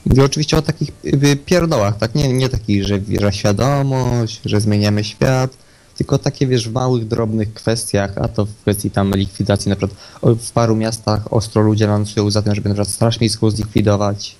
[0.05, 2.15] Mówię oczywiście o takich y, pierdołach, tak?
[2.15, 5.57] Nie, nie takich, że, że świadomość, że zmieniamy świat,
[5.97, 9.99] tylko takie, wiesz, w małych, drobnych kwestiach, a to w kwestii tam likwidacji, na przykład
[10.21, 13.19] w paru miastach ostro ludzie lansują za tym, żeby na przykład Straż
[13.49, 14.35] zlikwidować.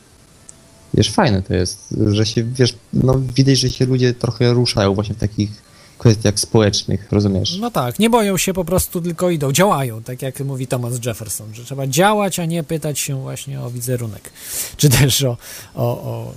[0.93, 5.15] Wiesz, fajne to jest, że się, wiesz, no widać, że się ludzie trochę ruszają właśnie
[5.15, 5.72] w takich
[6.03, 7.57] kwestiach społecznych, rozumiesz?
[7.59, 11.53] No tak, nie boją się po prostu, tylko idą, działają, tak jak mówi Thomas Jefferson,
[11.53, 14.31] że trzeba działać, a nie pytać się właśnie o wizerunek,
[14.77, 15.37] czy też o,
[15.75, 16.31] o, o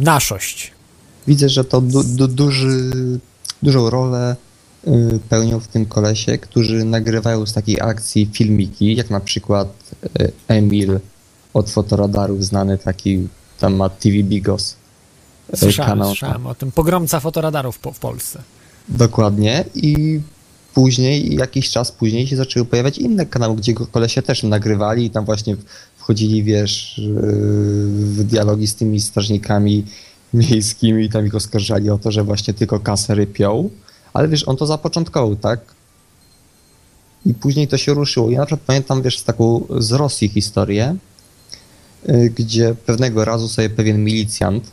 [0.00, 0.72] y, naszość.
[1.26, 2.90] Widzę, że to du, du, duży,
[3.62, 4.36] dużą rolę
[4.86, 9.68] y, pełnią w tym kolesie, którzy nagrywają z takiej akcji filmiki, jak na przykład
[10.20, 11.00] y, Emil
[11.54, 13.28] od fotoradarów, znany taki,
[13.60, 14.76] tam ma TV Bigos.
[15.54, 16.08] Słyszałem, kanał.
[16.08, 18.42] słyszałem o tym, pogromca fotoradarów po, w Polsce.
[18.88, 20.20] Dokładnie i
[20.74, 25.24] później, jakiś czas później się zaczęły pojawiać inne kanały, gdzie kolesie też nagrywali i tam
[25.24, 25.56] właśnie
[25.96, 27.00] wchodzili, wiesz,
[27.94, 29.84] w dialogi z tymi strażnikami
[30.34, 33.70] miejskimi i tam ich oskarżali o to, że właśnie tylko kasę rypią,
[34.12, 35.60] ale wiesz, on to zapoczątkował, tak?
[37.26, 38.30] I później to się ruszyło.
[38.30, 40.96] Ja na przykład pamiętam, wiesz, z taką z Rosji historię,
[42.08, 44.64] yy, gdzie pewnego razu sobie pewien milicjant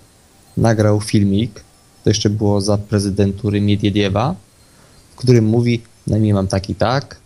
[0.57, 1.63] nagrał filmik,
[2.03, 4.36] to jeszcze było za prezydentury Miedwiediewa,
[5.14, 7.18] w którym mówi, na imię mam tak i tak,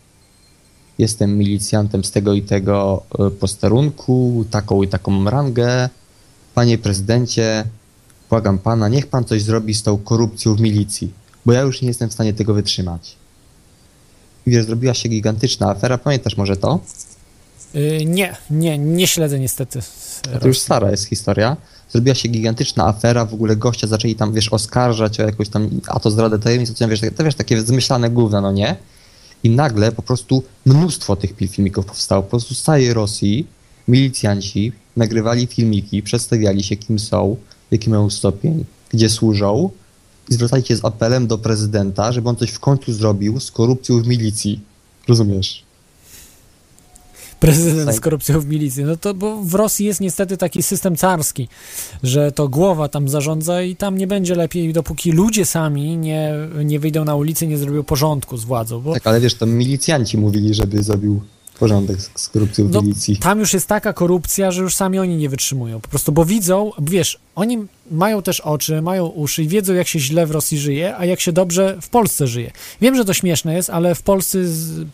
[0.97, 5.89] jestem milicjantem z tego i tego e, posterunku, taką i taką rangę,
[6.55, 7.63] panie prezydencie,
[8.29, 11.13] błagam pana, niech pan coś zrobi z tą korupcją w milicji,
[11.45, 13.15] bo ja już nie jestem w stanie tego wytrzymać.
[14.47, 16.79] I wiesz, zrobiła się gigantyczna afera, pamiętasz może to?
[17.75, 19.79] Y, nie, nie, nie śledzę niestety.
[20.41, 21.57] To już stara jest historia.
[21.91, 25.99] Zrobiła się gigantyczna afera, w ogóle gościa zaczęli tam, wiesz, oskarżać o jakąś tam, a
[25.99, 28.75] to zdradę tajemnic, to, wiesz, to, wiesz, takie zmyślane gówna, no nie?
[29.43, 32.23] I nagle po prostu mnóstwo tych filmików powstało.
[32.23, 33.47] Po prostu z całej Rosji
[33.87, 37.35] milicjanci nagrywali filmiki, przedstawiali się, kim są,
[37.71, 39.69] jaki mają stopień, gdzie służą
[40.29, 44.01] i zwracali się z apelem do prezydenta, żeby on coś w końcu zrobił z korupcją
[44.01, 44.59] w milicji.
[45.07, 45.63] Rozumiesz?
[47.39, 47.95] Prezydent Tak.
[47.95, 48.83] z korupcją w milicji.
[48.83, 51.47] No to bo w Rosji jest niestety taki system carski,
[52.03, 56.33] że to głowa tam zarządza i tam nie będzie lepiej, dopóki ludzie sami nie,
[56.65, 58.81] nie wyjdą na ulicę nie zrobią porządku z władzą.
[58.81, 61.21] Bo Tak, ale wiesz, to milicjanci mówili, żeby zrobił
[61.59, 63.17] porządek z, korupcją w No, milicji.
[63.17, 65.81] tam już jest taka korupcja, że już sami oni nie wytrzymują.
[65.81, 67.57] Po prostu, bo widzą, wiesz, oni
[67.91, 71.19] mają też oczy, mają uszy i wiedzą, jak się źle w Rosji żyje, a jak
[71.21, 72.51] się dobrze w Polsce żyje.
[72.81, 74.37] Wiem, że to śmieszne jest, ale w Polsce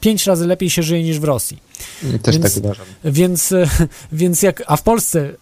[0.01, 1.57] pięć razy lepiej się żyje niż w Rosji.
[2.23, 2.85] Też więc- tak uważam.
[3.05, 3.53] Więc,
[4.11, 5.33] więc jak, a w Polsce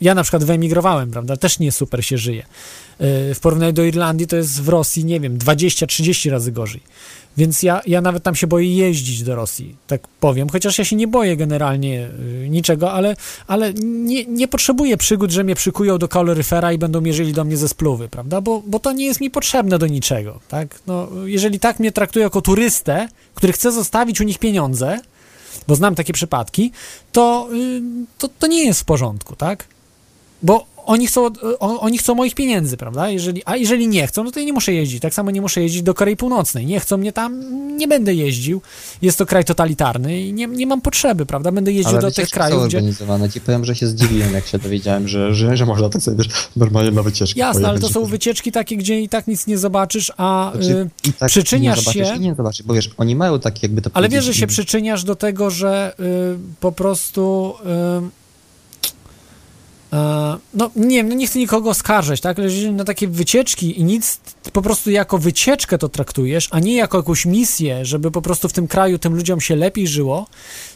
[0.00, 2.46] ja na przykład wyemigrowałem, prawda, też nie super się żyje.
[2.98, 6.80] E, W porównaniu do Irlandii to jest w Rosji, nie wiem, 20-30 razy gorzej.
[7.36, 10.96] Więc ja, ja nawet tam się boję jeździć do Rosji, tak powiem, chociaż ja się
[10.96, 12.08] nie boję generalnie
[12.44, 13.16] y, niczego, ale,
[13.46, 17.56] ale nie, nie potrzebuję przygód, że mnie przykują do kaloryfera i będą mierzyli do mnie
[17.56, 21.60] ze spluwy, prawda, bo, bo to nie jest mi potrzebne do niczego, tak, no, jeżeli
[21.60, 25.00] tak mnie traktują jako turystę, który chce zostawić u nich pieniądze,
[25.68, 26.72] bo znam takie przypadki,
[27.12, 27.82] to, y,
[28.18, 29.64] to, to nie jest w porządku, tak?
[30.42, 31.26] Bo oni chcą,
[31.60, 33.08] o- oni chcą moich pieniędzy, prawda?
[33.10, 35.02] Jeżeli, a jeżeli nie chcą, no to ja nie muszę jeździć.
[35.02, 36.66] Tak samo nie muszę jeździć do Korei Północnej.
[36.66, 37.42] Nie chcą mnie tam,
[37.76, 38.62] nie będę jeździł.
[39.02, 41.52] Jest to kraj totalitarny i nie, nie mam potrzeby, prawda?
[41.52, 42.78] Będę jeździł Ale do tych krajów, są gdzie...
[42.78, 43.30] organizowane.
[43.30, 46.28] Ci powiem, że się zdziwiłem, jak się dowiedziałem, że, że, że można tak sobie wiesz,
[46.56, 50.12] normalnie na wycieczki Jasne, ale to są wycieczki takie, gdzie i tak nic nie zobaczysz,
[50.16, 53.40] a Znaczy, y, i tak przyczyniasz nie się- I nie zobaczysz, bo wiesz, oni mają
[53.40, 56.04] takie jakby to Ale wiesz, że się przyczyniasz do tego, że y,
[56.60, 57.54] po prostu.
[57.66, 58.23] Y, e,
[60.54, 62.38] no nie wiem, no nie chcę nikogo oskarżać, tak?
[62.38, 64.20] Ale jeżeli na takie wycieczki i nic,
[64.52, 68.52] po prostu jako wycieczkę to traktujesz, a nie jako jakąś misję, żeby po prostu w
[68.52, 70.26] tym kraju tym ludziom się lepiej żyło,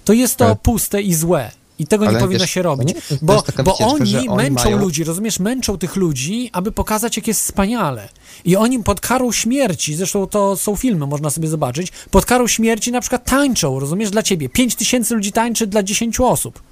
[0.05, 1.51] to jest to Ale- puste i złe.
[1.81, 2.89] I tego nie Ale powinno wiesz, się robić.
[2.95, 7.27] nie- bo bo oni oni męczą mają- ludzi, rozumiesz, męczą tych ludzi, aby pokazać, jak
[7.29, 8.09] jest wspaniale.
[8.45, 12.93] I oni pod karą śmierci, zresztą to są filmy, można sobie zobaczyć, pod karą śmierci
[12.93, 14.49] na przykład tańczą, rozumiesz, dla ciebie.
[14.49, 16.63] 5 tysięcy ludzi tańczy dla 10 osób.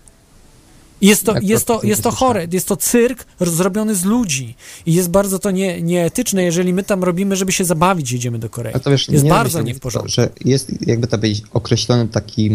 [1.01, 4.55] Jest to, jest, to, jest to chore, jest to cyrk zrobiony z ludzi.
[4.87, 8.51] I jest bardzo to nie, nieetyczne, jeżeli my tam robimy, żeby się zabawić, jedziemy do
[8.51, 8.75] Korei.
[8.87, 10.09] Wiesz, jest nie bardzo myślę, nie w porządku.
[10.09, 12.51] Że jest, jakby to powiedzieć, określony taki,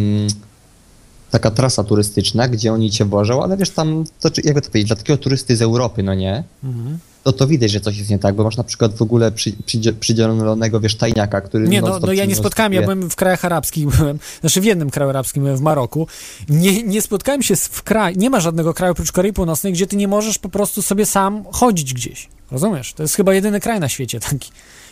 [1.32, 4.96] taka trasa turystyczna, gdzie oni cię wożą, ale wiesz, tam, to, jakby to powiedzieć, dla
[4.96, 6.44] takiego turysty z Europy, no nie?
[6.64, 6.98] Mhm.
[7.24, 9.52] To to widać, że coś jest nie tak, bo masz na przykład w ogóle przy,
[9.52, 11.68] przydzie- przydzielonego, wiesz, tajniaka, który...
[11.68, 14.90] Nie, no, no ja nie spotkałem, ja byłem w krajach arabskich, byłem, znaczy w jednym
[14.90, 16.08] kraju arabskim, byłem w Maroku.
[16.50, 19.96] Nie, nie spotkałem się w kraju, nie ma żadnego kraju oprócz Korei Północnej, gdzie ty
[19.96, 22.30] nie możesz po prostu sobie sam chodzić gdzieś.
[22.52, 22.94] Rozumiesz?
[22.94, 24.52] To jest chyba jedyny kraj na świecie taki.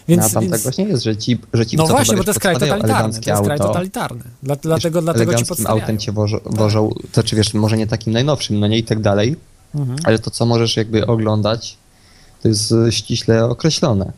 [0.09, 2.13] Więc, no, a tam więc, tak właśnie jest, że ci, że ci no co właśnie,
[2.13, 3.21] to bo to jest kraj totalitarny.
[3.21, 4.23] To jest kraj totalitarny.
[4.43, 5.81] Dla, dlatego, wiesz, dlatego ci podstawiają.
[5.81, 9.01] autem cię wożą, wożą to czy wiesz, może nie takim najnowszym, no nie i tak
[9.01, 9.35] dalej,
[9.75, 9.99] Mhm.
[10.03, 11.77] ale to co możesz jakby oglądać,
[12.41, 14.11] to jest e, ściśle określone.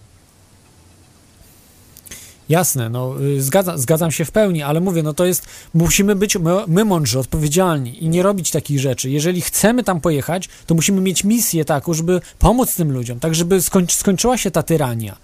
[2.49, 6.35] Jasne, no y, zgadza, zgadzam się w pełni, ale mówię, no to jest, musimy być
[6.35, 9.09] my, my mądrzy, odpowiedzialni i nie robić takich rzeczy.
[9.09, 13.61] Jeżeli chcemy tam pojechać, to musimy mieć misję taką, żeby pomóc tym ludziom, tak żeby
[13.61, 15.17] skończy, skończyła się ta tyrania.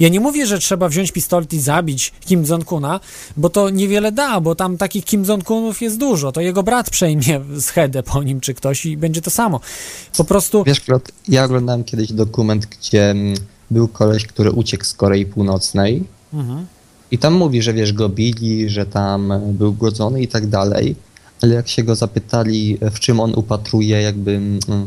[0.00, 3.00] Ja nie mówię, że trzeba wziąć pistolet i zabić Kim Jong-kuna,
[3.36, 6.32] bo to niewiele da, bo tam takich Kim Jong-kunów jest dużo.
[6.32, 9.60] To jego brat przejmie schedę po nim czy ktoś i będzie to samo.
[10.16, 13.34] Po prostu Wiesz, Klot, ja oglądałem kiedyś dokument, gdzie mm,
[13.70, 16.04] był koleś, który uciekł z Korei Północnej
[16.34, 16.66] Mhm.
[17.10, 20.96] i tam mówi, że wiesz, go bili, że tam e, był głodzony i tak dalej,
[21.42, 24.86] ale jak się go zapytali, e, w czym on upatruje jakby mm,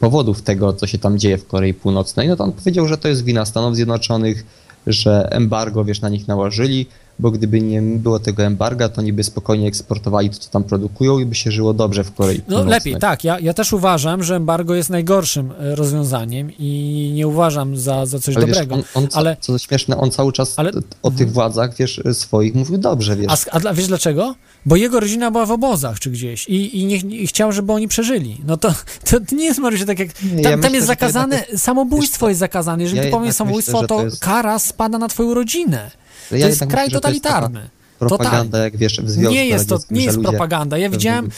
[0.00, 3.08] powodów tego, co się tam dzieje w Korei Północnej, no to on powiedział, że to
[3.08, 4.44] jest wina Stanów Zjednoczonych,
[4.86, 6.86] że embargo, wiesz, na nich nałożyli,
[7.18, 11.24] bo gdyby nie było tego embarga, to niby spokojnie eksportowali to, co tam produkują i
[11.26, 12.70] by się żyło dobrze w Korei No Północnej.
[12.70, 13.24] lepiej, tak.
[13.24, 18.18] Ja, ja też uważam, że embargo jest najgorszym e, rozwiązaniem i nie uważam za, za
[18.20, 18.74] coś Ale wiesz, dobrego.
[18.74, 20.70] on, on, co, ale co śmieszne, on cały czas Ale-
[21.02, 23.32] o tych władzach, wiesz, swoich mówił dobrze, wiesz.
[23.32, 24.34] a, a dla- wiesz dlaczego?
[24.66, 27.88] Bo jego rodzina była w obozach czy gdzieś i, i, nie, i chciał, żeby oni
[27.88, 28.40] przeżyli.
[28.46, 28.68] No to,
[29.10, 30.12] to, nie jest Marysia tak jak.
[30.12, 32.82] Tam, ja tam myślę, jest zakazane, jednak samobójstwo co, jest zakazane.
[32.82, 35.90] Jeżeli ja ty powiesz samobójstwo, myślę, to, to jest- kara spada na twoją rodzinę.
[36.28, 37.70] To Ja jest kraj myślę, to jest taka totalitarny.
[37.98, 40.78] Propaganda, jak wiesz, w Związku Nie jest to, nie jest propaganda.
[40.78, 41.30] Ja widziałem,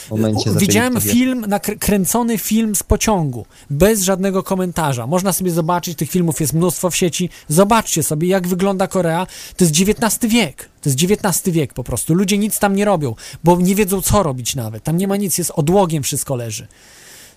[0.56, 5.06] widziałem film, nakr- kręcony film z pociągu, bez żadnego komentarza.
[5.06, 7.30] Można sobie zobaczyć, tych filmów jest mnóstwo w sieci.
[7.48, 9.26] Zobaczcie sobie, jak wygląda Korea.
[9.56, 10.68] To jest XIX wiek.
[10.82, 12.14] To jest XIX wiek po prostu.
[12.14, 13.14] Ludzie nic tam nie robią,
[13.44, 14.84] bo nie wiedzą, co robić nawet.
[14.84, 16.66] Tam nie ma nic, jest odłogiem wszystko leży.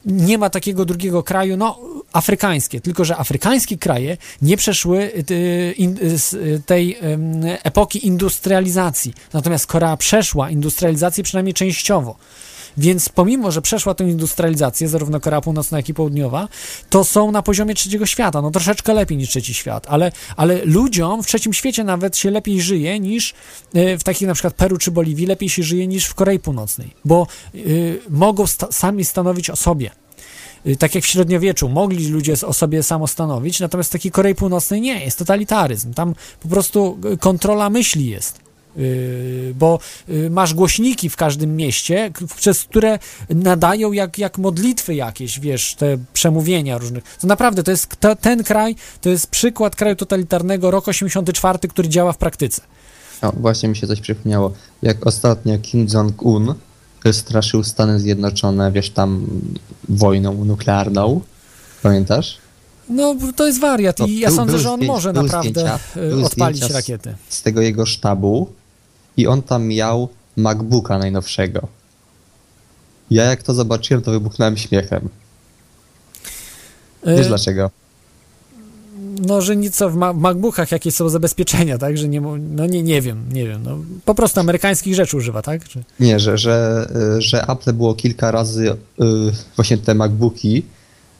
[0.06, 1.80] Nie ma takiego drugiego kraju, no
[2.14, 5.76] afrykańskie, tylko że afrykańskie kraje nie przeszły y, y,
[6.34, 6.98] y, tej
[7.64, 9.14] epoki industrializacji.
[9.34, 12.16] Natomiast Korea przeszła industrializację przynajmniej częściowo.
[12.78, 16.48] Więc pomimo, że przeszła tę industrializację, zarówno Korea Północna, jak i Południowa,
[16.90, 18.42] to są na poziomie trzeciego świata.
[18.42, 22.62] No troszeczkę lepiej niż trzeci świat, ale, ale ludziom w trzecim świecie nawet się lepiej
[22.62, 23.34] żyje niż
[23.76, 26.90] y, w takich na przykład Peru czy Boliwii, lepiej się żyje niż w Korei Północnej,
[27.06, 29.92] bo y, mogą sta- sami stanowić o sobie.
[30.68, 34.82] Y, Tak jak w średniowieczu mogli ludzie o sobie samostanowić, natomiast w takiej Korei Północnej
[34.82, 35.94] nie, jest totalitaryzm.
[35.94, 38.43] Tam po prostu kontrola myśli jest.
[38.78, 45.40] Yy, bo yy, masz głośniki w każdym mieście, przez które nadają jak, jak modlitwy jakieś,
[45.40, 47.04] wiesz, te przemówienia różnych.
[47.22, 51.90] To naprawdę, to jest to, ten kraj, to jest przykład kraju totalitarnego, rok 84, który
[51.90, 52.62] działa w praktyce.
[53.22, 54.52] No, właśnie mi się coś przypomniało.
[54.82, 56.54] Jak ostatnio Kim Jong-un
[57.12, 59.26] straszył Stany Zjednoczone, wiesz, tam
[59.90, 61.22] wojną nuklearną.
[61.84, 62.38] Pamiętasz?
[62.90, 66.26] No, to jest wariat No, i ja był- sądzę, że on może naprawdę zdjęcia- były
[66.26, 67.16] odpalić zdjęcia z- rakiety.
[67.30, 68.48] Z tego jego sztabu
[69.18, 71.68] i on tam miał MacBooka najnowszego.
[73.12, 75.10] Ja jak to zobaczyłem, to wybuchnąłem śmiechem.
[77.06, 77.72] Wiesz Yy, dlaczego?
[79.22, 81.98] No, że nic w Ma- MacBookach jakieś są zabezpieczenia, tak?
[81.98, 83.64] Że nie, no nie, nie wiem, nie wiem.
[83.64, 85.68] No, po prostu amerykańskich rzeczy używa, tak?
[85.68, 85.84] Czy...
[86.00, 86.88] Nie, że, że,
[87.18, 88.76] y, że Apple było kilka razy y,
[89.56, 90.64] właśnie te MacBooki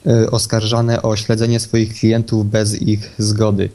[0.08, 3.70] y, oskarżane o śledzenie swoich klientów bez ich zgody.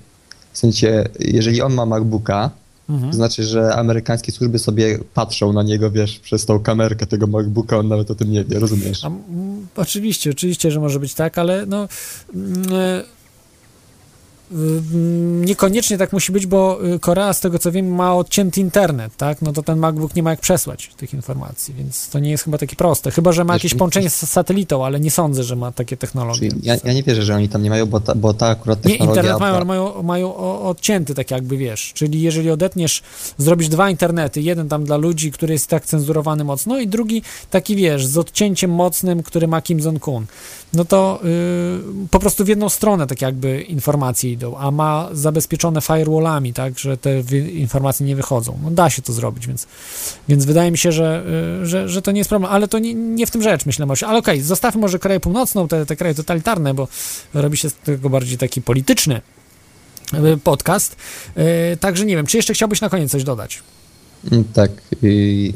[0.53, 2.51] W sensie, jeżeli on ma MacBooka,
[2.89, 3.11] Mhm.
[3.11, 7.79] to znaczy, że amerykańskie służby sobie patrzą na niego, wiesz, przez tą kamerkę tego MacBooka,
[7.79, 9.05] on nawet o tym nie wie, rozumiesz?
[9.05, 9.11] A,
[9.77, 11.89] oczywiście, oczywiście, że może być tak, ale no.
[12.35, 13.18] mm, e,
[15.41, 19.43] Niekoniecznie tak musi być, bo y, Korea, z tego co wiem, ma odcięty internet, tak?
[19.43, 22.59] No to ten MacBook nie ma jak przesłać tych informacji, więc to nie jest chyba
[22.59, 23.11] takie proste.
[23.11, 25.97] Chyba, że ma Wiesz, jakieś mi- połączenie z satelitą, ale nie sądzę, że ma takie
[25.97, 26.49] technologie.
[26.63, 28.91] Ja, ja nie wierzę, że oni tam nie mają, bo ta, bo ta akurat Nie,
[28.91, 29.23] technologia...
[29.23, 31.93] internet mają, ale mają, mają odcięty, tak jakby wiesz.
[31.95, 33.03] Czyli jeżeli odetniesz,
[33.39, 37.77] zrobisz dwa internety, jeden tam dla ludzi, który jest tak cenzurowany mocno, i drugi taki
[37.77, 40.27] wiesz, z odcięciem mocnym, który ma Kim Jong-un,
[40.73, 45.81] no to yy, po prostu w jedną stronę tak jakby informacje idą, a ma zabezpieczone
[45.81, 48.59] firewallami, tak, że te informacje nie wychodzą.
[48.63, 49.67] No da się to zrobić, więc,
[50.29, 51.25] więc wydaje mi się, że,
[51.61, 53.87] yy, że, że to nie jest problem, ale to nie, nie w tym rzecz, myślę,
[53.87, 54.07] Mosia.
[54.07, 56.89] Ale okej, zostawmy może Koreę Północną, te, te kraje totalitarne, bo
[57.35, 59.21] robi się z tego bardziej taki polityczny
[60.15, 60.97] y, podcast.
[61.73, 63.63] Y, Także nie wiem, czy jeszcze chciałbyś na koniec coś dodać?
[64.33, 64.71] Mm, Tak,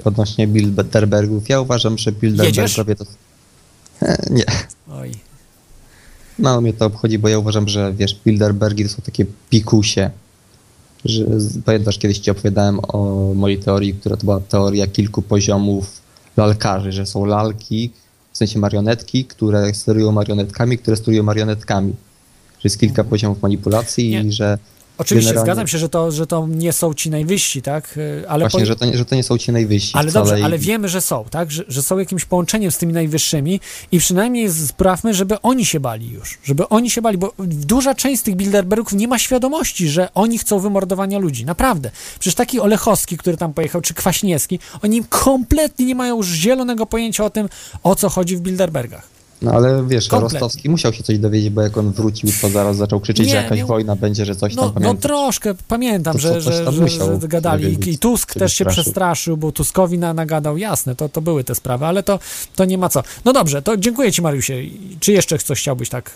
[0.04, 3.04] odnośnie Bilderbergów, ja uważam, że Bilderbergowie to...
[4.30, 4.44] Nie,
[4.90, 5.31] Oj.
[6.42, 10.10] Mało mnie to obchodzi, bo ja uważam, że wiesz, Bilderbergi to są takie pikusie.
[11.04, 11.24] Że,
[11.64, 16.02] pamiętasz, kiedyś ci opowiadałem o mojej teorii, która to była teoria kilku poziomów
[16.36, 17.90] lalkarzy, że są lalki,
[18.32, 21.92] w sensie marionetki, które sterują marionetkami, które sterują marionetkami.
[22.52, 24.58] Że jest kilka poziomów manipulacji i że
[25.02, 27.96] oczywiście, generalnie- zgadzam się, że to, że to nie są ci najwyżsi, tak?
[27.96, 30.40] Y, Ale Właśnie, po- że, to, nie- że to nie są ci najwyżsi Ale dobrze,
[30.40, 31.50] i- ale wiemy, że są, tak?
[31.52, 33.60] Że, że są jakimś połączeniem z tymi najwyższymi
[33.92, 36.38] i przynajmniej sprawmy, żeby oni się bali już.
[36.44, 40.38] Żeby oni się bali, bo duża część z tych Bilderbergów nie ma świadomości, że oni
[40.38, 41.44] chcą wymordowania ludzi.
[41.44, 41.90] Naprawdę.
[42.18, 47.24] Przecież taki Olechowski, który tam pojechał, czy Kwaśniewski, oni kompletnie nie mają już zielonego pojęcia
[47.24, 47.48] o tym,
[47.82, 49.11] o co chodzi w Bilderbergach.
[49.42, 50.38] No ale wiesz, Kompletnie.
[50.40, 53.36] Rostowski musiał się coś dowiedzieć, bo jak on wrócił, to zaraz zaczął krzyczeć, Nie, że
[53.36, 55.02] jakaś nie- wojna będzie, że coś No, tam no pamiętasz.
[55.02, 56.90] troszkę pamiętam, To że, że, że,
[57.20, 57.78] że gadali.
[57.86, 58.82] I, I Tusk też się wystraszył.
[58.84, 60.56] przestraszył, bo Tuskowi na, nagadał.
[60.58, 62.18] Jasne, to, to były te sprawy, ale to,
[62.56, 63.02] to nie ma co.
[63.24, 64.54] No dobrze, to dziękuję Ci, Mariusie.
[65.00, 66.10] Czy jeszcze coś chciałbyś tak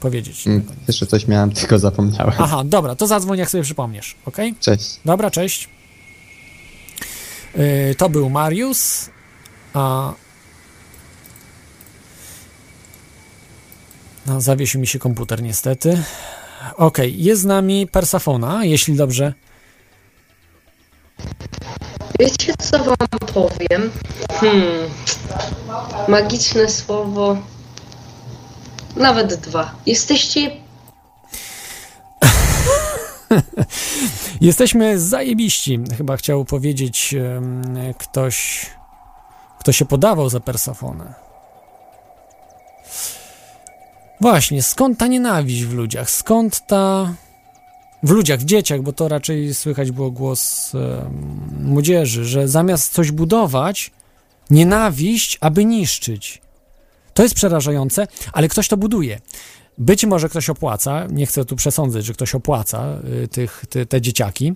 [0.00, 0.46] powiedzieć?
[0.46, 2.32] Mm, Jeszcze coś miałem, tylko zapomniałem.
[2.38, 4.36] Aha, dobra, to zadzwoń, jak sobie przypomniesz, ok?
[4.60, 5.00] Cześć.
[5.04, 5.68] Dobra, cześć.
[7.56, 8.78] Yy, to był Mariusz,
[9.74, 10.12] a...
[14.28, 16.02] No, zawiesił mi się komputer niestety.
[16.76, 19.34] Okej, jest z nami Persafona, jeśli dobrze.
[22.18, 22.96] Wiecie, co wam
[23.34, 23.90] powiem?
[24.32, 24.90] Hmm.
[26.08, 27.36] Magiczne słowo.
[28.96, 29.74] Nawet dwa.
[29.86, 30.50] Jesteście
[34.40, 37.62] Jesteśmy zajebiści, chyba chciał powiedzieć em,
[37.98, 38.66] ktoś,
[39.60, 41.27] kto się podawał za Persafonę.
[44.20, 46.10] Właśnie, skąd ta nienawiść w ludziach?
[46.10, 47.14] Skąd ta...
[48.02, 53.10] W ludziach, w dzieciach, bo to raczej słychać było głos em, młodzieży, że zamiast coś
[53.10, 53.90] budować,
[54.50, 56.42] nienawiść, aby niszczyć.
[57.14, 59.20] To jest przerażające, ale ktoś to buduje.
[59.78, 64.00] Być może ktoś opłaca, nie chcę tu przesądzać, że ktoś opłaca y, tych, te, te
[64.00, 64.52] dzieciaki.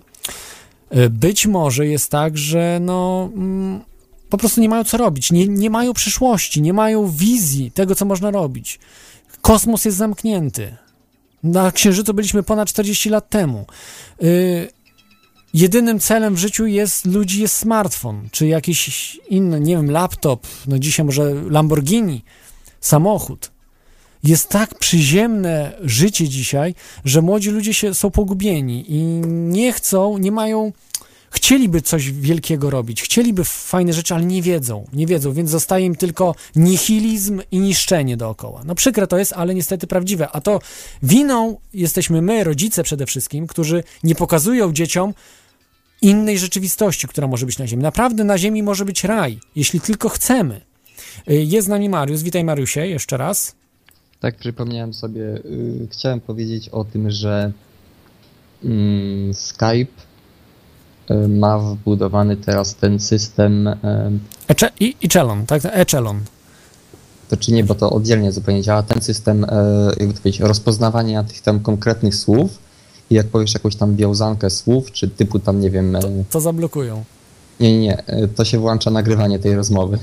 [0.97, 3.81] Y, Być może jest tak, że no, mm,
[4.29, 8.05] po prostu nie mają co robić, nie, nie mają przyszłości, nie mają wizji tego, co
[8.05, 8.79] można robić.
[9.43, 10.77] Kosmos jest zamknięty.
[11.43, 13.65] Na Księżycu byliśmy ponad 40 lat temu.
[14.23, 14.67] Y,
[15.53, 20.79] jedynym celem w życiu jest ludzi jest smartfon, czy jakiś inny, nie wiem, laptop, no
[20.79, 22.23] dzisiaj może Lamborghini,
[22.79, 23.51] samochód.
[24.23, 26.75] Jest tak przyziemne życie dzisiaj,
[27.05, 30.71] że młodzi ludzie się są pogubieni i nie chcą, nie mają.
[31.33, 35.95] Chcieliby coś wielkiego robić, chcieliby fajne rzeczy, ale nie wiedzą, nie wiedzą, więc zostaje im
[35.95, 38.61] tylko nihilizm i niszczenie dookoła.
[38.65, 40.29] No przykre to jest, ale niestety prawdziwe.
[40.29, 40.59] A to
[41.03, 45.13] winą jesteśmy my, rodzice przede wszystkim, którzy nie pokazują dzieciom
[46.01, 47.83] innej rzeczywistości, która może być na Ziemi.
[47.83, 50.61] Naprawdę na Ziemi może być raj, jeśli tylko chcemy.
[51.29, 52.23] Y, Jest z nami Mariusz.
[52.23, 53.55] Witaj Mariusie, jeszcze raz.
[54.19, 57.51] Tak przypomniałem sobie, y, chciałem powiedzieć o tym, że
[58.63, 60.12] mm, Skype
[61.29, 63.69] ma wbudowany teraz ten system,
[64.47, 65.61] Ecze i, Czelon, tak?
[65.65, 66.19] Echelon.
[67.29, 69.47] to czy nie, bo to oddzielnie zupełnie działa, ten system, y,
[69.99, 72.57] jakby to powiedzieć, rozpoznawania tych tam konkretnych słów
[73.09, 77.03] i jak powiesz jakąś tam wiązankę słów, czy typu tam, nie wiem, y, To zablokują.
[77.59, 79.97] nie, nie, nie, to się włącza nagrywanie tej rozmowy.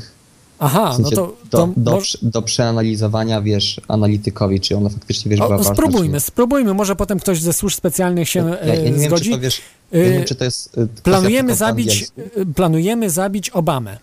[0.61, 4.77] Aha, W sensie no to, do, to do, moż- prze- do przeanalizowania, wiesz, analitykowi, czy
[4.77, 6.21] ona faktycznie, wiesz, była o, ważna, czy spróbujmy, nie.
[6.21, 6.75] spróbujmy.
[6.75, 9.25] Może potem ktoś ze służb specjalnych się Ja, ja e, nie wiem, zgodzi.
[9.25, 9.63] czy to, wiesz,
[9.93, 12.07] ja nie wiem, czy to jest kwestia planujemy zabić,
[12.55, 13.99] planujemy zabić Obamę.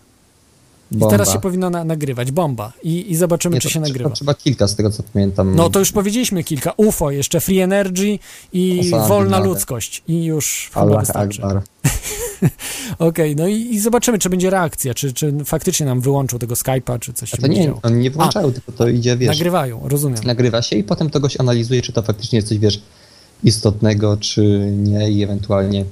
[0.92, 1.10] I Bomba.
[1.10, 2.32] teraz się powinno na, nagrywać.
[2.32, 2.72] Bomba.
[2.82, 4.10] I, i zobaczymy, Nie, czy się nagrywa.
[4.10, 5.56] Trzeba kilka, z tego co pamiętam.
[5.56, 6.72] No to już powiedzieliśmy kilka.
[6.76, 8.18] UFO, jeszcze Free Energy
[8.52, 10.02] i Bin wolna ludzkość.
[10.08, 11.42] I już chyba Allah wystarczy.
[11.42, 11.62] Akbar.
[12.98, 16.98] Okej, no i, i zobaczymy, czy będzie reakcja, czy, czy faktycznie nam wyłączą tego Skype'a,
[16.98, 20.20] czy coś A to nie, oni nie włączają, tylko to idzie, wiesz, Nagrywają, rozumiem.
[20.24, 22.82] nagrywa się i potem to goś analizuje, czy to faktycznie jest coś, wiesz,
[23.44, 25.84] istotnego, czy nie i ewentualnie...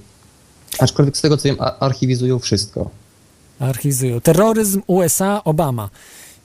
[0.78, 2.90] Aczkolwiek z tego co wiem, archiwizują wszystko.
[3.58, 4.20] Archiwizują.
[4.20, 5.90] Terroryzm USA, Obama.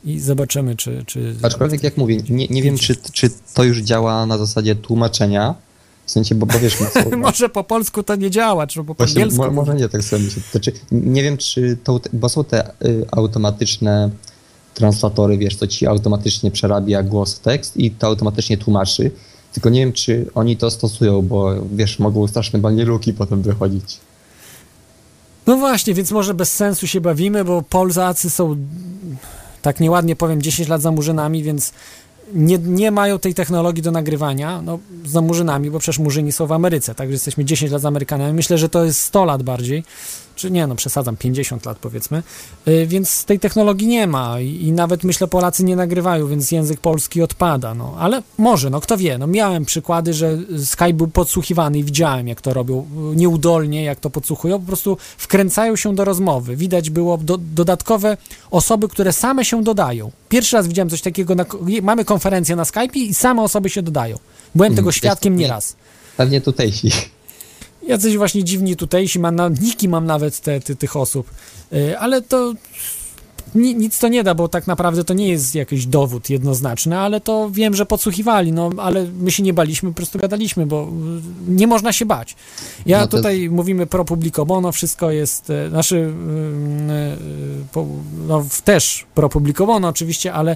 [0.04, 1.04] I zobaczymy, czy...
[1.08, 1.36] czy...
[1.42, 5.56] Aczkolwiek jak mówię, nie, nie wiem, czy, czy to już działa na zasadzie tłumaczenia,
[6.06, 9.24] w sensie, bo, bo wiesz, co, Może po polsku to nie działa, trzeba po Właśnie,
[9.24, 9.46] angielsku.
[9.46, 10.46] mo, może nie tak sobie myśleć.
[10.52, 14.10] Znaczy, nie wiem, czy to, bo są te y, automatyczne
[14.74, 19.12] translatory, wiesz, co ci automatycznie przerabia głos w tekst i to automatycznie tłumaczy.
[19.54, 23.98] Tylko nie wiem, czy oni to stosują, bo wiesz, mogą straszne banieluki potem wychodzić.
[25.48, 28.56] No właśnie, więc może bez sensu się bawimy, bo Polacy są,
[29.62, 31.74] tak nieładnie powiem, 10 lat za murzynami, więc
[32.34, 36.52] nie, nie mają tej technologii do nagrywania, no za murzynami, bo przecież murzyni są w
[36.52, 38.34] Ameryce, także jesteśmy 10 lat za Amerykanami.
[38.34, 39.84] Myślę, że to jest 100 lat bardziej,
[40.36, 42.24] czy nie, no przesadzam, 50 lat powiedzmy,
[42.66, 46.80] yy, więc tej technologii nie ma i, i nawet myślę Polacy nie nagrywają, więc język
[46.80, 51.80] polski odpada, no ale może, no kto wie, no miałem przykłady, że Skype był podsłuchiwany
[51.80, 56.06] i widziałem jak to robią, yy, nieudolnie jak to podsłuchują, po prostu wkręcają się do
[56.06, 58.18] rozmowy, widać było do, dodatkowe
[58.52, 60.12] osoby, które same się dodają.
[60.30, 61.46] Pierwszy raz widziałem coś takiego, na,
[61.82, 64.18] mamy konferencję na Skype i same osoby się dodają.
[64.56, 65.76] Byłem Mhm, tego świadkiem nie- nieraz.
[66.18, 66.92] Pewnie tutejsi.
[67.88, 71.32] Jacyś właśnie dziwni tutejsi, mam na, niki mam nawet te, te, tych osób,
[71.74, 72.54] Y, ale to
[73.56, 77.22] ni, nic to nie da, bo tak naprawdę to nie jest jakiś dowód jednoznaczny, ale
[77.22, 80.84] to wiem, że podsłuchiwali, no ale my się nie baliśmy, po prostu gadaliśmy, bo
[81.48, 82.36] y, nie można się bać.
[82.86, 87.86] Ja No to- tutaj mówimy pro publico bono, wszystko jest, y, znaczy y, y,
[88.28, 90.56] no, też pro publico bono oczywiście, ale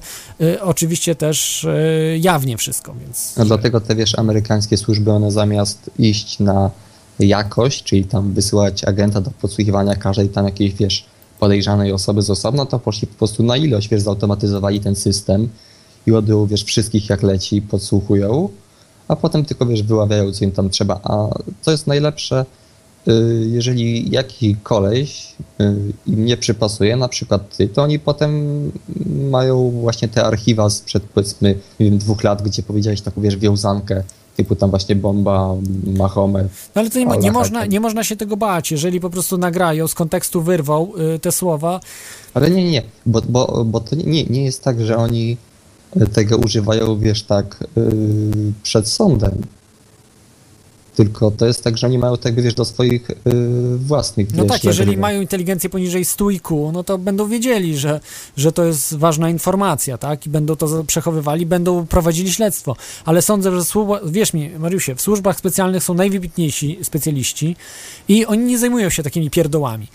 [0.61, 3.33] oczywiście też y, jawnie wszystko, więc...
[3.37, 6.71] No dlatego te, wiesz, amerykańskie służby, one zamiast iść na
[7.19, 11.05] jakość, czyli tam wysyłać agenta do podsłuchiwania każdej tam jakiejś, wiesz,
[11.39, 15.49] podejrzanej osoby z osobna, to poszli po prostu na ilość, wiesz, zautomatyzowali ten system
[16.07, 18.49] i odbył, wiesz, wszystkich jak leci, podsłuchują,
[19.07, 20.99] a potem tylko, wiesz, wyławiają, co im tam trzeba.
[21.03, 21.27] A
[21.61, 22.45] co jest najlepsze,
[23.07, 23.11] y,
[23.51, 25.73] jeżeli jakiś koleś y,
[26.07, 28.71] im nie przypasuje, na przykład ty, to oni potem
[29.31, 34.03] mają właśnie te archiwa sprzed powiedzmy nie wiem, dwóch lat, gdzie powiedziałeś taką wiesz wiązankę,
[34.35, 35.55] typu tam właśnie bomba,
[35.97, 36.47] Mahomet.
[36.75, 37.71] No ale to nie, Allah nie, można, hakem.
[37.71, 41.79] nie można się tego bać, jeżeli po prostu nagrają, z kontekstu wyrwał y, te słowa,
[42.33, 45.37] Ale nie, nie, nie, bo, bo, bo to nie, nie jest tak, że oni
[46.13, 49.41] tego używają, wiesz, tak yy, przed sądem.
[50.95, 54.51] Tylko to jest tak, że oni mają tak, wiesz, do swoich yy, własnych, No wiesz,
[54.51, 55.01] tak, jeżeli level.
[55.01, 57.99] mają inteligencję poniżej stójku, no to będą wiedzieli, że,
[58.37, 60.25] że to jest ważna informacja, tak?
[60.25, 62.75] I będą to przechowywali, będą prowadzili śledztwo.
[63.05, 67.55] Ale sądzę, że służba, wierz mi, Mariusie, w służbach specjalnych są najwybitniejsi specjaliści
[68.07, 69.87] i oni nie zajmują się takimi pierdołami.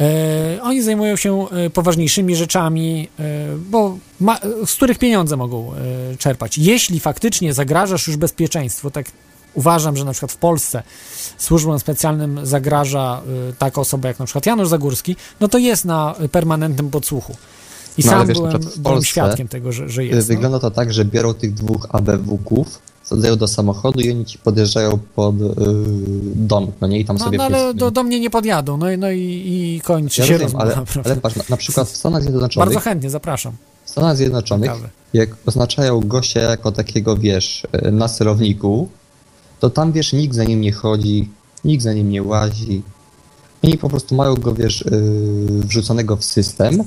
[0.00, 3.22] E, oni zajmują się e, poważniejszymi rzeczami, e,
[3.70, 6.58] bo ma, z których pieniądze mogą e, czerpać.
[6.58, 9.06] Jeśli faktycznie zagrażasz już bezpieczeństwu, tak
[9.54, 10.82] uważam, że na przykład w Polsce
[11.38, 13.20] służbom specjalnym zagraża
[13.50, 17.36] y, taka osoba jak na przykład Janusz Zagórski, no to jest na y, permanentnym podsłuchu.
[17.98, 20.28] I No, sam wiesz, byłem, byłem świadkiem tego, że, że jest.
[20.28, 20.34] No.
[20.34, 24.98] Wygląda to tak, że biorą tych dwóch ABW-ków, sadzają do samochodu i oni ci podjeżdżają
[25.14, 25.46] pod yy,
[26.34, 28.90] dom, no nie, i tam No, sobie no ale do, do mnie nie podjadą, no,
[28.90, 29.20] i- no i,
[29.76, 32.80] i kończy Ja się rozumiem, ale, ale patrz, na, na przykład w Stanach Zjednoczonych Bardzo
[32.80, 33.52] chętnie, zapraszam.
[33.84, 34.88] W Stanach Zjednoczonych, Ciekawe.
[35.12, 38.88] jak oznaczają gościa jako takiego, wiesz, e, na celowniku,
[39.64, 41.28] to tam, wiesz, nikt za nim nie chodzi,
[41.64, 42.82] nikt za nim nie łazi.
[43.62, 46.84] Oni po prostu mają go, wiesz, yy, wrzuconego w system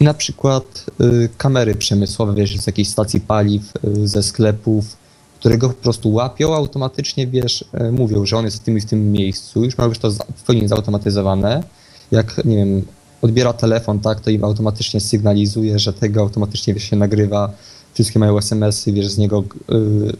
[0.00, 4.96] i na przykład yy, kamery przemysłowe, wiesz, z jakiejś stacji paliw, yy, ze sklepów,
[5.40, 8.84] które go po prostu łapią, automatycznie, wiesz, mówią, że on jest w tym i w
[8.84, 11.62] tym miejscu, już mają już to w pełni zautomatyzowane.
[12.10, 12.82] Jak, nie wiem,
[13.22, 17.52] odbiera telefon, tak, to im automatycznie sygnalizuje, że tego automatycznie, wiesz, się nagrywa,
[17.94, 20.12] wszystkie mają SMS-y, wiesz, z niego yy,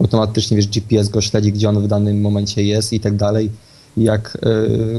[0.00, 3.50] automatycznie, wiesz, GPS go śledzi, gdzie on w danym momencie jest i tak dalej.
[3.96, 4.38] Jak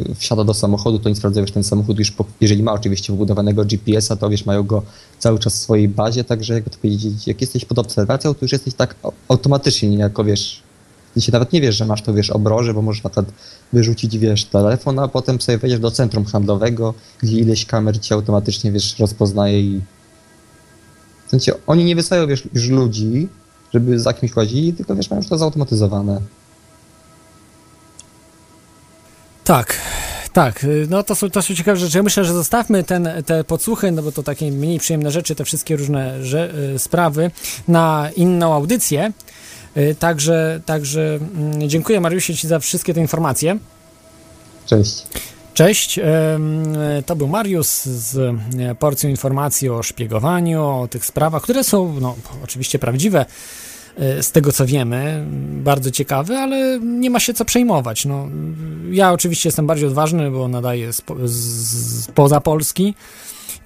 [0.07, 3.13] yy, wsiada do samochodu, to oni sprawdzają, że ten samochód już, po, jeżeli ma oczywiście
[3.13, 4.83] wbudowanego GPS-a, to wiesz, mają go
[5.19, 8.51] cały czas w swojej bazie, także jakby to powiedzieć, jak jesteś pod obserwacją, to już
[8.51, 10.61] jesteś tak au- automatycznie, niejako, wiesz,
[11.19, 13.31] się nawet nie wiesz, że masz to, wiesz, obroże, bo możesz na przykład
[13.73, 18.71] wyrzucić, wiesz, telefon, a potem sobie wejdziesz do centrum handlowego, gdzie ileś kamer ci automatycznie,
[18.71, 19.81] wiesz, rozpoznaje i...
[21.27, 23.27] W sensie, oni nie wysyłają, wiesz, już ludzi,
[23.73, 26.21] żeby za kimś chodzili, tylko, wiesz, mają już to zautomatyzowane.
[29.43, 29.77] Tak,
[30.33, 31.97] tak, no to są, to są ciekawe rzeczy.
[31.97, 35.45] Ja myślę, że zostawmy ten, te podsłuchy, no bo to takie mniej przyjemne rzeczy, te
[35.45, 37.31] wszystkie różne że, y, sprawy
[37.67, 39.11] na inną audycję.
[39.77, 43.57] Y, Także, także mm, dziękuję Mariusie Ci za wszystkie te informacje.
[44.65, 45.07] Cześć.
[45.53, 46.05] Cześć, em,
[47.05, 48.17] to był Mariusz z
[48.59, 53.25] e, porcją informacji o szpiegowaniu, o tych sprawach, które są no, oczywiście prawdziwe
[53.97, 55.25] e, z tego co wiemy,
[55.63, 58.05] bardzo ciekawe, ale nie ma się co przejmować.
[58.05, 58.27] No,
[58.91, 62.93] ja oczywiście jestem bardziej odważny, bo nadaję spo, z, poza Polski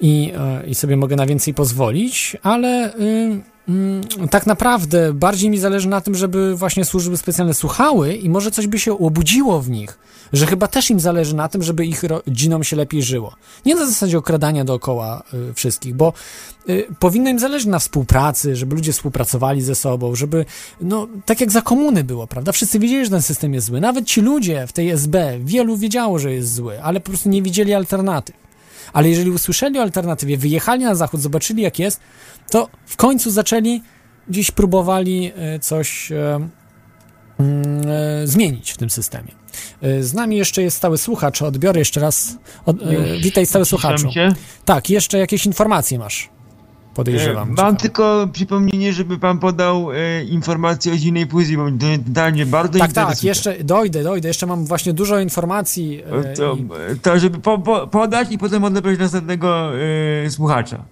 [0.02, 3.55] i, e, i sobie mogę na więcej pozwolić, ale y,
[4.32, 8.68] tak naprawdę bardziej mi zależy na tym, żeby właśnie służby specjalne słuchały i może coś
[8.68, 9.98] by się obudziło w nich,
[10.34, 13.36] że chyba też im zależy na tym, żeby ich rodzinom się lepiej żyło.
[13.66, 16.14] Nie na zasadzie okradania dookoła y, wszystkich, bo
[16.70, 20.46] y, powinno im zależeć na współpracy, żeby ludzie współpracowali ze sobą, żeby,
[20.82, 22.52] no, tak jak za komuny było, prawda?
[22.52, 23.82] Wszyscy wiedzieli, że ten system jest zły.
[23.82, 27.42] Nawet ci ludzie w tej SB, wielu wiedziało, że jest zły, ale po prostu nie
[27.42, 28.45] widzieli alternatyw.
[28.96, 32.00] Ale jeżeli usłyszeli o alternatywie, wyjechali na zachód, zobaczyli jak jest,
[32.52, 33.82] to w końcu zaczęli,
[34.28, 36.40] gdzieś próbowali e, coś e,
[37.40, 39.32] mm, e, zmienić w tym systemie.
[40.02, 42.38] Z nami jeszcze jest stały słuchacz, odbiorę jeszcze raz.
[42.66, 42.78] Od,
[43.22, 44.12] witaj stały słuchaczu.
[44.12, 44.34] się.
[44.66, 46.30] Tak, jeszcze jakieś informacje masz.
[46.96, 47.50] Podejrzewam.
[47.50, 52.46] E, Mam tylko przypomnienie, żeby pan podał e, informację o zimnej fuzji, bo mnie totalnie
[52.46, 53.30] bardzo tak, tak, interesuje.
[53.32, 54.28] jeszcze dojdę, dojdę.
[54.28, 56.02] Jeszcze mam właśnie dużo informacji.
[56.24, 59.72] e, To, i- to żeby po, po, podać i potem odebrać następnego
[60.26, 60.84] e, słuchacza.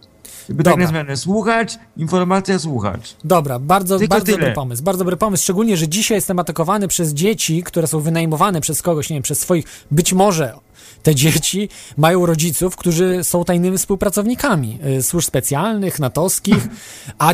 [0.49, 1.17] Jakby tak na zmianę.
[1.17, 3.15] Słuchacz, informacja, słuchacz.
[3.23, 4.37] Dobra, bardzo, Tylko bardzo tyle.
[4.37, 4.83] dobry pomysł.
[4.83, 9.09] Bardzo dobry pomysł, szczególnie, że dzisiaj jestem atakowany przez dzieci, które są wynajmowane przez kogoś,
[9.09, 10.53] nie wiem, przez swoich, być może
[11.03, 16.67] te dzieci mają rodziców, którzy są tajnymi współpracownikami y, służb specjalnych, natowskich,
[17.19, 17.33] a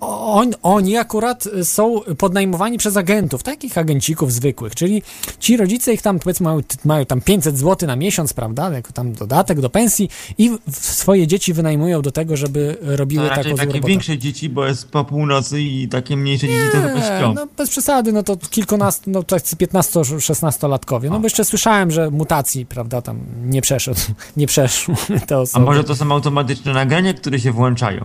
[0.00, 5.02] on, oni akurat są podnajmowani przez agentów, takich agencików zwykłych, czyli
[5.38, 9.12] ci rodzice ich tam, powiedzmy, mają, mają tam 500 zł na miesiąc, prawda, jako tam
[9.12, 10.08] dodatek do pensji
[10.38, 13.88] i swoje dzieci wynajmują do tego, żeby robiły taką złą takie robotę.
[13.88, 17.34] większe dzieci, bo jest po północy i takie mniejsze dzieci to chyba Nie, śpią.
[17.34, 21.10] no bez przesady, no to kilkunastu, no tacy 15-16-latkowie.
[21.10, 24.00] No bo jeszcze słyszałem, że mutacji, prawda, tam nie przeszedł,
[24.36, 24.94] nie przeszły
[25.26, 25.64] te A osoby.
[25.64, 28.04] może to są automatyczne nagrania, które się włączają?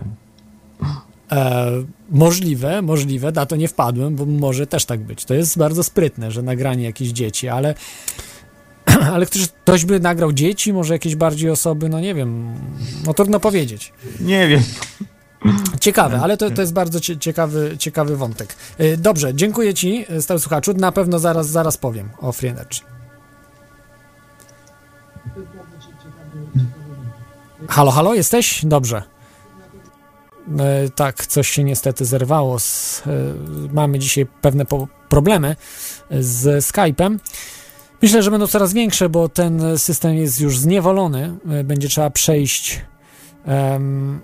[1.32, 1.70] E,
[2.10, 5.24] możliwe, możliwe, na to nie wpadłem, bo może też tak być.
[5.24, 7.74] To jest bardzo sprytne, że nagranie jakieś dzieci, ale
[9.14, 12.54] ale ktoś, ktoś by nagrał dzieci, może jakieś bardziej osoby, no nie wiem,
[13.06, 13.92] no trudno powiedzieć.
[14.20, 14.62] Nie wiem.
[15.80, 18.56] Ciekawe, ale to, to jest bardzo cie, ciekawy, ciekawy wątek.
[18.80, 20.74] Y, Dobrze, dziękuję Ci, y, stały słuchaczu.
[20.74, 22.80] Na pewno zaraz, zaraz powiem o Free Energy.
[27.68, 28.64] Halo, halo, jesteś?
[28.64, 29.02] Dobrze.
[30.58, 32.58] E, tak, coś się niestety zerwało.
[32.58, 33.10] Z, e,
[33.72, 35.56] mamy dzisiaj pewne po, problemy
[36.10, 37.18] z Skype'em.
[38.02, 41.38] Myślę, że będą coraz większe, bo ten system jest już zniewolony.
[41.50, 42.80] E, Będzie trzeba przejść
[43.44, 44.20] em,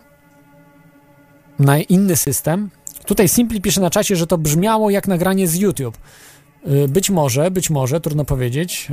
[1.59, 2.70] na inny system.
[3.07, 5.99] Tutaj Simply pisze na czacie, że to brzmiało jak nagranie z YouTube.
[6.89, 8.89] Być może, być może, trudno powiedzieć.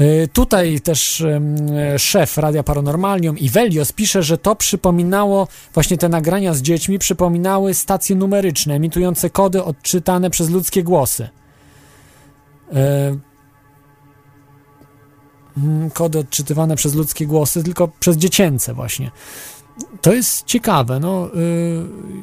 [0.00, 1.24] Y, Tutaj też
[1.98, 7.74] szef Radia Paranormalium i Velios pisze, że to przypominało, właśnie te nagrania z dziećmi przypominały
[7.74, 11.28] stacje numeryczne, emitujące kody odczytane przez ludzkie głosy.
[12.72, 12.76] Y,
[15.58, 19.10] mm, Kody odczytywane przez ludzkie głosy, tylko przez dziecięce właśnie.
[20.00, 21.28] To jest ciekawe, no.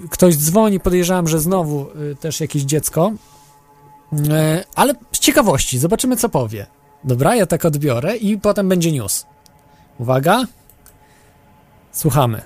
[0.06, 3.12] y, ktoś dzwoni, podejrzewam, że znowu y, też jakieś dziecko,
[4.14, 4.18] y,
[4.76, 6.77] ale z ciekawości, zobaczymy co powie.
[7.03, 9.26] Dobra, ja tak odbiorę i potem będzie news.
[9.98, 10.45] Uwaga.
[11.91, 12.41] Słuchamy.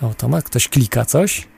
[0.00, 1.48] Automat, ktoś klika coś.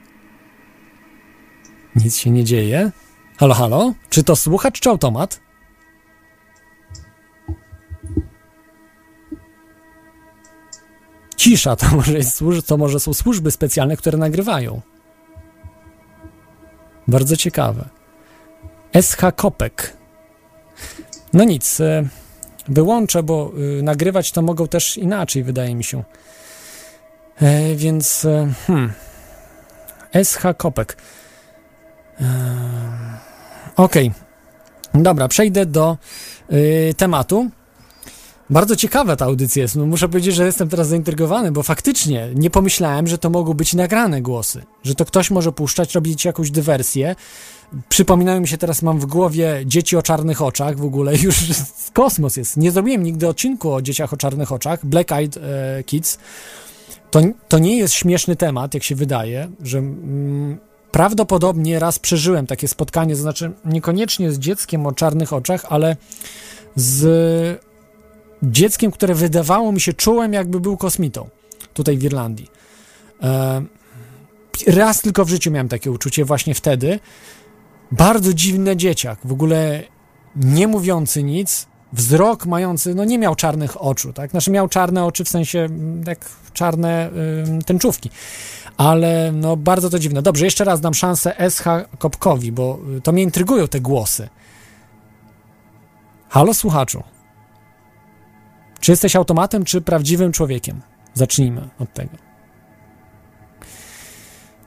[1.97, 2.93] Nic się nie dzieje.
[3.39, 3.93] Halo, halo?
[4.11, 5.41] Czy to słuchacz, czy automat?
[11.37, 14.81] Cisza to może, jest, to może są służby specjalne, które nagrywają.
[17.09, 18.00] Bardzo ciekawe.
[18.93, 19.97] SH Kopek.
[21.33, 22.09] No nic, e,
[22.69, 26.05] wyłączę, bo y, nagrywać to mogą też inaczej, wydaje mi się.
[27.41, 28.93] E, więc, e, hmm.
[30.25, 30.97] SH Kopek.
[32.21, 32.25] E,
[33.77, 34.13] Okej.
[34.95, 35.97] Dobra, przejdę do
[36.97, 37.51] tematu.
[38.51, 39.77] Bardzo ciekawa ta audycja jest.
[39.77, 43.75] No, muszę powiedzieć, że jestem teraz zaintrygowany, bo faktycznie nie pomyślałem, że to mogą być
[43.75, 44.63] nagrane głosy.
[44.83, 47.17] Że to ktoś może puszczać, robić jakąś dywersję.
[47.89, 51.37] Przypominają mi się teraz, mam w głowie dzieci o czarnych oczach, w ogóle już
[51.93, 52.57] kosmos jest.
[52.57, 56.19] Nie zrobiłem nigdy odcinku o dzieciach o czarnych oczach, Black Eyed e, Kids.
[57.11, 60.59] To, to nie jest śmieszny temat, jak się wydaje, że mm,
[60.91, 65.97] prawdopodobnie raz przeżyłem takie spotkanie, to znaczy niekoniecznie z dzieckiem o czarnych oczach, ale
[66.77, 67.61] z
[68.43, 71.29] dzieckiem, które wydawało mi się, czułem jakby był kosmitą
[71.75, 72.51] tutaj w Irlandii.
[73.23, 73.63] E,
[74.67, 77.01] raz tylko w życiu miałem takie uczucie właśnie wtedy.
[77.93, 79.83] Bardzo dziwny dzieciak, w ogóle
[80.37, 84.31] nie mówiący nic, wzrok mający, no nie miał czarnych oczu, tak?
[84.31, 86.19] Znaczy miał czarne oczy w sensie mm, jak
[86.53, 87.11] czarne
[87.49, 88.11] ym, tęczówki.
[88.77, 90.23] Ale no bardzo to dziwne.
[90.23, 91.65] Dobrze, jeszcze raz dam szansę SH
[91.99, 94.29] Kopkowi, bo y, to mnie intrygują te głosy.
[96.29, 97.03] Halo słuchaczu.
[98.81, 100.81] Czy jesteś automatem, czy prawdziwym człowiekiem?
[101.15, 102.17] Zacznijmy od tego.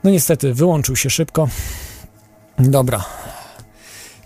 [0.04, 1.48] No niestety, wyłączył się szybko.
[2.58, 3.04] Dobra.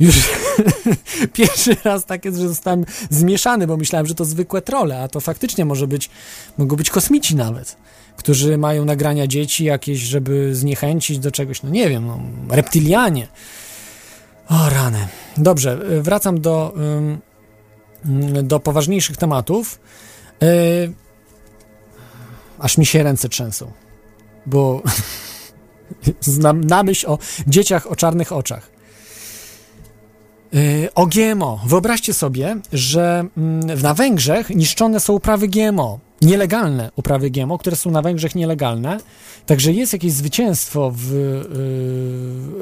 [0.00, 0.30] Już
[1.32, 5.20] pierwszy raz tak jest, że zostałem zmieszany, bo myślałem, że to zwykłe trole, a to
[5.20, 6.10] faktycznie może być,
[6.58, 7.76] mogą być kosmici nawet,
[8.16, 13.28] którzy mają nagrania dzieci jakieś, żeby zniechęcić do czegoś, no nie wiem, no, reptilianie.
[14.48, 15.08] O rany.
[15.36, 16.74] Dobrze, y, wracam do,
[18.42, 19.80] do poważniejszych tematów.
[20.40, 20.48] Yy,
[22.58, 23.72] aż mi się ręce trzęsą,
[24.46, 24.82] bo
[26.20, 28.70] znam na myśl o dzieciach o czarnych oczach.
[30.52, 31.60] Yy, o GMO.
[31.66, 35.98] Wyobraźcie sobie, że mm, na Węgrzech niszczone są uprawy GMO.
[36.22, 38.98] Nielegalne uprawy GMO, które są na Węgrzech nielegalne.
[39.46, 41.12] Także jest jakieś zwycięstwo w,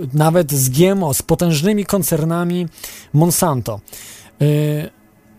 [0.01, 2.67] yy, nawet z GMO, z potężnymi koncernami
[3.13, 3.81] Monsanto.
[4.41, 4.91] Yy,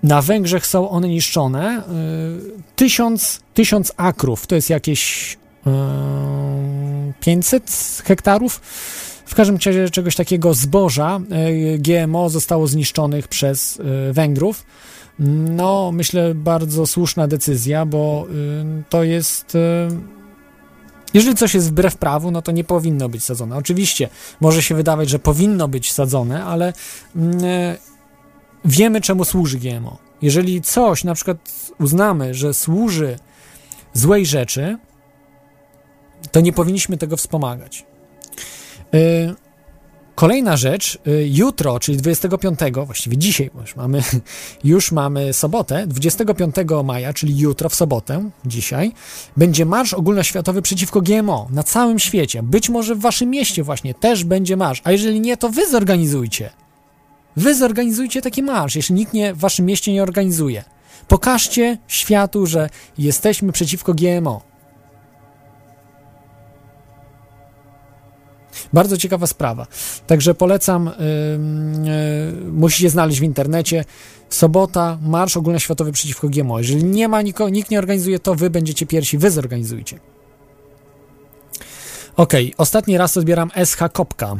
[0.04, 1.80] Na Węgrzech są one niszczone.
[1.80, 5.38] y, Tysiąc, tysiąc akrów to jest jakieś
[7.20, 8.62] 500 hektarów.
[9.26, 11.20] W każdym razie czegoś takiego zboża
[11.76, 14.66] y, GMO zostało zniszczonych przez y, Węgrów.
[15.50, 18.28] No, myślę, bardzo słuszna decyzja, bo
[18.90, 19.58] to jest.
[21.14, 23.56] Jeżeli coś jest wbrew prawu, no to nie powinno być sadzone.
[23.56, 24.10] Oczywiście
[24.42, 26.74] może się wydawać, że powinno być sadzone, ale
[27.16, 27.78] mm, e,
[28.66, 29.98] wiemy, czemu służy GMO.
[30.22, 31.38] Jeżeli coś na przykład
[31.80, 33.20] uznamy, że służy
[33.94, 34.78] złej rzeczy,
[36.32, 37.86] to nie powinniśmy tego wspomagać.
[38.94, 39.36] Y,
[40.18, 44.04] Kolejna rzecz, y, jutro, czyli 25, właściwie dzisiaj, bo już mamy,
[44.64, 48.92] już mamy sobotę, 25 maja, czyli jutro w sobotę, dzisiaj,
[49.38, 52.44] będzie Marsz Ogólnoświatowy przeciwko GMO na całym świecie.
[52.44, 56.50] Być może w waszym mieście właśnie też będzie marsz, a jeżeli nie, to wy zorganizujcie.
[57.36, 60.64] Wy zorganizujcie taki marsz, jeśli nikt nie, w waszym mieście nie organizuje.
[61.08, 64.47] Pokażcie światu, że jesteśmy przeciwko GMO.
[68.74, 69.68] Bardzo ciekawa sprawa.
[70.08, 73.86] Także polecam, ym, y, musicie znaleźć w internecie.
[74.30, 76.60] Sobota, Marsz Ogólnoświatowy przeciwko GMO.
[76.60, 80.00] Jeżeli nie ma nikogo, nikt nie organizuje, to wy będziecie pierwsi, wy zorganizujcie.
[82.16, 84.36] Ok, ostatni raz odbieram SH Kopka.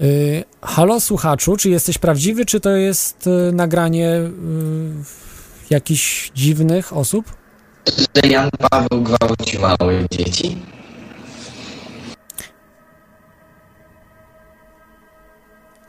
[0.00, 4.30] Y, halo słuchaczu, czy jesteś prawdziwy, czy to jest y, nagranie y,
[5.70, 7.42] jakichś dziwnych osób?
[8.14, 10.56] że Jan Paweł gwałci małe dzieci?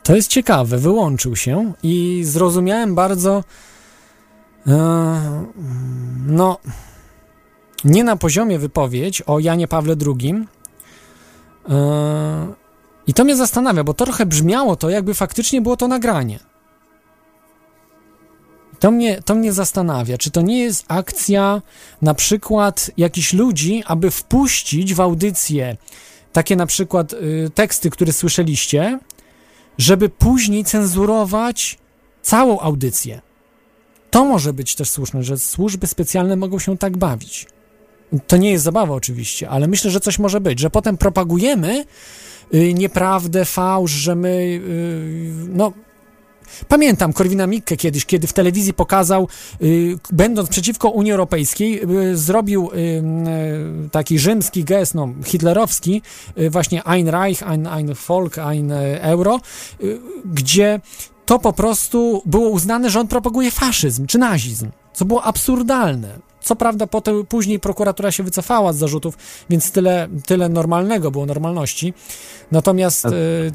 [0.04, 3.44] To jest ciekawe, wyłączył się i zrozumiałem bardzo.
[4.68, 5.46] E,
[6.28, 6.58] no,
[7.84, 10.46] nie na poziomie wypowiedź o Janie Pawle II.
[11.70, 12.54] E,
[13.08, 16.40] I to mnie zastanawia, bo to trochę brzmiało to, jakby faktycznie było to nagranie.
[18.80, 21.62] To mnie, to mnie zastanawia, czy to nie jest akcja
[22.02, 25.78] na przykład jakichś ludzi, aby wpuścić w audycję
[26.34, 29.00] takie na przykład y, teksty, które słyszeliście,
[29.78, 31.78] żeby później cenzurować
[32.22, 33.22] całą audycję.
[34.12, 37.48] To może być też słuszne, że służby specjalne mogą się tak bawić.
[38.28, 41.86] To nie jest zabawa oczywiście, ale myślę, że coś może być, że potem propagujemy
[42.54, 45.74] y, nieprawdę, fałsz, że my, y, no...
[46.68, 49.28] Pamiętam Korwina Mikke kiedyś, kiedy w telewizji pokazał,
[49.61, 52.78] y, będąc przeciwko Unii Europejskiej, y, zrobił y,
[53.86, 56.02] y, taki rzymski gest, no, hitlerowski,
[56.38, 59.40] y, właśnie Ein Reich, ein, ein Volk, ein y, Euro,
[59.84, 60.80] y, gdzie
[61.26, 66.32] to po prostu było uznane, że on propaguje faszyzm czy nazizm, co było absurdalne.
[66.44, 69.18] Co prawda potem, później prokuratura się wycofała z zarzutów,
[69.49, 71.94] więc tyle, tyle normalnego było, normalności.
[72.52, 73.10] Natomiast y,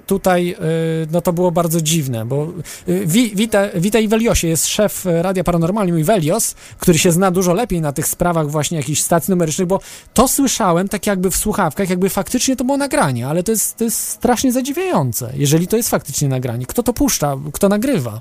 [0.06, 0.56] tutaj
[1.04, 2.48] y, no to było bardzo dziwne, bo
[2.88, 7.54] y, wi, Wita, Witaj Weliosie jest szef Radia Paranormalnie, mój Welios, który się zna dużo
[7.54, 9.80] lepiej na tych sprawach właśnie jakichś stacji numerycznych, bo
[10.14, 13.84] to słyszałem tak jakby w słuchawkach, jakby faktycznie to było nagranie, ale to jest, to
[13.84, 16.66] jest strasznie zadziwiające, jeżeli to jest faktycznie nagranie.
[16.66, 17.36] Kto to puszcza?
[17.52, 18.20] Kto nagrywa?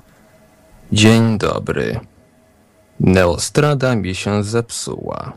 [0.92, 2.00] Dzień dobry.
[3.00, 5.32] Neostrada mi się zepsuła.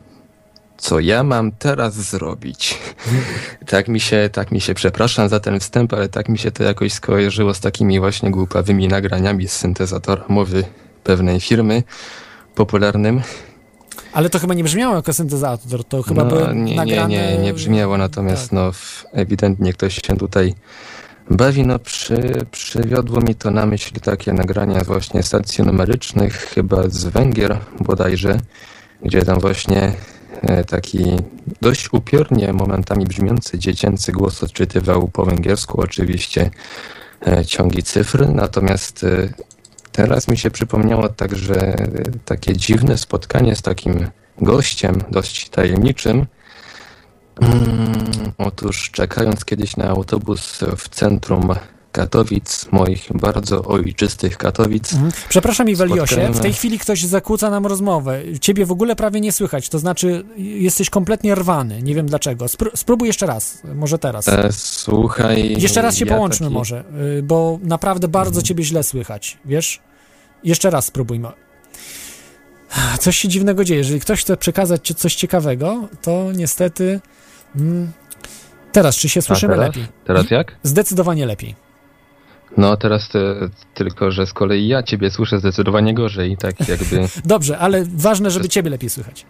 [0.77, 2.79] Co ja mam teraz zrobić?
[3.71, 6.63] tak mi się, tak mi się, przepraszam za ten wstęp, ale tak mi się to
[6.63, 10.63] jakoś skojarzyło z takimi właśnie głupawymi nagraniami z syntezatora mowy
[11.03, 11.83] pewnej firmy
[12.55, 13.21] popularnym.
[14.13, 17.07] Ale to chyba nie brzmiało jako syntezator, to chyba no, były nie, nagrane...
[17.09, 18.51] nie, nie, nie brzmiało, natomiast Tak.
[18.51, 18.71] no,
[19.11, 20.53] ewidentnie ktoś się tutaj
[21.29, 21.67] bawi.
[21.67, 27.57] No, przy, przywiodło mi to na myśl takie nagrania właśnie stacji numerycznych, chyba z Węgier
[27.79, 28.37] bodajże,
[29.03, 29.93] gdzie tam właśnie
[30.41, 31.05] e, taki
[31.61, 36.49] dość upiornie momentami brzmiący dziecięcy głos odczytywał po węgiersku oczywiście
[37.27, 39.29] e, ciągi cyfr, natomiast e,
[39.91, 41.75] teraz mi się przypomniało także
[42.25, 44.07] takie dziwne spotkanie z takim
[44.41, 46.25] gościem dość tajemniczym.
[47.41, 47.91] Mm,
[48.37, 51.49] Otóż czekając kiedyś na autobus w centrum
[51.91, 55.11] Katowic, moich bardzo ojczystych Katowic, Mhm.
[55.29, 58.19] Przepraszam, Iweliosie, Spotkałem- w tej chwili ktoś zakłóca nam rozmowę.
[58.41, 62.45] Ciebie w ogóle prawie nie słychać, to znaczy jesteś kompletnie rwany, nie wiem dlaczego.
[62.45, 64.27] Spró- spróbuj jeszcze raz, może teraz.
[64.27, 65.55] e, słuchaj...
[65.61, 66.83] Jeszcze raz się ja połączmy taki- może,
[67.19, 69.79] y, bo naprawdę bardzo ciebie źle słychać, wiesz?
[70.43, 71.27] Jeszcze raz spróbujmy.
[72.99, 73.77] Coś się dziwnego dzieje.
[73.77, 76.99] Jeżeli ktoś chce przekazać ci coś ciekawego, to niestety...
[77.55, 77.91] Mm,
[78.71, 79.67] teraz, czy się słyszymy teraz?
[79.67, 79.85] lepiej?
[80.05, 80.55] Teraz jak?
[80.63, 81.55] Zdecydowanie lepiej.
[82.57, 87.59] No teraz te, tylko, że z kolei ja ciebie słyszę zdecydowanie gorzej, tak jakby Dobrze,
[87.59, 89.25] ale ważne, żeby ciebie lepiej słychać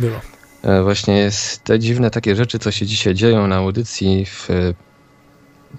[0.00, 0.20] było.
[0.62, 4.48] e, właśnie jest te dziwne takie rzeczy, co się dzisiaj dzieją na audycji w,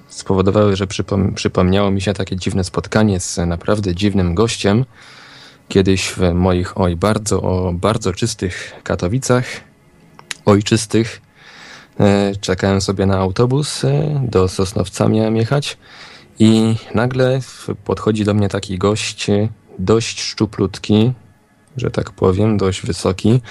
[0.07, 4.85] spowodowały, że przypom przypomniało mi się takie dziwne spotkanie z naprawdę dziwnym gościem.
[5.67, 9.45] Kiedyś w moich, oj, bardzo, o bardzo czystych Katowicach,
[10.45, 11.26] ojczystych, e,
[12.41, 15.77] czekałem sobie na autobus, e, do Sosnowca miałem jechać
[16.39, 17.39] i nagle
[17.83, 19.49] podchodzi do mnie taki gość, e,
[19.79, 21.13] dość szczuplutki,
[21.77, 23.41] że tak powiem, dość wysoki,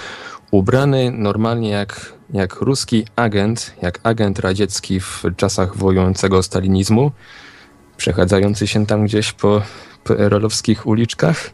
[0.51, 7.11] ubrany normalnie jak, jak ruski agent, jak agent radziecki w czasach wojującego stalinizmu,
[7.97, 9.61] przechadzający się tam gdzieś po
[10.03, 11.49] PRL-owskich uliczkach.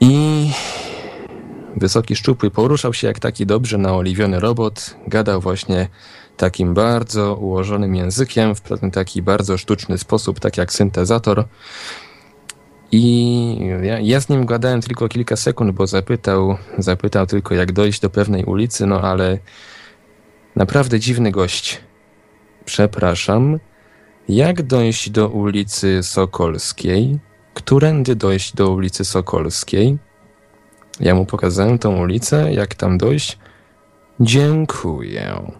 [0.00, 0.50] I
[1.78, 5.88] wysoki, szczupły poruszał się jak taki dobrze naoliwiony robot, gadał właśnie
[6.36, 11.44] takim bardzo ułożonym językiem, w taki bardzo sztuczny sposób, tak jak syntezator.
[12.92, 18.00] I ja, ja z nim gadałem tylko kilka sekund, bo zapytał, zapytał tylko jak dojść
[18.00, 19.38] do pewnej ulicy, no ale
[20.56, 21.80] naprawdę dziwny gość.
[22.64, 23.58] Przepraszam,
[24.28, 27.18] jak dojść do ulicy Sokolskiej?
[27.54, 29.98] Którędy dojść do ulicy Sokolskiej?
[31.00, 33.38] Ja mu pokazałem tą ulicę, jak tam dojść.
[34.20, 35.52] Dziękuję.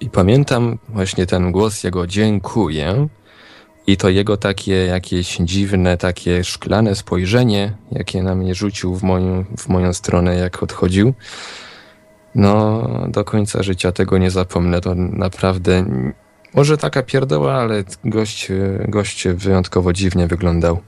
[0.00, 3.08] I pamiętam właśnie ten głos jego dziękuję
[3.86, 9.44] i to jego takie jakieś dziwne, takie szklane spojrzenie, jakie na mnie rzucił w moją,
[9.58, 11.14] w moją stronę, jak odchodził.
[12.34, 14.80] No, do końca życia tego nie zapomnę.
[14.80, 15.84] To naprawdę,
[16.54, 18.48] może taka pierdoła, ale gość,
[18.88, 20.80] gość wyjątkowo dziwnie wyglądał.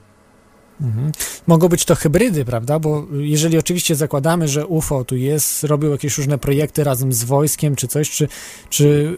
[0.81, 1.11] Mhm.
[1.47, 2.79] Mogą być to hybrydy, prawda?
[2.79, 7.75] Bo jeżeli oczywiście zakładamy, że UFO tu jest, robił jakieś różne projekty razem z wojskiem
[7.75, 8.27] czy coś, czy,
[8.69, 9.17] czy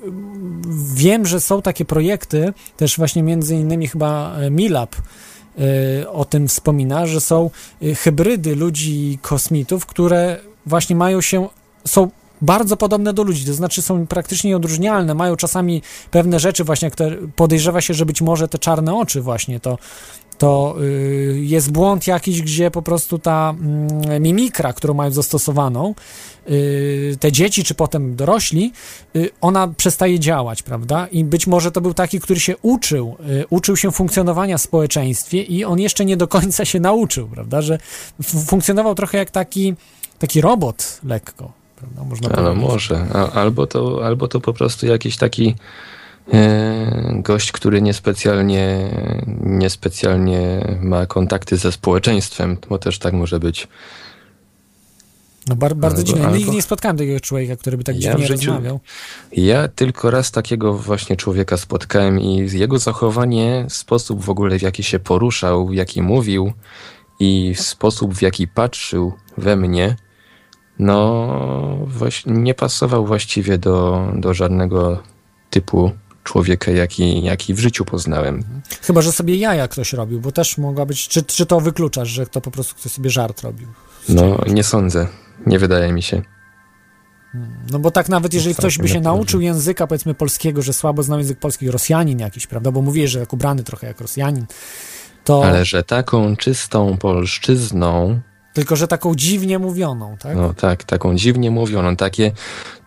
[0.94, 7.06] wiem, że są takie projekty, też właśnie między innymi chyba Milab y, o tym wspomina,
[7.06, 7.49] że są
[7.84, 11.48] y, hybrydy ludzi kosmitów, które właśnie mają się,
[11.88, 12.10] są
[12.41, 15.81] bardzo podobne do ludzi, to znaczy są praktycznie odróżnialne, mają czasami
[16.11, 19.77] pewne rzeczy właśnie, te, podejrzewa się, że być może te czarne oczy właśnie to
[20.40, 23.56] to y, jest błąd jakiś, gdzie po prostu ta
[24.16, 25.95] y, mimikra, którą mają zastosowaną,
[26.49, 28.74] y, te dzieci czy potem dorośli,
[29.16, 31.07] y, ona przestaje działać, prawda?
[31.11, 33.18] I być może to był taki, który się uczył,
[33.49, 37.61] uczył się funkcjonowania w społeczeństwie i on jeszcze nie do końca się nauczył, prawda?
[37.61, 37.80] Że
[38.24, 39.74] funkcjonował trochę jak taki,
[40.20, 41.52] taki robot lekko.
[41.76, 42.03] Prawda?
[42.03, 42.70] Można Ale powiedzieć.
[42.70, 43.07] może.
[43.34, 45.56] Albo, to, albo to po prostu jakiś taki
[47.14, 48.90] gość, który niespecjalnie,
[49.44, 53.68] niespecjalnie ma kontakty ze społeczeństwem, bo też tak może być.
[55.48, 56.26] No bar, bardzo Albo- dziwne.
[56.26, 58.80] albo- Nigdy nie spotkałem takiego człowieka, który by tak Ja dziwnie życiu- rozmawiał.
[59.32, 64.84] Ja tylko raz takiego właśnie człowieka spotkałem i jego zachowanie, sposób w ogóle w jaki
[64.84, 66.54] się poruszał, w jaki mówił
[67.20, 69.96] i sposób w jaki patrzył we mnie,
[70.80, 71.28] no
[71.86, 75.04] właśnie nie pasował właściwie do, do żadnego
[75.50, 75.92] typu
[76.30, 78.44] człowieka, jaki, jaki w życiu poznałem.
[78.82, 81.08] Chyba, że sobie jaja ktoś robił, bo też mogła być.
[81.08, 83.68] Czy, czy to wykluczasz, że to po prostu ktoś sobie żart robił?
[84.10, 85.08] No nie sądzę,
[85.46, 86.22] nie wydaje mi się.
[87.72, 91.20] No bo tak nawet jeżeli ktoś by się nauczył języka, powiedzmy polskiego, że słabo znał
[91.20, 92.72] język polski, Rosjanin jakiś, prawda?
[92.72, 94.46] Bo mówiłeś, że jak ubrany trochę jak Rosjanin,
[95.24, 98.20] to Ale że taką czystą polszczyzną,
[98.54, 100.36] tylko, że taką dziwnie mówioną, tak?
[100.36, 102.32] No tak, taką dziwnie mówioną, takie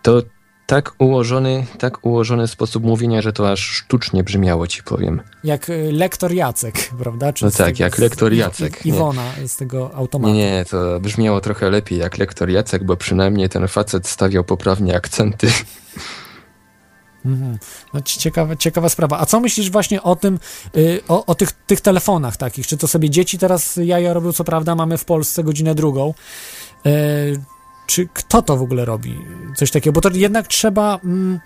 [0.01, 0.21] to
[0.65, 5.21] tak ułożony, tak ułożony sposób mówienia, że to aż sztucznie brzmiało, ci powiem.
[5.43, 7.33] Jak y, lektor Jacek, prawda?
[7.33, 8.95] Czy No tak, tego- jak lektor Jacek, I, nie.
[8.95, 10.33] Iwona z tego automatu.
[10.33, 14.95] Nie, nie, to brzmiało trochę lepiej jak lektor Jacek, bo przynajmniej ten facet stawiał poprawnie
[14.95, 15.47] akcenty.
[17.25, 17.57] Mhm.
[17.93, 19.19] No, ci- ciekawa, ciekawa sprawa.
[19.19, 20.39] A co myślisz właśnie o tym,
[20.77, 22.67] y, o, o tych, tych telefonach takich?
[22.67, 26.13] Czy to sobie dzieci teraz jaja robią, co prawda mamy w Polsce godzinę drugą.
[26.85, 27.39] Y,
[27.87, 29.17] czy kto to w ogóle robi?
[29.55, 30.99] Coś takiego, bo to jednak trzeba...
[31.03, 31.39] Mm,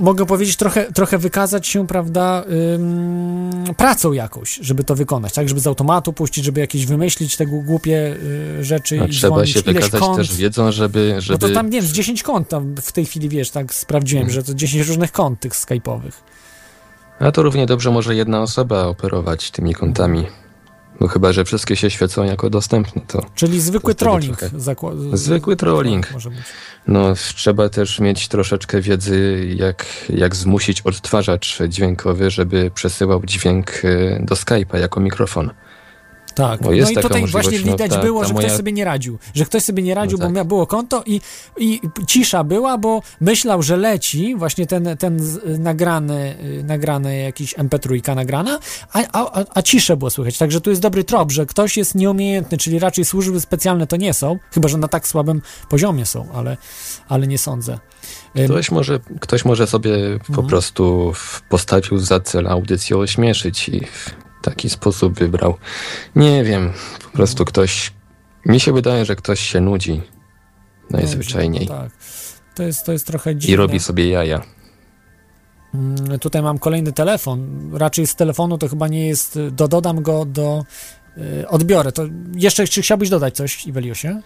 [0.00, 5.48] Mogę powiedzieć, trochę, trochę wykazać się, prawda, ym, pracą jakąś, żeby to wykonać, tak?
[5.48, 8.16] Żeby z automatu puścić, żeby jakieś wymyślić te gł- głupie
[8.60, 10.16] y, rzeczy A i trzeba dzwonić, się wykazać kont.
[10.16, 11.12] też wiedzą, żeby...
[11.14, 11.38] No żeby...
[11.38, 14.42] to tam, nie wiem, z 10 kont tam w tej chwili, wiesz, tak sprawdziłem, że
[14.42, 16.12] to 10 różnych kont tych skype'owych.
[17.20, 20.26] A to równie dobrze może jedna osoba operować tymi kontami.
[21.04, 23.26] No chyba, że wszystkie się świecą jako dostępne, to...
[23.34, 24.38] Czyli zwykły to trolling.
[24.40, 26.12] zakła- Zwykły trolling.
[26.12, 26.38] Może być.
[26.86, 34.20] No, trzeba też mieć troszeczkę wiedzy, jak, jak zmusić odtwarzacz dźwiękowy, żeby przesyłał dźwięk e,
[34.24, 35.50] do Skype'a jako mikrofon.
[36.34, 38.72] Tak, Bo no i tutaj właśnie no, widać ta- było, ta że moja- ktoś sobie
[38.72, 39.18] nie radził.
[39.34, 40.34] Że ktoś sobie nie radził, No bo tak.
[40.36, 41.20] miał było konto i,
[41.58, 45.20] i cisza była, bo myślał, że leci właśnie ten, ten
[45.58, 48.58] nagrany, y, nagrany jakiś MP3 nagrana,
[48.92, 50.38] a, a, a- ciszę było słychać.
[50.38, 54.14] Także tu jest dobry trop, że ktoś jest nieumiejętny, czyli raczej służby specjalne to nie
[54.14, 56.56] są, chyba że na tak słabym poziomie są, ale,
[57.08, 57.78] ale nie sądzę.
[58.44, 60.46] Ktoś może, ktoś może sobie po Mhm.
[60.48, 63.80] prostu w- postawił za cel audycję ośmieszyć i
[64.44, 65.54] taki sposób wybrał.
[66.16, 66.72] Nie wiem,
[67.04, 67.92] po prostu ktoś.
[68.46, 70.02] Mi się wydaje, że ktoś się nudzi
[70.90, 71.90] najzwyczajniej Tak.
[72.54, 73.52] To jest, to jest trochę dziwne.
[73.52, 74.40] i robi sobie jaja.
[75.74, 77.70] Mm, Tutaj mam kolejny telefon.
[77.72, 79.38] Raczej z telefonu to chyba nie jest.
[79.52, 80.64] Do, dodam go do.
[81.18, 81.92] y, Odbiorę.
[81.92, 82.02] To
[82.34, 84.20] jeszcze czy chciałbyś dodać coś, Iweliosie?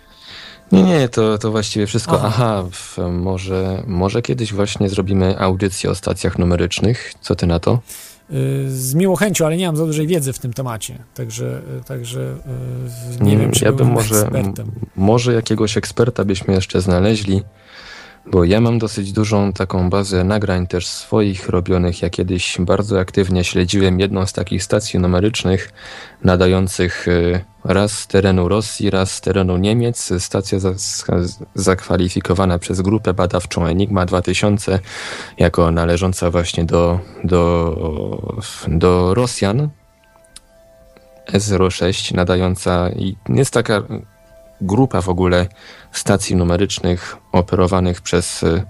[0.72, 2.16] Nie, nie, to, to właściwie wszystko.
[2.16, 2.26] Aha.
[2.28, 7.12] Aha, w, może, może kiedyś właśnie zrobimy audycję o stacjach numerycznych.
[7.20, 7.78] Co ty na to?
[8.32, 10.98] Y, Z miłą chęcią, ale nie mam za dużej wiedzy w tym temacie.
[11.14, 12.34] Także, y, także
[13.20, 14.70] y, nie Mm, wiem, czy ja bym może, ekspertem.
[14.96, 17.42] może jakiegoś eksperta byśmy jeszcze znaleźli,
[18.30, 22.02] bo ja mam dosyć dużą taką bazę nagrań też swoich robionych.
[22.02, 25.72] Ja kiedyś bardzo aktywnie śledziłem jedną z takich stacji numerycznych
[26.24, 30.12] nadających y, raz z terenu Rosji, raz z terenu Niemiec.
[30.18, 30.58] Stacja
[31.54, 34.78] zakwalifikowana przez grupę badawczą Enigma 2000
[35.38, 38.32] jako należąca właśnie do, do,
[38.68, 39.68] do Rosjan.
[41.32, 43.82] S06 nadająca i jest taka
[44.60, 45.46] grupa w ogóle
[45.92, 48.62] stacji numerycznych operowanych przez, y,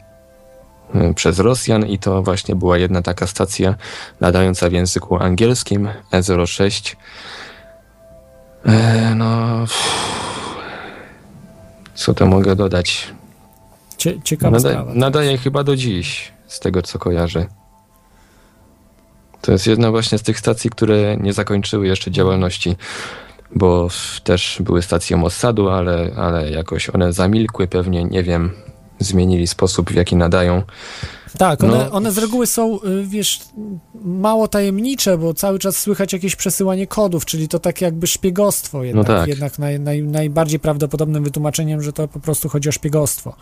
[0.95, 3.75] y, przez Rosjan i to właśnie była jedna taka stacja
[4.21, 6.97] nadająca w języku angielskim E06.
[8.67, 9.65] E, no,
[11.95, 13.09] co to mogę dodać?
[13.97, 14.93] Cie, ciekawa Nada, sprawa.
[14.95, 17.47] nadaje chyba do dziś, z tego co kojarzę.
[19.41, 22.77] To jest jedna właśnie z tych stacji, które nie zakończyły jeszcze działalności,
[23.55, 23.89] bo
[24.25, 28.51] też były stacje Mossadu, ale, ale jakoś one zamilkły, pewnie nie wiem,
[28.99, 30.63] zmienili sposób, w jaki nadają.
[31.39, 31.91] Tak, one, No.
[31.93, 33.41] one z reguły są, y, wiesz,
[34.05, 39.07] mało tajemnicze, bo cały czas słychać jakieś przesyłanie kodów, czyli to tak jakby szpiegostwo jednak.
[39.07, 39.29] tak.
[39.29, 43.35] Jednak naj, naj, najbardziej prawdopodobnym wytłumaczeniem, że to po prostu chodzi o szpiegostwo.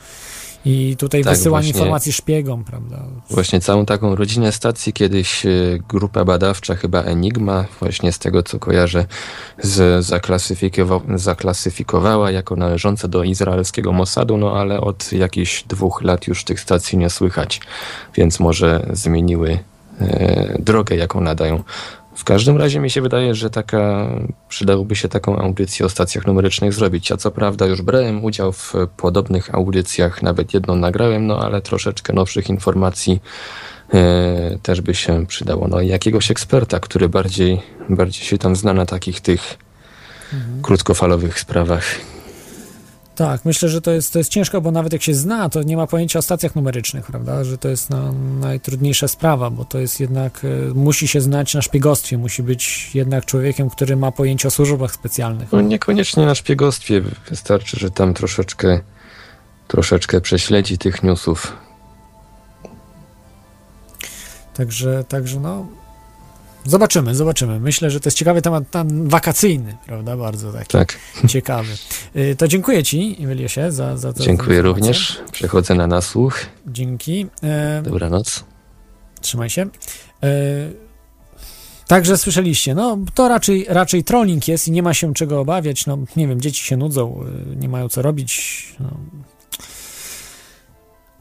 [0.68, 1.80] I tutaj Tak, wysyłanie właśnie.
[1.80, 3.02] informacji szpiegom, prawda?
[3.30, 5.50] Właśnie całą taką rodzinę stacji kiedyś e,
[5.88, 9.06] grupa badawcza, chyba Enigma, właśnie z tego co kojarzę,
[9.62, 16.44] z, zaklasyfikowa- zaklasyfikowała jako należące do izraelskiego Mossadu, no ale od jakichś dwóch lat już
[16.44, 17.60] tych stacji nie słychać,
[18.14, 19.58] więc może zmieniły
[20.00, 21.62] e, drogę, jaką nadają.
[22.16, 24.10] W każdym razie mi się wydaje, że taka,
[24.48, 27.10] przydałoby się taką audycję o stacjach numerycznych zrobić.
[27.10, 32.12] Ja co prawda już brałem udział w podobnych audycjach, nawet jedną nagrałem, no ale troszeczkę
[32.12, 33.20] nowszych informacji
[33.94, 35.68] e, też by się przydało.
[35.68, 39.58] No i jakiegoś eksperta, który bardziej, bardziej się tam zna na takich tych
[40.62, 41.84] krótkofalowych sprawach.
[43.16, 45.76] Tak, myślę, że to jest, to jest ciężko, bo nawet jak się zna, to nie
[45.76, 47.44] ma pojęcia o stacjach numerycznych, prawda?
[47.44, 51.62] Że to jest na, najtrudniejsza sprawa, bo to jest jednak, e, musi się znać na
[51.62, 55.52] szpiegostwie, musi być jednak człowiekiem, który ma pojęcie o służbach specjalnych.
[55.52, 58.80] No niekoniecznie na szpiegostwie, wystarczy, że tam troszeczkę,
[59.68, 61.56] troszeczkę prześledzi tych newsów.
[64.54, 65.66] Także, także no.
[66.66, 67.60] Zobaczymy, zobaczymy.
[67.60, 70.16] Myślę, że to jest ciekawy temat tam wakacyjny, prawda?
[70.16, 70.98] Bardzo taki Tak.
[71.28, 71.72] ciekawy.
[72.16, 75.18] Y, To dziękuję Ci, Iweliosie, za, za, za Dziękuję również.
[75.32, 76.38] Przechodzę na nasłuch.
[76.66, 77.26] Dzięki.
[77.42, 78.44] E, Dobranoc.
[79.20, 79.62] Trzymaj się.
[80.22, 80.26] E,
[81.86, 85.86] Także słyszeliście, no to raczej, raczej trolling jest i nie ma się czego obawiać.
[85.86, 87.20] No nie wiem, dzieci się nudzą,
[87.52, 88.64] y, nie mają co robić.
[88.80, 88.90] No.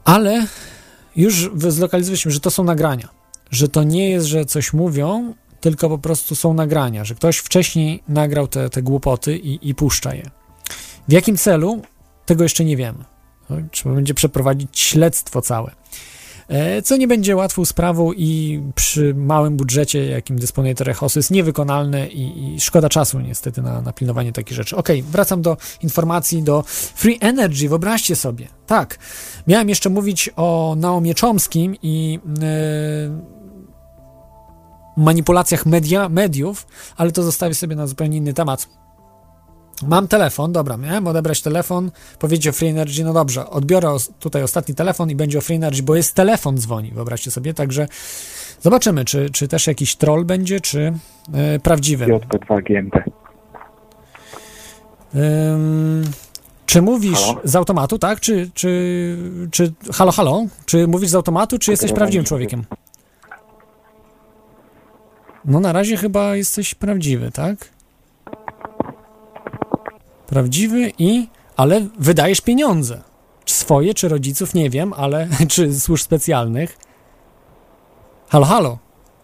[0.05, 0.47] Ale
[1.15, 3.09] już zlokalizowaliśmy, że to są nagrania.
[3.55, 8.03] Że to nie jest, że coś mówią, tylko po prostu są nagrania, że ktoś wcześniej
[8.07, 10.29] nagrał te, te głupoty i, i puszcza je.
[11.07, 11.81] W jakim celu?
[12.25, 13.03] Tego jeszcze nie wiemy.
[13.49, 15.71] No, Trzeba będzie przeprowadzić śledztwo całe.
[16.47, 22.07] E, Co nie będzie łatwą sprawą i przy małym budżecie, jakim dysponuje Terechos, jest niewykonalne
[22.07, 24.75] i, i szkoda czasu niestety na, na pilnowanie takich rzeczy.
[24.75, 26.63] Okej, wracam do informacji, do
[26.95, 28.47] Free Energy, wyobraźcie sobie.
[28.67, 28.99] Tak,
[29.47, 33.34] miałem jeszcze mówić o Naomie Chomskim i e,
[34.97, 36.67] manipulacjach media, mediów,
[36.97, 38.67] ale to zostawię sobie na zupełnie inny temat.
[39.87, 44.75] Mam telefon, dobra, miałem odebrać telefon, powiedzieć o Free Energy, no dobrze, odbiorę tutaj ostatni
[44.75, 47.87] telefon i będzie o Free Energy, bo jest telefon dzwoni, wyobraźcie sobie, także
[48.61, 50.93] zobaczymy, czy, czy też jakiś troll będzie, czy
[51.33, 52.05] e, prawdziwy.
[52.05, 53.03] JP2 GMT.
[55.15, 56.03] Ym,
[56.65, 57.41] czy mówisz Halo?
[57.43, 58.19] z automatu, tak?
[58.19, 59.17] Czy, czy,
[59.51, 60.45] czy, halo, halo?
[60.65, 62.63] Czy mówisz z automatu, czy jesteś prawdziwym człowiekiem?
[65.45, 67.69] No na razie chyba jesteś prawdziwy, tak?
[70.27, 71.27] Prawdziwy i,
[71.57, 73.01] ale wydajesz pieniądze.
[73.45, 76.77] Czy swoje, czy rodziców, nie wiem, ale czy służb specjalnych.
[78.29, 78.77] Halo, halo.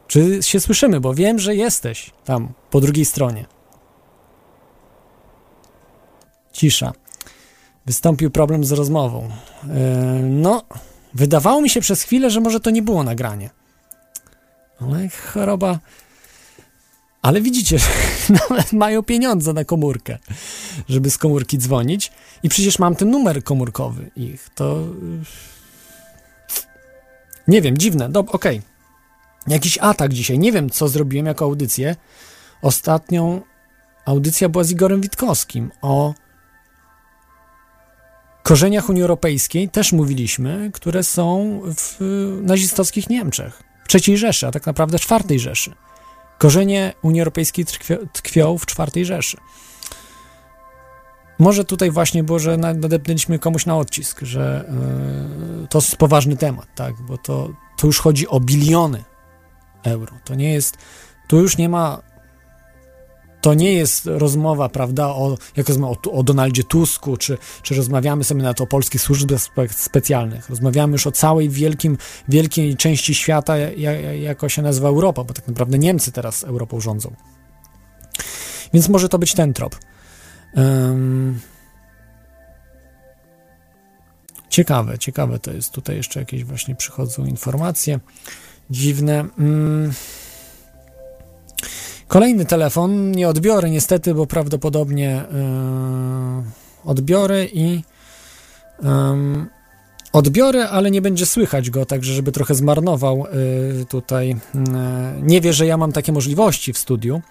[0.08, 3.46] Czy się słyszymy, bo wiem, że jesteś tam po drugiej stronie.
[6.52, 6.94] Cisza.
[7.86, 9.30] Wystąpił problem z rozmową.
[9.64, 9.74] Yy,
[10.24, 10.64] no,
[11.14, 13.50] wydawało mi się przez chwilę, że może to nie było nagranie.
[14.82, 15.80] Ale choroba.
[17.22, 17.78] Ale widzicie,
[18.50, 20.18] nawet mają pieniądze na komórkę,
[20.90, 22.12] żeby z komórki dzwonić.
[22.44, 24.50] I przecież mam ten numer komórkowy ich.
[24.56, 24.80] To.
[25.02, 25.20] yy,
[27.48, 28.10] Nie wiem, dziwne.
[28.10, 28.62] Dob- Okej.
[29.48, 30.40] Jakiś atak dzisiaj.
[30.40, 31.96] Nie wiem, co zrobiłem jako audycję.
[32.62, 33.42] Ostatnią
[34.06, 36.14] audycja była z Igorem Witkowskim o
[38.44, 39.70] korzeniach Unii Europejskiej.
[39.70, 43.64] Też mówiliśmy, które są w y, nazistowskich Niemczech.
[43.90, 45.74] W III Rzeszy, a tak naprawdę czwartej Rzeszy.
[46.42, 47.66] Korzenie Unii Europejskiej
[48.14, 49.38] tkwią, w czwartej Rzeszy.
[51.40, 54.66] Może tutaj właśnie było, że na- nadepnęliśmy komuś na odcisk, że
[55.64, 59.04] y, to jest poważny temat, tak, bo to, to już chodzi o biliony
[59.84, 60.14] euro.
[60.26, 60.78] To nie jest,
[61.28, 62.02] tu już nie ma,
[63.42, 68.42] to nie jest rozmowa, prawda, o, jak o, o Donaldzie Tusku, czy, czy rozmawiamy sobie
[68.44, 70.50] nawet o polskich służbach spe, specjalnych.
[70.50, 71.98] Rozmawiamy już o całej wielkim,
[72.30, 76.80] wielkiej części świata, ja, ja- jako się nazywa Europa, bo tak naprawdę Niemcy teraz Europą
[76.80, 77.16] rządzą.
[78.74, 79.76] Więc może to być ten trop.
[80.58, 81.40] Ym,
[84.50, 85.72] Ciekawe, ciekawe to jest.
[85.72, 88.00] Tutaj jeszcze jakieś właśnie przychodzą informacje
[88.70, 89.26] dziwne.
[89.40, 89.94] Mm.
[92.12, 97.84] Kolejny telefon, nie odbiorę niestety, bo prawdopodobnie yy, odbiorę i
[98.84, 99.50] ym,
[100.14, 103.18] odbiorę, ale nie będzie słychać go, także żeby trochę zmarnował
[103.78, 104.30] yy, tutaj.
[104.30, 104.62] Yy,
[105.22, 107.22] nie wie, że ja mam takie możliwości w studiu.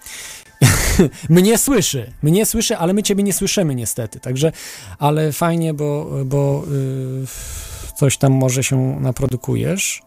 [1.29, 4.51] mnie słyszy, mnie słyszy, ale my ciebie nie słyszymy niestety, także,
[4.99, 7.25] ale fajnie, bo, bo yy,
[7.95, 10.01] coś tam może się naprodukujesz.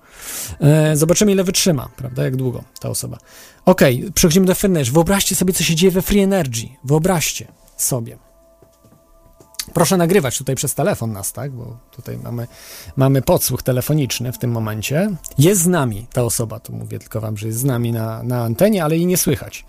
[0.61, 2.25] E, Zobaczymy, ile wytrzyma, prawda?
[2.25, 3.19] Jak długo ta osoba.
[3.65, 4.93] Okej, przechodzimy do Energy.
[4.93, 6.69] Wyobraźcie sobie, co się dzieje we Free Energy.
[6.85, 7.47] Wyobraźcie
[7.77, 8.19] sobie.
[9.73, 11.53] Proszę nagrywać tutaj przez telefon nas, tak?
[11.53, 12.47] Bo tutaj mamy,
[12.97, 15.11] mamy podsłuch telefoniczny w tym momencie.
[15.39, 18.43] Jest z nami ta osoba, to mówię tylko wam, że jest z nami na, na
[18.43, 19.65] antenie, ale jej nie słychać.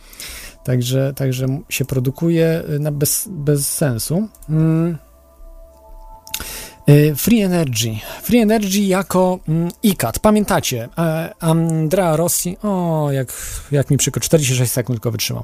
[0.63, 4.27] Także, także się produkuje y, na bez, bez sensu.
[4.49, 4.97] Mm.
[6.90, 7.99] Y, Free Energy.
[8.22, 10.20] Free Energy jako mm, ICAT.
[10.20, 13.34] Pamiętacie, e, Andrea Rossi, o, jak,
[13.72, 15.44] jak mi przykro, 46 sekund tylko wytrzymał.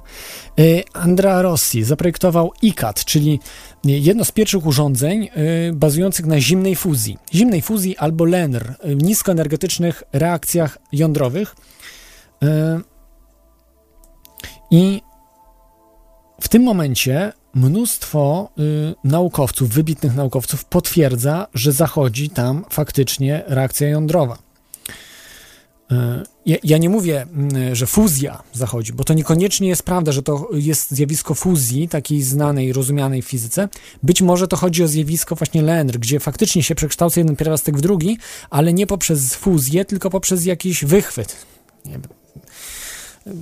[0.59, 3.39] Y, Andrea Rossi zaprojektował ICAT, czyli
[3.83, 5.29] jedno z pierwszych urządzeń
[5.73, 7.17] bazujących na zimnej fuzji.
[7.33, 11.55] Zimnej fuzji albo LENR, niskoenergetycznych reakcjach jądrowych.
[14.71, 15.01] I
[16.41, 24.37] w tym momencie mnóstwo y, naukowców, wybitnych naukowców potwierdza, że zachodzi tam faktycznie reakcja jądrowa.
[25.91, 25.95] Y,
[26.45, 27.25] ja, ja nie mówię,
[27.71, 32.21] y, że fuzja zachodzi, bo to niekoniecznie jest prawda, że to jest zjawisko fuzji, takiej
[32.21, 33.69] znanej, rozumianej w fizyce.
[34.03, 37.81] Być może to chodzi o zjawisko właśnie LENR, gdzie faktycznie się przekształca jeden pierwiastek w
[37.81, 38.17] drugi,
[38.49, 41.45] ale nie poprzez fuzję, tylko poprzez jakiś wychwyt.
[41.85, 43.33] Yy,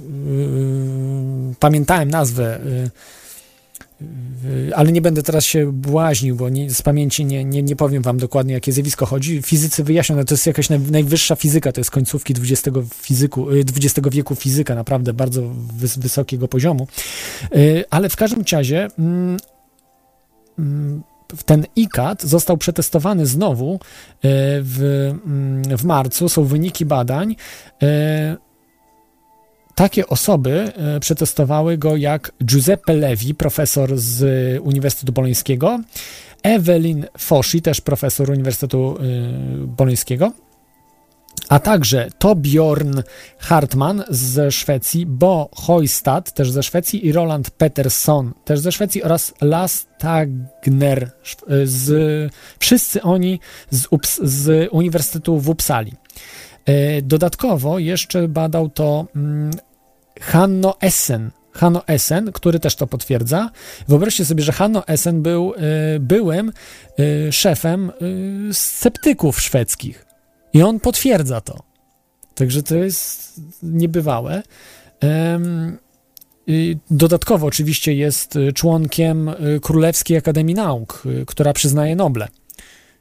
[1.59, 2.91] pamiętałem nazwę, yy,
[4.75, 8.17] ale nie będę teraz się błaźnił, bo nie, z pamięci nie, nie, nie powiem wam
[8.17, 9.41] dokładnie, jakie zjawisko chodzi.
[9.41, 14.09] Fizycy wyjaśnią, no to jest jakaś naj, najwyższa fizyka, to jest końcówki XX, fizyku, XX
[14.09, 15.41] wieku fizyka, naprawdę bardzo
[15.73, 16.87] wys, wysokiego poziomu.
[17.51, 19.37] Yy, ale w każdym razie mm,
[20.59, 21.03] mm,
[21.45, 23.79] ten ICAT został przetestowany znowu yy,
[24.61, 24.79] w,
[25.25, 27.35] mm, w marcu, są wyniki badań.
[29.79, 34.23] Takie osoby e, przetestowały go jak Giuseppe Levi, profesor z
[34.61, 35.79] Uniwersytetu Bolońskiego,
[36.43, 38.97] Evelyn Foschi, też profesor Uniwersytetu
[39.63, 40.31] y, Bolońskiego,
[41.49, 43.01] a także Torbjorn
[43.37, 49.33] Hartman ze Szwecji, Bo Hojstad też ze Szwecji i Roland Peterson też ze Szwecji oraz
[49.41, 51.11] Lars Tagner,
[51.63, 51.91] z,
[52.59, 53.39] wszyscy oni
[53.69, 55.93] z, Ups, z Uniwersytetu w Uppsali.
[57.03, 59.51] Dodatkowo jeszcze badał to mm,
[60.19, 61.31] Hanno Essen.
[61.51, 63.49] Hanno Essen, który też to potwierdza.
[63.87, 66.51] Wyobraźcie sobie, że Hanno Essen był y, byłym
[66.99, 67.91] y, szefem
[68.49, 70.05] y, sceptyków szwedzkich.
[70.53, 71.59] I on potwierdza to.
[72.35, 74.43] Także to jest niebywałe.
[76.91, 82.27] Dodatkowo oczywiście jest y, członkiem y, Królewskiej Akademii Nauk, y, która przyznaje Noble.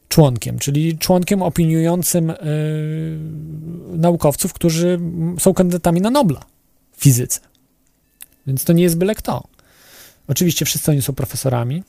[0.09, 2.33] Członkiem, czyli członkiem opiniującym
[3.93, 5.01] naukowców, którzy
[5.39, 6.41] są kandydatami na Nobla
[6.99, 7.41] fizyce.
[8.47, 9.49] Więc to nie jest byle kto.
[10.29, 11.83] Oczywiście wszyscy oni są profesorami,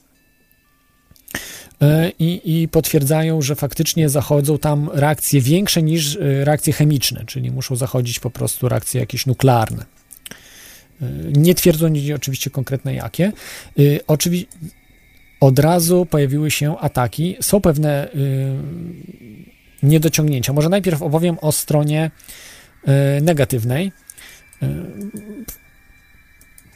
[1.81, 7.51] e, i, i potwierdzają, że faktycznie zachodzą tam reakcje większe niż e, reakcje chemiczne, czyli
[7.51, 9.85] muszą zachodzić po prostu reakcje jakieś nuklearne.
[11.01, 13.31] E, Nie twierdzą oczywiście konkretne jakie.
[14.07, 14.57] Oczywiście
[15.39, 17.35] od razu pojawiły się ataki.
[17.41, 18.09] Są pewne
[19.83, 20.53] niedociągnięcia.
[20.53, 22.11] Może najpierw opowiem o stronie
[23.21, 23.91] negatywnej.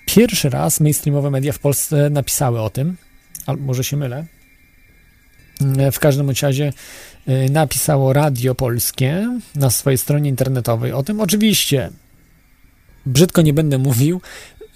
[0.05, 2.97] Pierwszy raz mainstreamowe media w Polsce napisały o tym,
[3.45, 4.25] albo może się mylę.
[5.87, 6.73] Y, W każdym razie
[7.27, 11.21] y, napisało Radio Polskie na swojej stronie internetowej o tym.
[11.21, 11.89] Oczywiście,
[13.05, 14.21] brzydko nie będę mówił,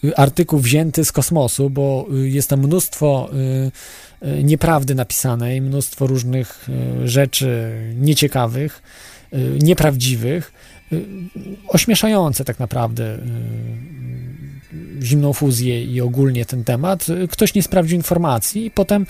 [0.03, 3.29] y, artykuł wzięty z kosmosu, bo jest tam mnóstwo
[4.43, 6.67] nieprawdy napisanej, mnóstwo różnych
[7.05, 8.81] rzeczy nieciekawych,
[9.61, 10.53] nieprawdziwych,
[11.67, 13.19] ośmieszające tak naprawdę y,
[15.01, 17.09] zimną fuzję i ogólnie ten temat.
[17.09, 19.05] Y, Ktoś nie sprawdził informacji i potem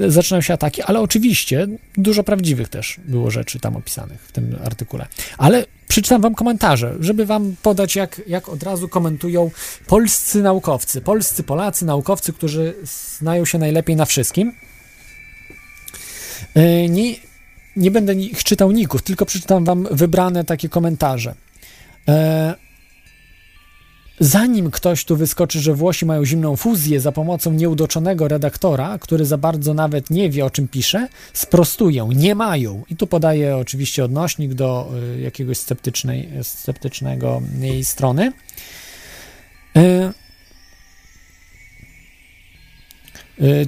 [0.00, 4.56] y, zaczynają się ataki, ale oczywiście dużo prawdziwych też było rzeczy tam opisanych w tym
[4.64, 5.06] artykule.
[5.38, 9.50] Ale przeczytam wam komentarze, żeby wam podać, jak, jak od razu komentują
[9.86, 12.74] polscy naukowcy, polscy Polacy, naukowcy, którzy
[13.18, 14.52] znają się najlepiej na wszystkim.
[16.54, 17.14] E, Nie,
[17.76, 21.34] nie będę ich czytał ników, tylko przeczytam wam wybrane takie komentarze.
[22.08, 22.54] E,
[24.20, 29.38] Zanim ktoś tu wyskoczy, że Włosi mają zimną fuzję za pomocą nieudoczonego redaktora, który za
[29.38, 32.08] bardzo nawet nie wie o czym pisze, sprostuję.
[32.14, 32.82] Nie mają.
[32.90, 38.32] I tu podaję oczywiście odnośnik do y, jakiegoś sceptycznej, sceptycznego jej strony.
[39.76, 40.12] Y,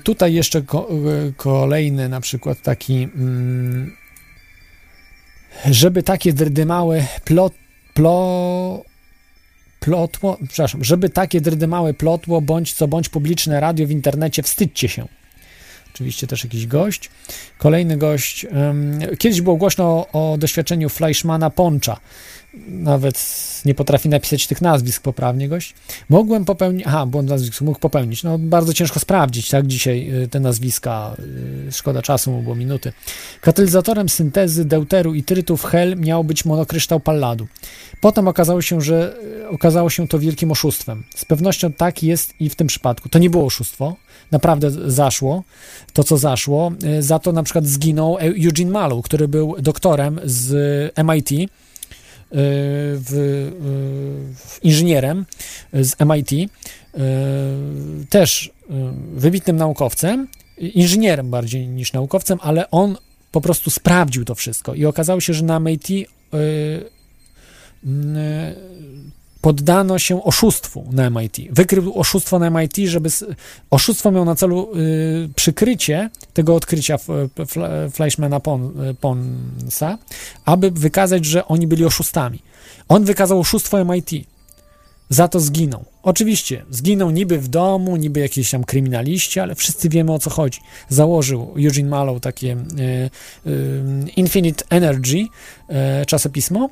[0.03, 0.89] Tutaj jeszcze ko-
[1.29, 3.97] y, kolejny na przykład taki mm,
[5.71, 7.53] żeby takie drdymały plot,
[7.95, 8.85] plo,
[9.81, 15.07] plotło, przepraszam, żeby takie drydymałe plotło, bądź co bądź publiczne radio w internecie, wstydźcie się.
[15.95, 17.11] Oczywiście też jakiś gość.
[17.59, 18.45] Kolejny gość.
[18.45, 22.01] em, kiedyś było głośno o, o doświadczeniu Fleischmana Poncza.
[22.69, 25.75] Nawet nie potrafi napisać tych nazwisk poprawnie gość.
[26.09, 28.23] Mogłem popełnić, aha, błąd nazwisk mógł popełnić.
[28.23, 31.17] No bardzo ciężko sprawdzić, tak, dzisiaj y, te nazwiska,
[31.69, 32.93] y, szkoda czasu, mu było minuty.
[33.41, 37.47] Katalizatorem syntezy deuteru i trytu w hel miał być monokryształ palladu.
[38.01, 41.05] Potem okazało się, że y, okazało się to wielkim oszustwem.
[41.17, 43.09] Z pewnością tak jest i w tym przypadku.
[43.09, 43.97] To nie było oszustwo,
[44.31, 45.43] naprawdę zaszło
[45.93, 46.73] to, co zaszło.
[47.01, 50.55] Za to na przykład zginął Eugene Mallow, który był doktorem z
[51.05, 51.51] MIT,
[52.31, 53.51] w,
[54.37, 55.27] w inżynierem
[55.73, 56.47] z MIT, y,
[58.11, 58.51] też y,
[59.15, 60.29] wybitnym naukowcem,
[60.59, 62.97] inżynierem bardziej niż naukowcem, ale on
[63.33, 66.05] po prostu sprawdził to wszystko i okazało się, że na MIT y,
[69.45, 71.37] poddano się oszustwu na MIT.
[71.51, 73.09] Wykrył oszustwo na MIT, żeby.
[73.71, 76.99] Oszustwo miało na celu y, przykrycie tego odkrycia
[77.93, 79.99] Fleischmana Pon, Ponsa,
[80.45, 82.39] aby wykazać, że oni byli oszustami.
[82.89, 84.11] On wykazał oszustwo MIT.
[85.09, 85.85] Za to zginął.
[86.03, 90.61] Oczywiście, zginął niby w domu, niby jakiś tam kryminaliści, ale wszyscy wiemy o co chodzi.
[90.89, 93.11] Założył Eugene Mallow takie y,
[93.51, 93.83] y,
[94.17, 95.19] Infinite Energy
[96.03, 96.71] y, czasopismo,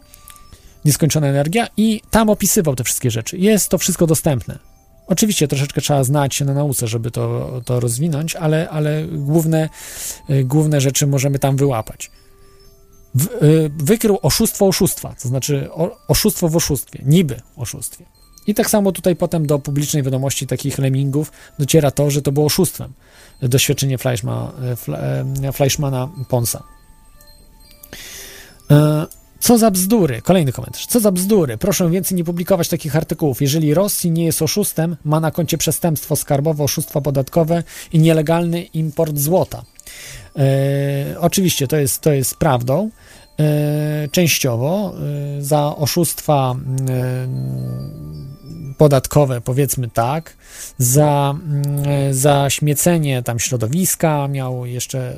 [0.85, 3.39] Nieskończona Energia i tam opisywał te wszystkie rzeczy.
[3.39, 4.59] Jest to wszystko dostępne.
[5.07, 9.69] Oczywiście troszeczkę trzeba znać się na nauce, żeby to, to rozwinąć, ale, ale główne,
[10.31, 12.11] y, główne rzeczy możemy tam wyłapać.
[13.15, 15.69] W, y, wykrył oszustwo oszustwa, to znaczy
[16.09, 18.05] oszustwo w oszustwie, niby oszustwie.
[18.47, 22.47] I tak samo tutaj potem do publicznej wiadomości takich lemmingów dociera to, że to było
[22.47, 22.93] oszustwem
[23.41, 26.63] doświadczenie Fleischma, Fle, e, Fleischmana Ponsa.
[28.71, 29.07] E,
[29.43, 30.23] Co za bzdury?
[30.23, 30.87] Kolejny komentarz.
[30.87, 31.59] Co za bzdury?
[31.59, 33.43] Proszę więcej nie publikować takich artykułów.
[33.43, 37.63] Jeżeli Rosji nie jest oszustem, ma na koncie przestępstwo skarbowe, oszustwo podatkowe
[37.93, 39.63] i nielegalny import złota.
[40.37, 42.91] E, oczywiście to jest, to jest prawdą.
[43.41, 44.95] E, częściowo
[45.39, 46.55] e, za oszustwa
[46.91, 47.29] e,
[48.79, 50.37] podatkowe, powiedzmy tak,
[50.79, 55.17] za, mm, za śmiecenie tam środowiska, miał jeszcze,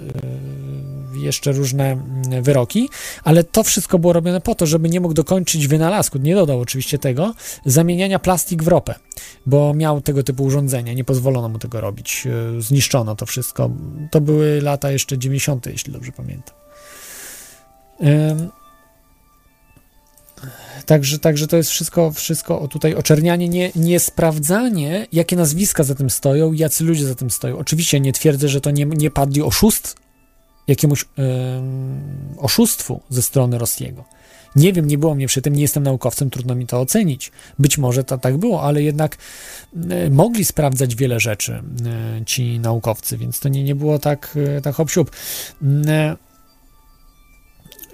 [1.14, 2.88] y, jeszcze różne mm, wyroki,
[3.24, 6.98] ale to wszystko było robione po to, żeby nie mógł dokończyć wynalazku, nie dodał oczywiście
[6.98, 8.94] tego, zamieniania plastik w ropę,
[9.46, 12.26] bo miał tego typu urządzenia, nie pozwolono mu tego robić,
[12.58, 13.70] y, zniszczono to wszystko.
[14.10, 16.54] To były lata jeszcze 90., jeśli dobrze pamiętam.
[20.86, 26.10] Także, także to jest wszystko, wszystko tutaj oczernianie, nie, nie sprawdzanie, jakie nazwiska za tym
[26.10, 27.58] stoją, jacy ludzie za tym stoją.
[27.58, 29.96] Oczywiście nie twierdzę, że to nie, nie padli oszust,
[30.68, 31.04] jakiemuś
[32.38, 34.04] oszustwu ze strony Rosjiego.
[34.56, 37.32] Nie wiem, nie było mnie przy tym, nie jestem naukowcem, trudno mi to ocenić.
[37.58, 39.16] Być może to tak było, ale jednak
[39.90, 44.60] e, mogli sprawdzać wiele rzeczy e, ci naukowcy, więc to nie, nie było tak, e,
[44.60, 44.90] tak hop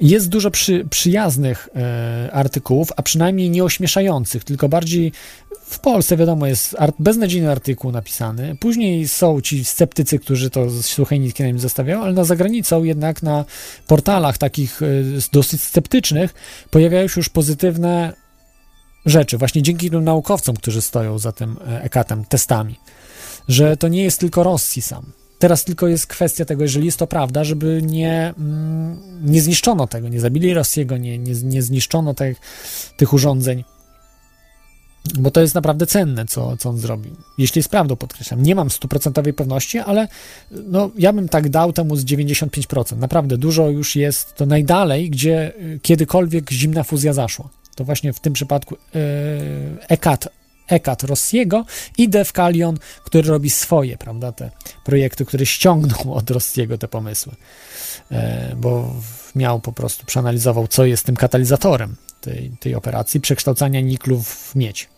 [0.00, 5.12] jest dużo przy, przyjaznych e, artykułów, a przynajmniej nie ośmieszających, tylko bardziej
[5.64, 8.56] w Polsce, wiadomo, jest art, beznadziejny artykuł napisany.
[8.60, 13.22] Później są ci sceptycy, którzy to suchej nitki na nim zostawiają, ale na zagranicą jednak
[13.22, 13.44] na
[13.86, 14.86] portalach takich e,
[15.32, 16.34] dosyć sceptycznych
[16.70, 18.12] pojawiają się już pozytywne
[19.06, 22.76] rzeczy, właśnie dzięki tym naukowcom, którzy stoją za tym e, ekatem, testami,
[23.48, 27.06] że to nie jest tylko Rosji sam Teraz tylko jest kwestia tego, jeżeli jest to
[27.06, 32.40] prawda, żeby nie, mm, nie zniszczono tego, nie zabili Rosjiego, nie, nie, nie zniszczono tych,
[32.96, 33.64] tych urządzeń.
[35.18, 37.16] Bo to jest naprawdę cenne, co, co on zrobił.
[37.38, 38.42] Jeśli jest prawdą, podkreślam.
[38.42, 40.08] Nie mam stuprocentowej pewności, ale
[40.50, 42.96] no, ja bym tak dał temu z 95%.
[42.96, 47.48] Naprawdę dużo już jest to najdalej, gdzie y, kiedykolwiek zimna fuzja zaszła.
[47.74, 49.00] To właśnie w tym przypadku yy,
[50.70, 51.64] Ekat Rossiego
[51.98, 54.50] i Defkalion, który robi swoje, prawda, te
[54.84, 57.32] projekty, które ściągnął od Rossiego te pomysły,
[58.10, 58.94] e, bo
[59.34, 64.88] miał po prostu, przeanalizował, co jest tym katalizatorem tej, tej operacji przekształcania niklu w miedź.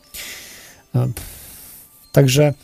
[0.94, 1.08] E,
[2.12, 2.54] także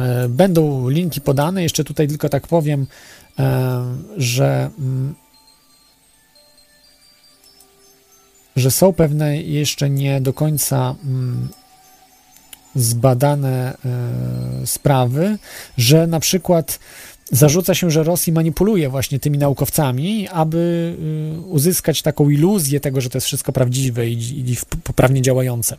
[0.00, 1.62] e, Będą linki podane.
[1.62, 2.86] Jeszcze tutaj tylko tak powiem,
[4.16, 4.70] że
[8.56, 11.48] że są pewne jeszcze nie do końca mm,
[12.74, 15.38] zbadane e, sprawy,
[15.76, 16.78] że na przykład
[17.32, 20.94] zarzuca się, że Rosji manipuluje właśnie tymi naukowcami, aby
[21.38, 25.76] y, uzyskać taką iluzję tego, że to jest wszystko prawdziwe i, i poprawnie działające.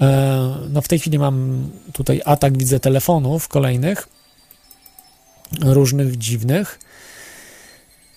[0.00, 4.08] E, no w tej chwili mam tutaj atak, widzę telefonów kolejnych,
[5.60, 6.78] różnych dziwnych.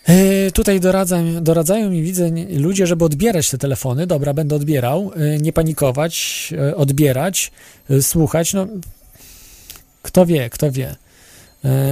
[0.05, 4.07] E, tutaj doradzają, doradzają mi, widzę, ludzie, żeby odbierać te telefony.
[4.07, 5.11] Dobra, będę odbierał.
[5.15, 7.51] E, nie panikować, e, odbierać,
[8.01, 8.53] słuchać.
[8.53, 8.67] No,
[10.01, 10.95] kto wie, kto wie.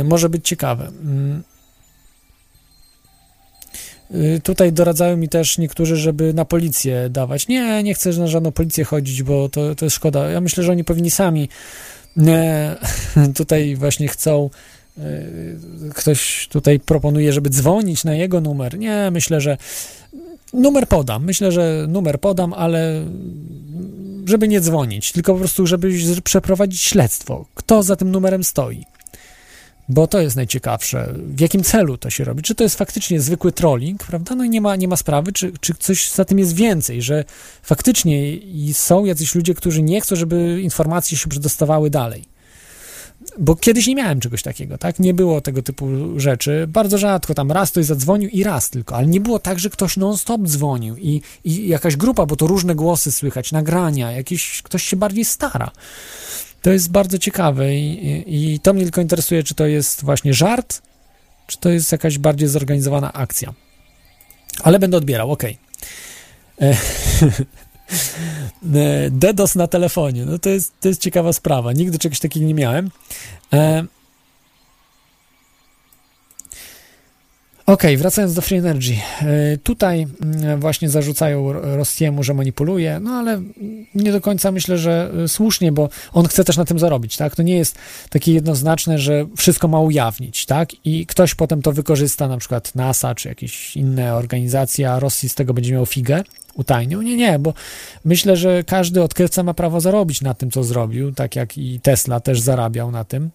[0.03, 0.87] Może być ciekawe.
[0.87, 1.43] Mm.
[4.43, 7.47] Tutaj doradzają mi też niektórzy, żeby na policję dawać.
[7.47, 10.29] Nie, nie chcę na żadną policję chodzić, bo to, to jest szkoda.
[10.29, 11.49] Ja myślę, że oni powinni sami.
[13.35, 14.49] Tutaj właśnie chcą
[15.93, 18.79] ktoś tutaj proponuje, żeby dzwonić na jego numer.
[18.79, 19.57] Nie, myślę, że
[20.53, 21.25] numer podam.
[21.25, 23.05] Myślę, że numer podam, ale
[24.25, 25.91] żeby nie dzwonić, tylko po prostu, żeby
[26.23, 27.45] przeprowadzić śledztwo.
[27.55, 28.83] Kto za tym numerem stoi?
[29.89, 31.13] Bo to jest najciekawsze.
[31.17, 32.43] W jakim celu to się robi?
[32.43, 34.35] Czy to jest faktycznie zwykły trolling, prawda?
[34.35, 37.23] No i nie ma, nie ma sprawy, czy, czy coś za tym jest więcej, że
[37.63, 38.37] faktycznie
[38.73, 42.32] są jacyś ludzie, którzy nie chcą, żeby informacje się przedostawały dalej
[43.39, 44.99] bo kiedyś nie miałem czegoś takiego, tak?
[44.99, 45.87] Nie było tego typu
[46.19, 46.65] rzeczy.
[46.67, 49.97] Bardzo rzadko tam raz ktoś zadzwonił i raz tylko, ale nie było tak, że ktoś
[49.97, 54.95] non-stop dzwonił i, i jakaś grupa, bo to różne głosy słychać, nagrania, jakiś ktoś się
[54.95, 55.71] bardziej stara.
[56.61, 60.33] To jest bardzo ciekawe i, i, i to mnie tylko interesuje, czy to jest właśnie
[60.33, 60.81] żart,
[61.47, 63.53] czy to jest jakaś bardziej zorganizowana akcja.
[64.63, 65.43] Ale będę odbierał, ok.
[65.43, 65.53] E,
[69.11, 70.25] DDoS na telefonie.
[70.25, 71.73] No to jest, to jest ciekawa sprawa.
[71.73, 72.91] Nigdy czegoś takiego nie miałem.
[73.53, 73.83] E...
[77.65, 78.93] Ok, wracając do Free Energy.
[79.21, 83.41] E, tutaj mm, właśnie zarzucają Rosjemu, że manipuluje, no ale
[83.95, 87.35] nie do końca myślę, że e, słusznie, bo on chce też na tym zarobić, tak?
[87.35, 87.77] To nie jest
[88.09, 90.69] takie jednoznaczne, że wszystko ma ujawnić, tak?
[90.85, 95.35] I ktoś potem to wykorzysta, na przykład NASA czy jakieś inne organizacje, a Rosji z
[95.35, 96.23] tego będzie miał figę,
[96.55, 97.01] utajnił.
[97.01, 97.53] Nie, nie, bo
[98.05, 102.19] myślę, że każdy odkrywca ma prawo zarobić na tym, co zrobił, tak jak i Tesla
[102.19, 103.29] też zarabiał na tym.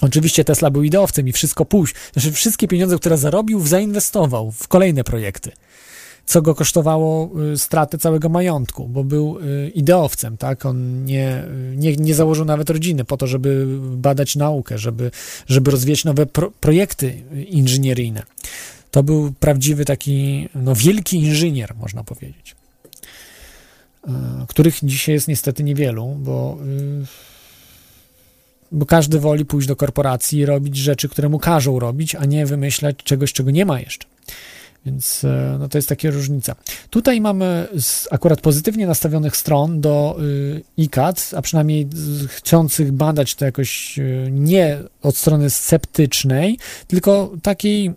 [0.00, 1.94] Oczywiście Tesla był ideowcem i wszystko pójść.
[2.12, 5.52] Znaczy, wszystkie pieniądze, które zarobił, zainwestował w kolejne projekty.
[6.26, 10.66] Co go kosztowało y, stratę całego majątku, bo był y, ideowcem, tak?
[10.66, 11.44] On nie,
[11.76, 15.10] nie, nie założył nawet rodziny po to, żeby badać naukę, żeby,
[15.46, 18.22] żeby rozwijać nowe pro, projekty inżynieryjne.
[18.94, 22.56] To był prawdziwy taki, no wielki inżynier, można powiedzieć,
[24.08, 24.10] e,
[24.48, 26.58] których dzisiaj jest niestety niewielu, bo,
[27.02, 27.06] y,
[28.72, 32.46] bo każdy woli pójść do korporacji i robić rzeczy, które mu każą robić, a nie
[32.46, 34.06] wymyślać czegoś, czego nie ma jeszcze.
[34.86, 36.54] Więc e, no to jest taka różnica.
[36.90, 37.68] Tutaj mamy
[38.10, 41.88] akurat pozytywnie nastawionych stron do y, ICAT, a przynajmniej
[42.28, 46.58] chcących badać to jakoś y, nie od strony sceptycznej,
[46.88, 47.94] tylko takiej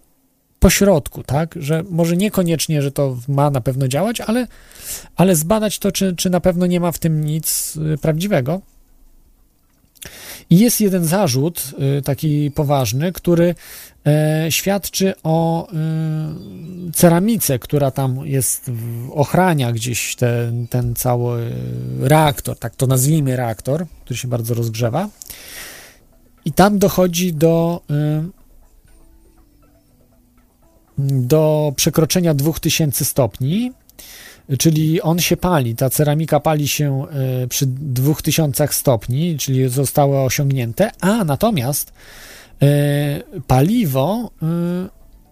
[0.59, 4.47] pośrodku, tak, że może niekoniecznie, że to ma na pewno działać, ale,
[5.15, 8.61] ale zbadać to, czy, czy na pewno nie ma w tym nic y, prawdziwego.
[10.49, 11.63] I jest jeden zarzut,
[11.99, 13.55] y, taki poważny, który
[14.05, 18.71] e, świadczy o y, ceramice, która tam jest,
[19.11, 21.51] ochrania gdzieś ten, ten cały
[21.99, 25.09] reaktor, tak to nazwijmy reaktor, który się bardzo rozgrzewa.
[26.45, 27.81] I tam dochodzi do,
[30.97, 33.71] do przekroczenia 2000 stopni,
[34.59, 37.05] czyli on się pali, ta ceramika pali się
[37.43, 41.93] y, przy 2000 stopni, czyli zostało osiągnięte, a natomiast
[42.63, 42.65] y,
[43.47, 44.45] paliwo y,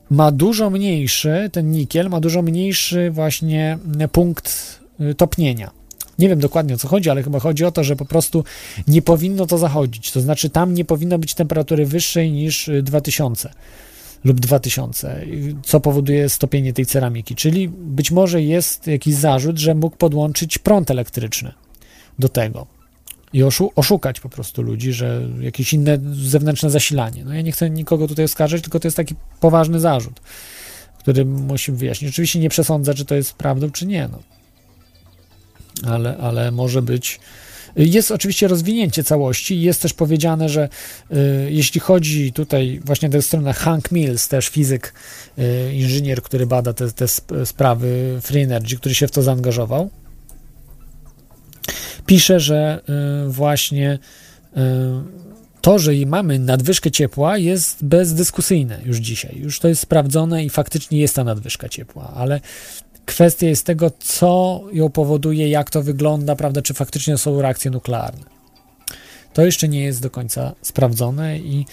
[0.10, 3.78] ma dużo mniejszy, ten nikiel ma dużo mniejszy właśnie
[4.12, 4.80] punkt
[5.18, 5.72] topnienia.
[6.20, 8.44] Nie wiem dokładnie o co chodzi, ale chyba chodzi o to, że po prostu
[8.88, 10.12] nie powinno to zachodzić.
[10.12, 13.50] To znaczy, tam nie powinno być temperatury wyższej niż y, 2000
[14.26, 17.35] lub 2000, y, co powoduje stopienie tej ceramiki.
[17.35, 21.53] Czyli być może jest jakiś zarzut, że mógł podłączyć prąd elektryczny
[22.19, 22.68] do tego
[23.34, 27.26] i oszu- oszukać po prostu ludzi, że jakieś inne zewnętrzne zasilanie.
[27.26, 30.19] No ja nie chcę nikogo tutaj oskarżyć, tylko to jest taki poważny zarzut,
[30.99, 32.11] który musimy wyjaśnić.
[32.11, 34.07] Oczywiście nie przesądzę, czy to jest prawdą, czy nie.
[34.07, 34.19] No
[35.91, 37.19] ale, ale może być.
[37.76, 39.61] Jest oczywiście rozwinięcie całości.
[39.61, 40.69] Jest też powiedziane, że
[41.11, 41.15] y,
[41.52, 44.93] jeśli chodzi tutaj właśnie tę stronę Hank Mills, też fizyk,
[45.39, 49.89] y, inżynier, który bada te, te sp- sprawy Free Energy, który się w to zaangażował,
[52.06, 52.81] pisze, że
[53.26, 53.99] y, właśnie
[55.65, 59.38] to, że mamy nadwyżkę ciepła jest bezdyskusyjne już dzisiaj.
[59.38, 62.41] Już to jest sprawdzone i faktycznie jest ta nadwyżka ciepła, ale
[63.06, 68.36] kwestia jest tego, co ją powoduje, jak to wygląda, prawda, czy faktycznie są reakcje nuklearne.
[69.34, 71.65] To jeszcze nie jest do końca sprawdzone i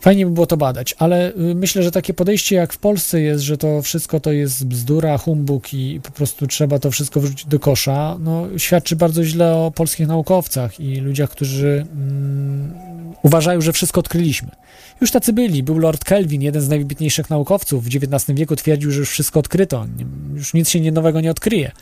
[0.00, 3.44] fajnie by było to badać, ale y, myślę, że takie podejście jak w Polsce jest,
[3.44, 7.58] że to wszystko to jest bzdura, humbug i po prostu trzeba to wszystko wrzucić do
[7.58, 12.74] kosza, no świadczy bardzo źle o polskich naukowcach i ludziach, którzy mm,
[13.22, 14.50] uważają, że wszystko odkryliśmy.
[15.00, 15.62] Już tacy byli.
[15.62, 19.86] Był Lord Kelvin, jeden z najwybitniejszych naukowców w XIX wieku, twierdził, że już wszystko odkryto,
[20.34, 21.72] już nic się nowego nie odkryje.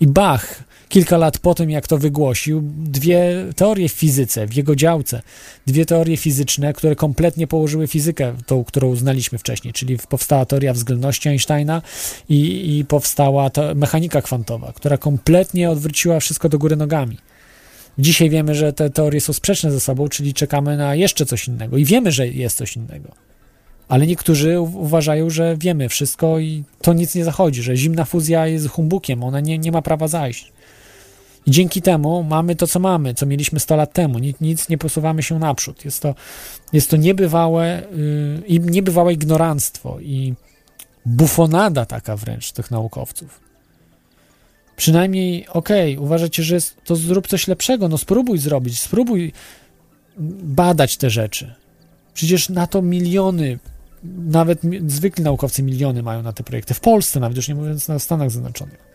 [0.00, 4.76] I Bach, kilka lat po tym, jak to wygłosił, dwie teorie w fizyce, w jego
[4.76, 5.22] działce,
[5.66, 11.28] dwie teorie fizyczne, które kompletnie położyły fizykę, tą, którą znaliśmy wcześniej, czyli powstała teoria względności
[11.28, 11.82] Einsteina
[12.28, 17.18] i, i powstała mechanika kwantowa, która kompletnie odwróciła wszystko do góry nogami.
[17.98, 21.76] Dzisiaj wiemy, że te teorie są sprzeczne ze sobą, czyli czekamy na jeszcze coś innego
[21.76, 23.08] i wiemy, że jest coś innego.
[23.88, 28.68] Ale niektórzy uważają, że wiemy wszystko i to nic nie zachodzi, że zimna fuzja jest
[28.68, 30.52] humbukiem, ona nie, nie ma prawa zajść.
[31.46, 34.18] I dzięki temu mamy to, co mamy, co mieliśmy 100 lat temu.
[34.18, 35.84] Nic, nic nie posuwamy się naprzód.
[35.84, 36.14] Jest to,
[36.72, 37.82] jest to niebywałe,
[38.48, 40.34] yy, niebywałe ignoranstwo i
[41.06, 43.40] bufonada taka wręcz tych naukowców.
[44.76, 49.32] Przynajmniej, okej, okay, uważacie, że jest, to zrób coś lepszego, no spróbuj zrobić, spróbuj
[50.42, 51.54] badać te rzeczy.
[52.14, 53.58] Przecież na to miliony,
[54.04, 56.74] nawet zwykli naukowcy miliony mają na te projekty.
[56.74, 58.85] W Polsce nawet, już nie mówiąc na Stanach Zjednoczonych.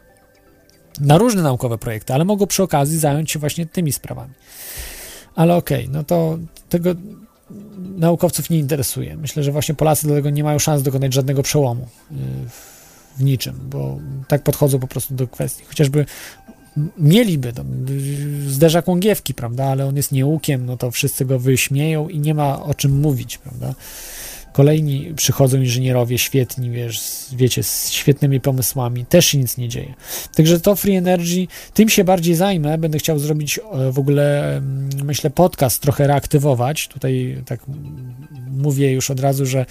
[1.00, 4.34] Na różne naukowe projekty, ale mogą przy okazji zająć się właśnie tymi sprawami.
[5.36, 6.38] Ale okej, okay, no to
[6.70, 6.96] tego
[7.98, 9.18] naukowców nie interesuje.
[9.18, 11.88] Myślę, że właśnie Polacy do tego nie mają szans dokonać żadnego przełomu
[13.18, 15.64] w niczym, bo tak podchodzą po prostu do kwestii.
[15.66, 16.06] Chociażby
[16.98, 17.68] mieliby tam,
[18.48, 22.64] zderza kłągiewki, prawda, ale on jest nieukiem, no to wszyscy go wyśmieją i nie ma
[22.64, 23.74] o czym mówić, prawda.
[24.54, 27.02] Kolejni przychodzą inżynierowie świetni, wiesz,
[27.34, 29.94] wiecie, z świetnymi pomysłami, też się nic nie dzieje.
[30.36, 33.60] Także to Free Energy, tym się bardziej zajmę, będę chciał zrobić
[33.92, 34.62] w ogóle,
[35.04, 36.88] myślę, podcast, trochę reaktywować.
[36.88, 37.60] Tutaj tak
[38.52, 39.66] mówię już od razu, że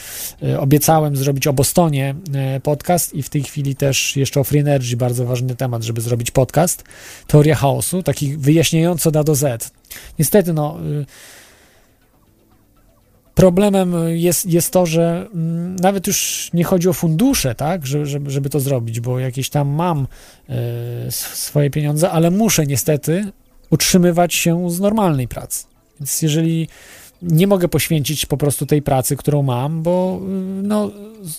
[0.58, 2.14] obiecałem zrobić o Bostonie
[2.62, 6.30] podcast i w tej chwili też jeszcze o Free Energy, bardzo ważny temat, żeby zrobić
[6.30, 6.84] podcast.
[7.26, 9.72] Teoria chaosu, taki wyjaśniający od A do Z.
[10.18, 10.78] Niestety, no
[13.40, 18.50] Problemem jest, jest to, że mm, nawet już nie chodzi o fundusze, tak, żeby, żeby
[18.50, 20.06] to zrobić, bo jakieś tam mam
[20.50, 23.32] y, swoje pieniądze, ale muszę niestety
[23.70, 25.64] utrzymywać się z normalnej pracy.
[26.00, 26.68] Więc jeżeli
[27.22, 30.20] nie mogę poświęcić po prostu tej pracy, którą mam, bo
[30.62, 30.90] no,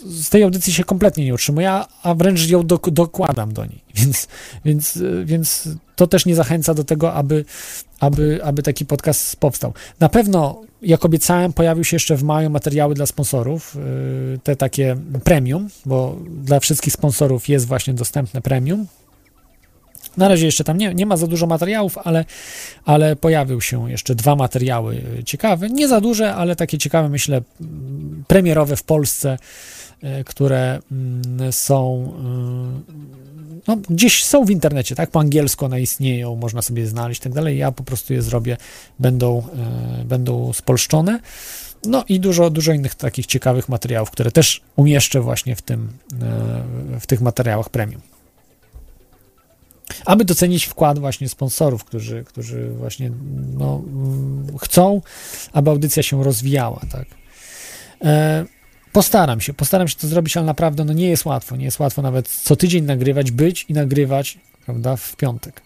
[0.05, 1.71] z tej audycji się kompletnie nie utrzymuję,
[2.03, 3.81] a wręcz ją do, dokładam do niej.
[3.95, 4.27] Więc,
[4.65, 7.45] więc, więc to też nie zachęca do tego, aby,
[7.99, 9.73] aby, aby taki podcast powstał.
[9.99, 13.77] Na pewno, jak obiecałem, pojawił się jeszcze w maju materiały dla sponsorów,
[14.43, 18.87] te takie premium, bo dla wszystkich sponsorów jest właśnie dostępne premium,
[20.17, 22.25] na razie jeszcze tam nie, nie ma za dużo materiałów, ale,
[22.85, 25.69] ale pojawił się jeszcze dwa materiały ciekawe.
[25.69, 27.41] Nie za duże, ale takie ciekawe, myślę,
[28.27, 29.37] premierowe w Polsce
[30.01, 32.13] e, które mm, są
[33.30, 33.30] y,
[33.67, 35.11] no, gdzieś są w internecie, tak?
[35.11, 37.57] Po angielsku one istnieją, można sobie znaleźć i tak dalej.
[37.57, 38.57] Ja po prostu je zrobię,
[38.99, 39.43] będą,
[40.01, 41.19] e, będą spolszczone.
[41.85, 45.89] No i dużo, dużo innych takich ciekawych materiałów, które też umieszczę właśnie w tym,
[46.93, 48.01] e, w tych materiałach premium.
[50.05, 53.11] Aby docenić wkład właśnie sponsorów, którzy, którzy właśnie
[53.57, 55.01] no, mm, chcą,
[55.53, 57.05] aby audycja się rozwijała, tak.
[58.03, 58.45] E,
[58.91, 61.55] Postaram się, postaram się to zrobić, ale naprawdę no nie jest łatwo.
[61.55, 65.61] Nie jest łatwo nawet co tydzień nagrywać, być i nagrywać, prawda, w piątek.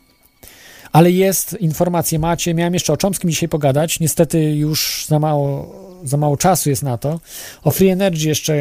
[0.91, 2.53] Ale jest, informacje macie.
[2.53, 3.99] Miałem jeszcze o Czomskim dzisiaj pogadać.
[3.99, 7.19] Niestety już za mało, za mało czasu jest na to.
[7.64, 8.53] O Free Energy jeszcze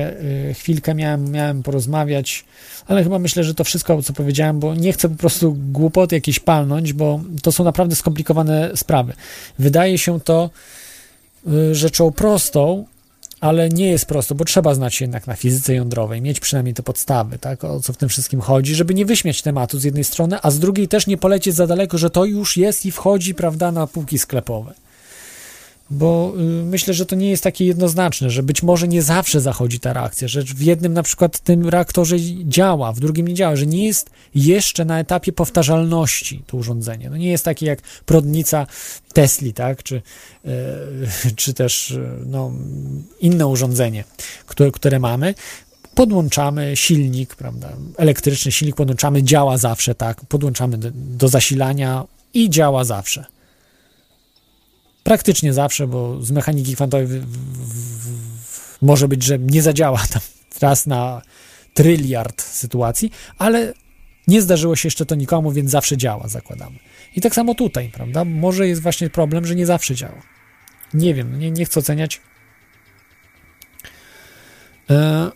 [0.51, 2.45] y, chwilkę miałem, miałem porozmawiać,
[2.86, 6.39] ale chyba myślę, że to wszystko, co powiedziałem, bo nie chcę po prostu głupoty jakieś
[6.39, 9.12] palnąć, bo to są naprawdę skomplikowane sprawy.
[9.59, 10.51] Wydaje się to
[11.49, 12.85] y, rzeczą prostą,
[13.45, 16.83] ale nie jest prosto, bo trzeba znać się jednak na fizyce jądrowej, mieć przynajmniej te
[16.83, 20.39] podstawy, tak, o co w tym wszystkim chodzi, żeby nie wyśmiać tematu z jednej strony,
[20.43, 23.73] a z drugiej też nie polecieć za daleko, że to już jest i wchodzi, prawda,
[23.73, 24.75] na półki sklepowe
[25.90, 29.81] bo y, myślę, że to nie jest takie jednoznaczne, że być może nie zawsze zachodzi
[29.81, 33.66] ta reakcja, że w jednym na przykład tym reaktorze działa, w drugim nie działa, że
[33.66, 37.11] nie jest jeszcze na etapie powtarzalności to urządzenie.
[37.11, 38.66] No nie jest takie jak prodnica
[39.12, 40.51] Tesli, tak, czy, y,
[41.36, 42.52] czy też y, no,
[43.20, 44.05] inne urządzenie,
[44.47, 45.35] które, które mamy
[45.94, 52.05] podłączamy silnik, prawda, elektryczny silnik podłączamy, działa zawsze, tak, podłączamy do, do zasilania
[52.35, 53.34] i działa zawsze.
[55.05, 57.24] Praktycznie zawsze, bo z mechaniki kwantowej w, w,
[58.44, 60.22] w, może być, że nie zadziała tam
[60.60, 61.22] raz na
[61.74, 63.74] tryliard sytuacji, ale
[64.26, 66.78] nie zdarzyło się jeszcze to nikomu, więc zawsze działa, zakładamy.
[67.16, 68.24] I tak samo tutaj, prawda?
[68.24, 70.22] Może jest właśnie problem, że nie zawsze działa.
[70.94, 72.20] Nie wiem, nie, nie chcę oceniać.
[74.90, 75.31] E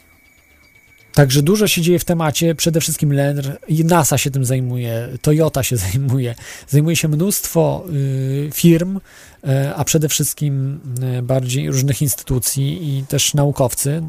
[1.18, 5.76] Także dużo się dzieje w temacie, przede wszystkim LENR, NASA się tym zajmuje, Toyota się
[5.86, 6.34] zajmuje,
[6.68, 9.00] zajmuje się mnóstwo y, firm,
[9.76, 10.80] a przede wszystkim
[11.18, 14.02] y, bardziej różnych instytucji i też naukowcy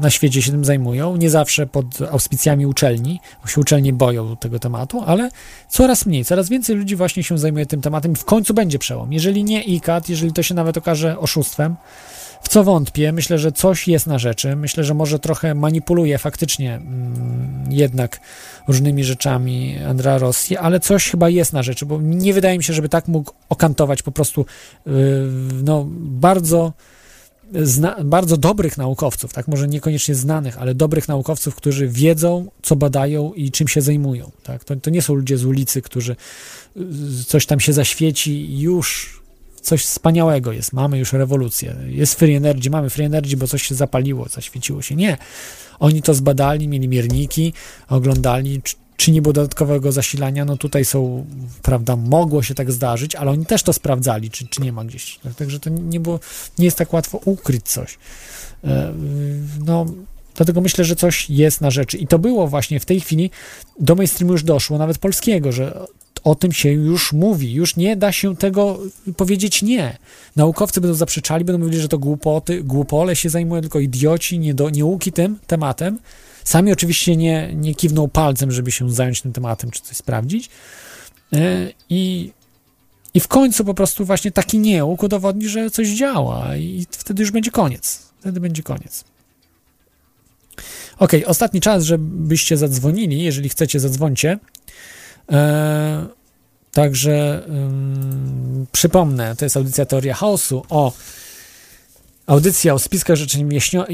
[0.00, 4.58] na świecie się tym zajmują, nie zawsze pod auspicjami uczelni, bo się uczelnie boją tego
[4.58, 5.30] tematu, ale
[5.68, 9.12] coraz mniej, coraz więcej ludzi właśnie się zajmuje tym tematem i w końcu będzie przełom.
[9.12, 11.76] Jeżeli nie ICAT, jeżeli to się nawet okaże oszustwem,
[12.42, 14.56] w co wątpię, myślę, że coś jest na rzeczy.
[14.56, 18.20] Myślę, że może trochę manipuluje faktycznie mm, jednak
[18.68, 22.72] różnymi rzeczami Andrea Rossi, ale coś chyba jest na rzeczy, bo nie wydaje mi się,
[22.72, 24.46] żeby tak mógł okantować po prostu
[25.64, 26.72] no, bardzo
[27.62, 33.32] Zna, bardzo dobrych naukowców, tak, może niekoniecznie znanych, ale dobrych naukowców, którzy wiedzą, co badają
[33.32, 34.30] i czym się zajmują.
[34.42, 34.64] Tak?
[34.64, 36.16] To, to nie są ludzie z ulicy, którzy
[36.76, 39.20] y, coś tam się zaświeci już
[39.62, 43.74] coś wspaniałego jest, mamy już rewolucję, jest free energy, mamy free energy, bo coś się
[43.74, 44.96] zapaliło, zaświeciło się.
[44.96, 45.16] Nie.
[45.78, 47.52] Oni to zbadali, mieli mierniki,
[47.88, 48.60] oglądali,
[49.00, 51.26] czy, nie było dodatkowego zasilania, no tutaj są,
[51.62, 55.18] prawda, mogło się tak zdarzyć, ale oni też to sprawdzali, czy, czy nie ma gdzieś.
[55.36, 56.20] Także to nie było,
[56.58, 57.98] nie jest tak łatwo ukryć coś.
[58.64, 58.92] E,
[59.64, 59.86] no,
[60.34, 61.98] Dlatego myślę, że coś jest na rzeczy.
[61.98, 63.30] I to było właśnie w tej chwili
[63.80, 65.86] do mainstreamu już doszło, nawet polskiego, że
[66.24, 68.78] o tym się już mówi, już nie da się tego
[69.16, 69.98] powiedzieć nie.
[70.36, 74.70] Naukowcy będą zaprzeczali, będą mówili, że to głupoty, głupole się zajmują, tylko idioci, nie do,
[74.70, 75.98] nieuki tym tematem.
[76.44, 80.50] Sami oczywiście nie, nie kiwną palcem, żeby się zająć tym tematem, czy coś sprawdzić.
[81.32, 82.32] E, I,
[83.14, 87.30] I w końcu po prostu właśnie taki nieuk udowodni, że coś działa i wtedy już
[87.30, 88.02] będzie koniec.
[88.20, 89.04] Wtedy będzie koniec.
[90.98, 93.22] Ok, ostatni czas, żebyście zadzwonili.
[93.22, 94.38] Jeżeli chcecie, zadzwońcie.
[95.32, 96.06] E,
[96.72, 97.46] także
[98.72, 100.92] przypomnę, to jest audycja Teoria Chaosu o
[102.30, 103.38] audycja o spiskach rzeczy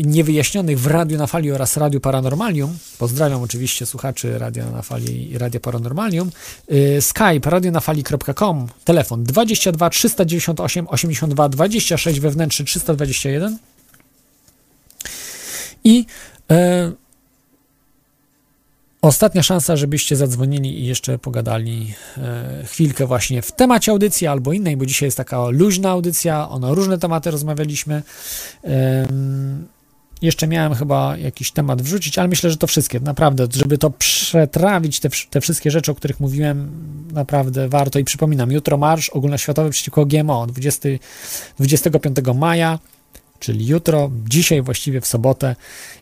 [0.05, 2.79] niewyjaśnionych w Radiu na Fali oraz Radiu Paranormalium.
[2.99, 6.31] Pozdrawiam oczywiście słuchaczy Radia na Fali i Radia Paranormalium.
[6.69, 13.59] E, Skype radionafali.com, telefon 22 398 82 26 wewnętrzny 321
[15.85, 16.07] i
[16.51, 16.93] e,
[19.02, 24.77] Ostatnia szansa, żebyście zadzwonili i jeszcze pogadali e, chwilkę właśnie w temacie audycji albo innej,
[24.77, 28.02] bo dzisiaj jest taka luźna audycja, ona różne tematy rozmawialiśmy.
[30.23, 35.01] Jeszcze miałem chyba jakiś temat wrzucić, ale myślę, że to wszystkie, naprawdę, żeby to przetrawić,
[35.01, 36.71] te, te wszystkie rzeczy, o których mówiłem,
[37.12, 37.98] naprawdę warto.
[37.98, 40.88] I przypominam, jutro marsz ogólnoświatowy przeciwko GMO, 20,
[41.59, 42.79] 25 maja,
[43.39, 45.56] czyli jutro, dzisiaj właściwie w sobotę.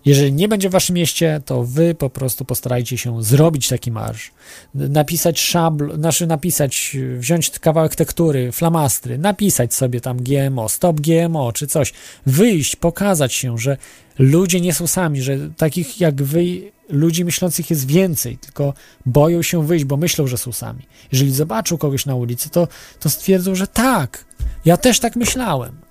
[0.04, 4.30] Jeżeli nie będzie w waszym mieście, to wy po prostu postarajcie się zrobić taki marsz.
[4.74, 11.66] Napisać szabl, znaczy napisać, wziąć kawałek tektury, flamastry, napisać sobie tam GMO, stop GMO czy
[11.66, 11.92] coś,
[12.26, 13.76] wyjść, pokazać się, że
[14.18, 16.44] ludzie nie są sami, że takich jak wy,
[16.88, 18.74] ludzi myślących jest więcej, tylko
[19.06, 20.82] boją się wyjść, bo myślą, że są sami.
[21.12, 22.68] Jeżeli zobaczą kogoś na ulicy, to,
[23.00, 24.24] to stwierdzą, że tak,
[24.64, 25.83] ja też tak myślałem.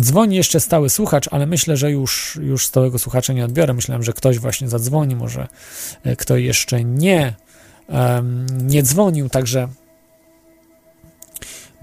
[0.00, 3.74] Dzwoni jeszcze stały słuchacz, ale myślę, że już, już stałego słuchacza nie odbiorę.
[3.74, 5.48] Myślałem, że ktoś właśnie zadzwoni, może
[6.02, 7.34] e, kto jeszcze nie,
[8.62, 9.68] nie dzwonił, także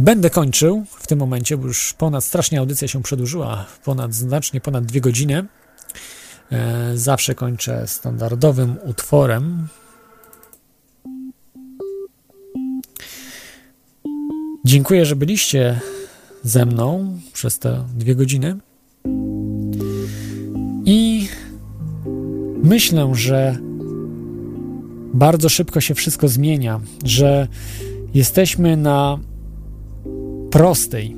[0.02, 4.86] Będę kończył w tym momencie, bo już ponad strasznie audycja się przedłużyła, ponad znacznie ponad
[4.86, 5.46] dwie godziny.
[6.52, 9.68] E, zawsze kończę standardowym utworem.
[14.66, 15.82] Dziękuję, że byliście
[16.44, 18.58] ze mną przez te dwie godziny.
[20.86, 21.28] I
[22.64, 23.58] myślę, że
[25.14, 27.48] bardzo szybko się wszystko zmienia, że
[28.14, 29.20] jesteśmy na
[30.52, 31.16] prostej.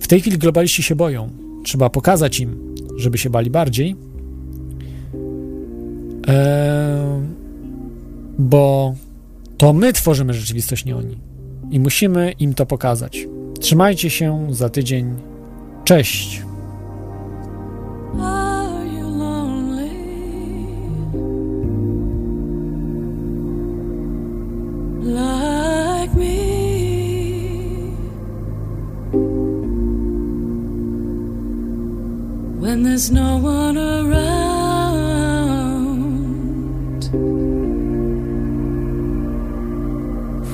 [0.00, 1.28] W tej chwili globaliści się boją.
[1.64, 3.96] Trzeba pokazać im, żeby się bali bardziej.
[6.26, 7.20] Eee,
[8.38, 8.94] bo
[9.56, 11.18] to my tworzymy rzeczywistość, nie oni.
[11.70, 13.26] I musimy im to pokazać.
[13.60, 15.16] Trzymajcie się za tydzień.
[15.84, 16.42] Cześć.
[32.60, 34.30] When there's no one around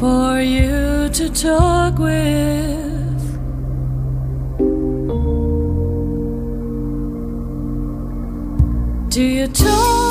[0.01, 2.76] for you to talk with.
[9.17, 10.06] Do you talk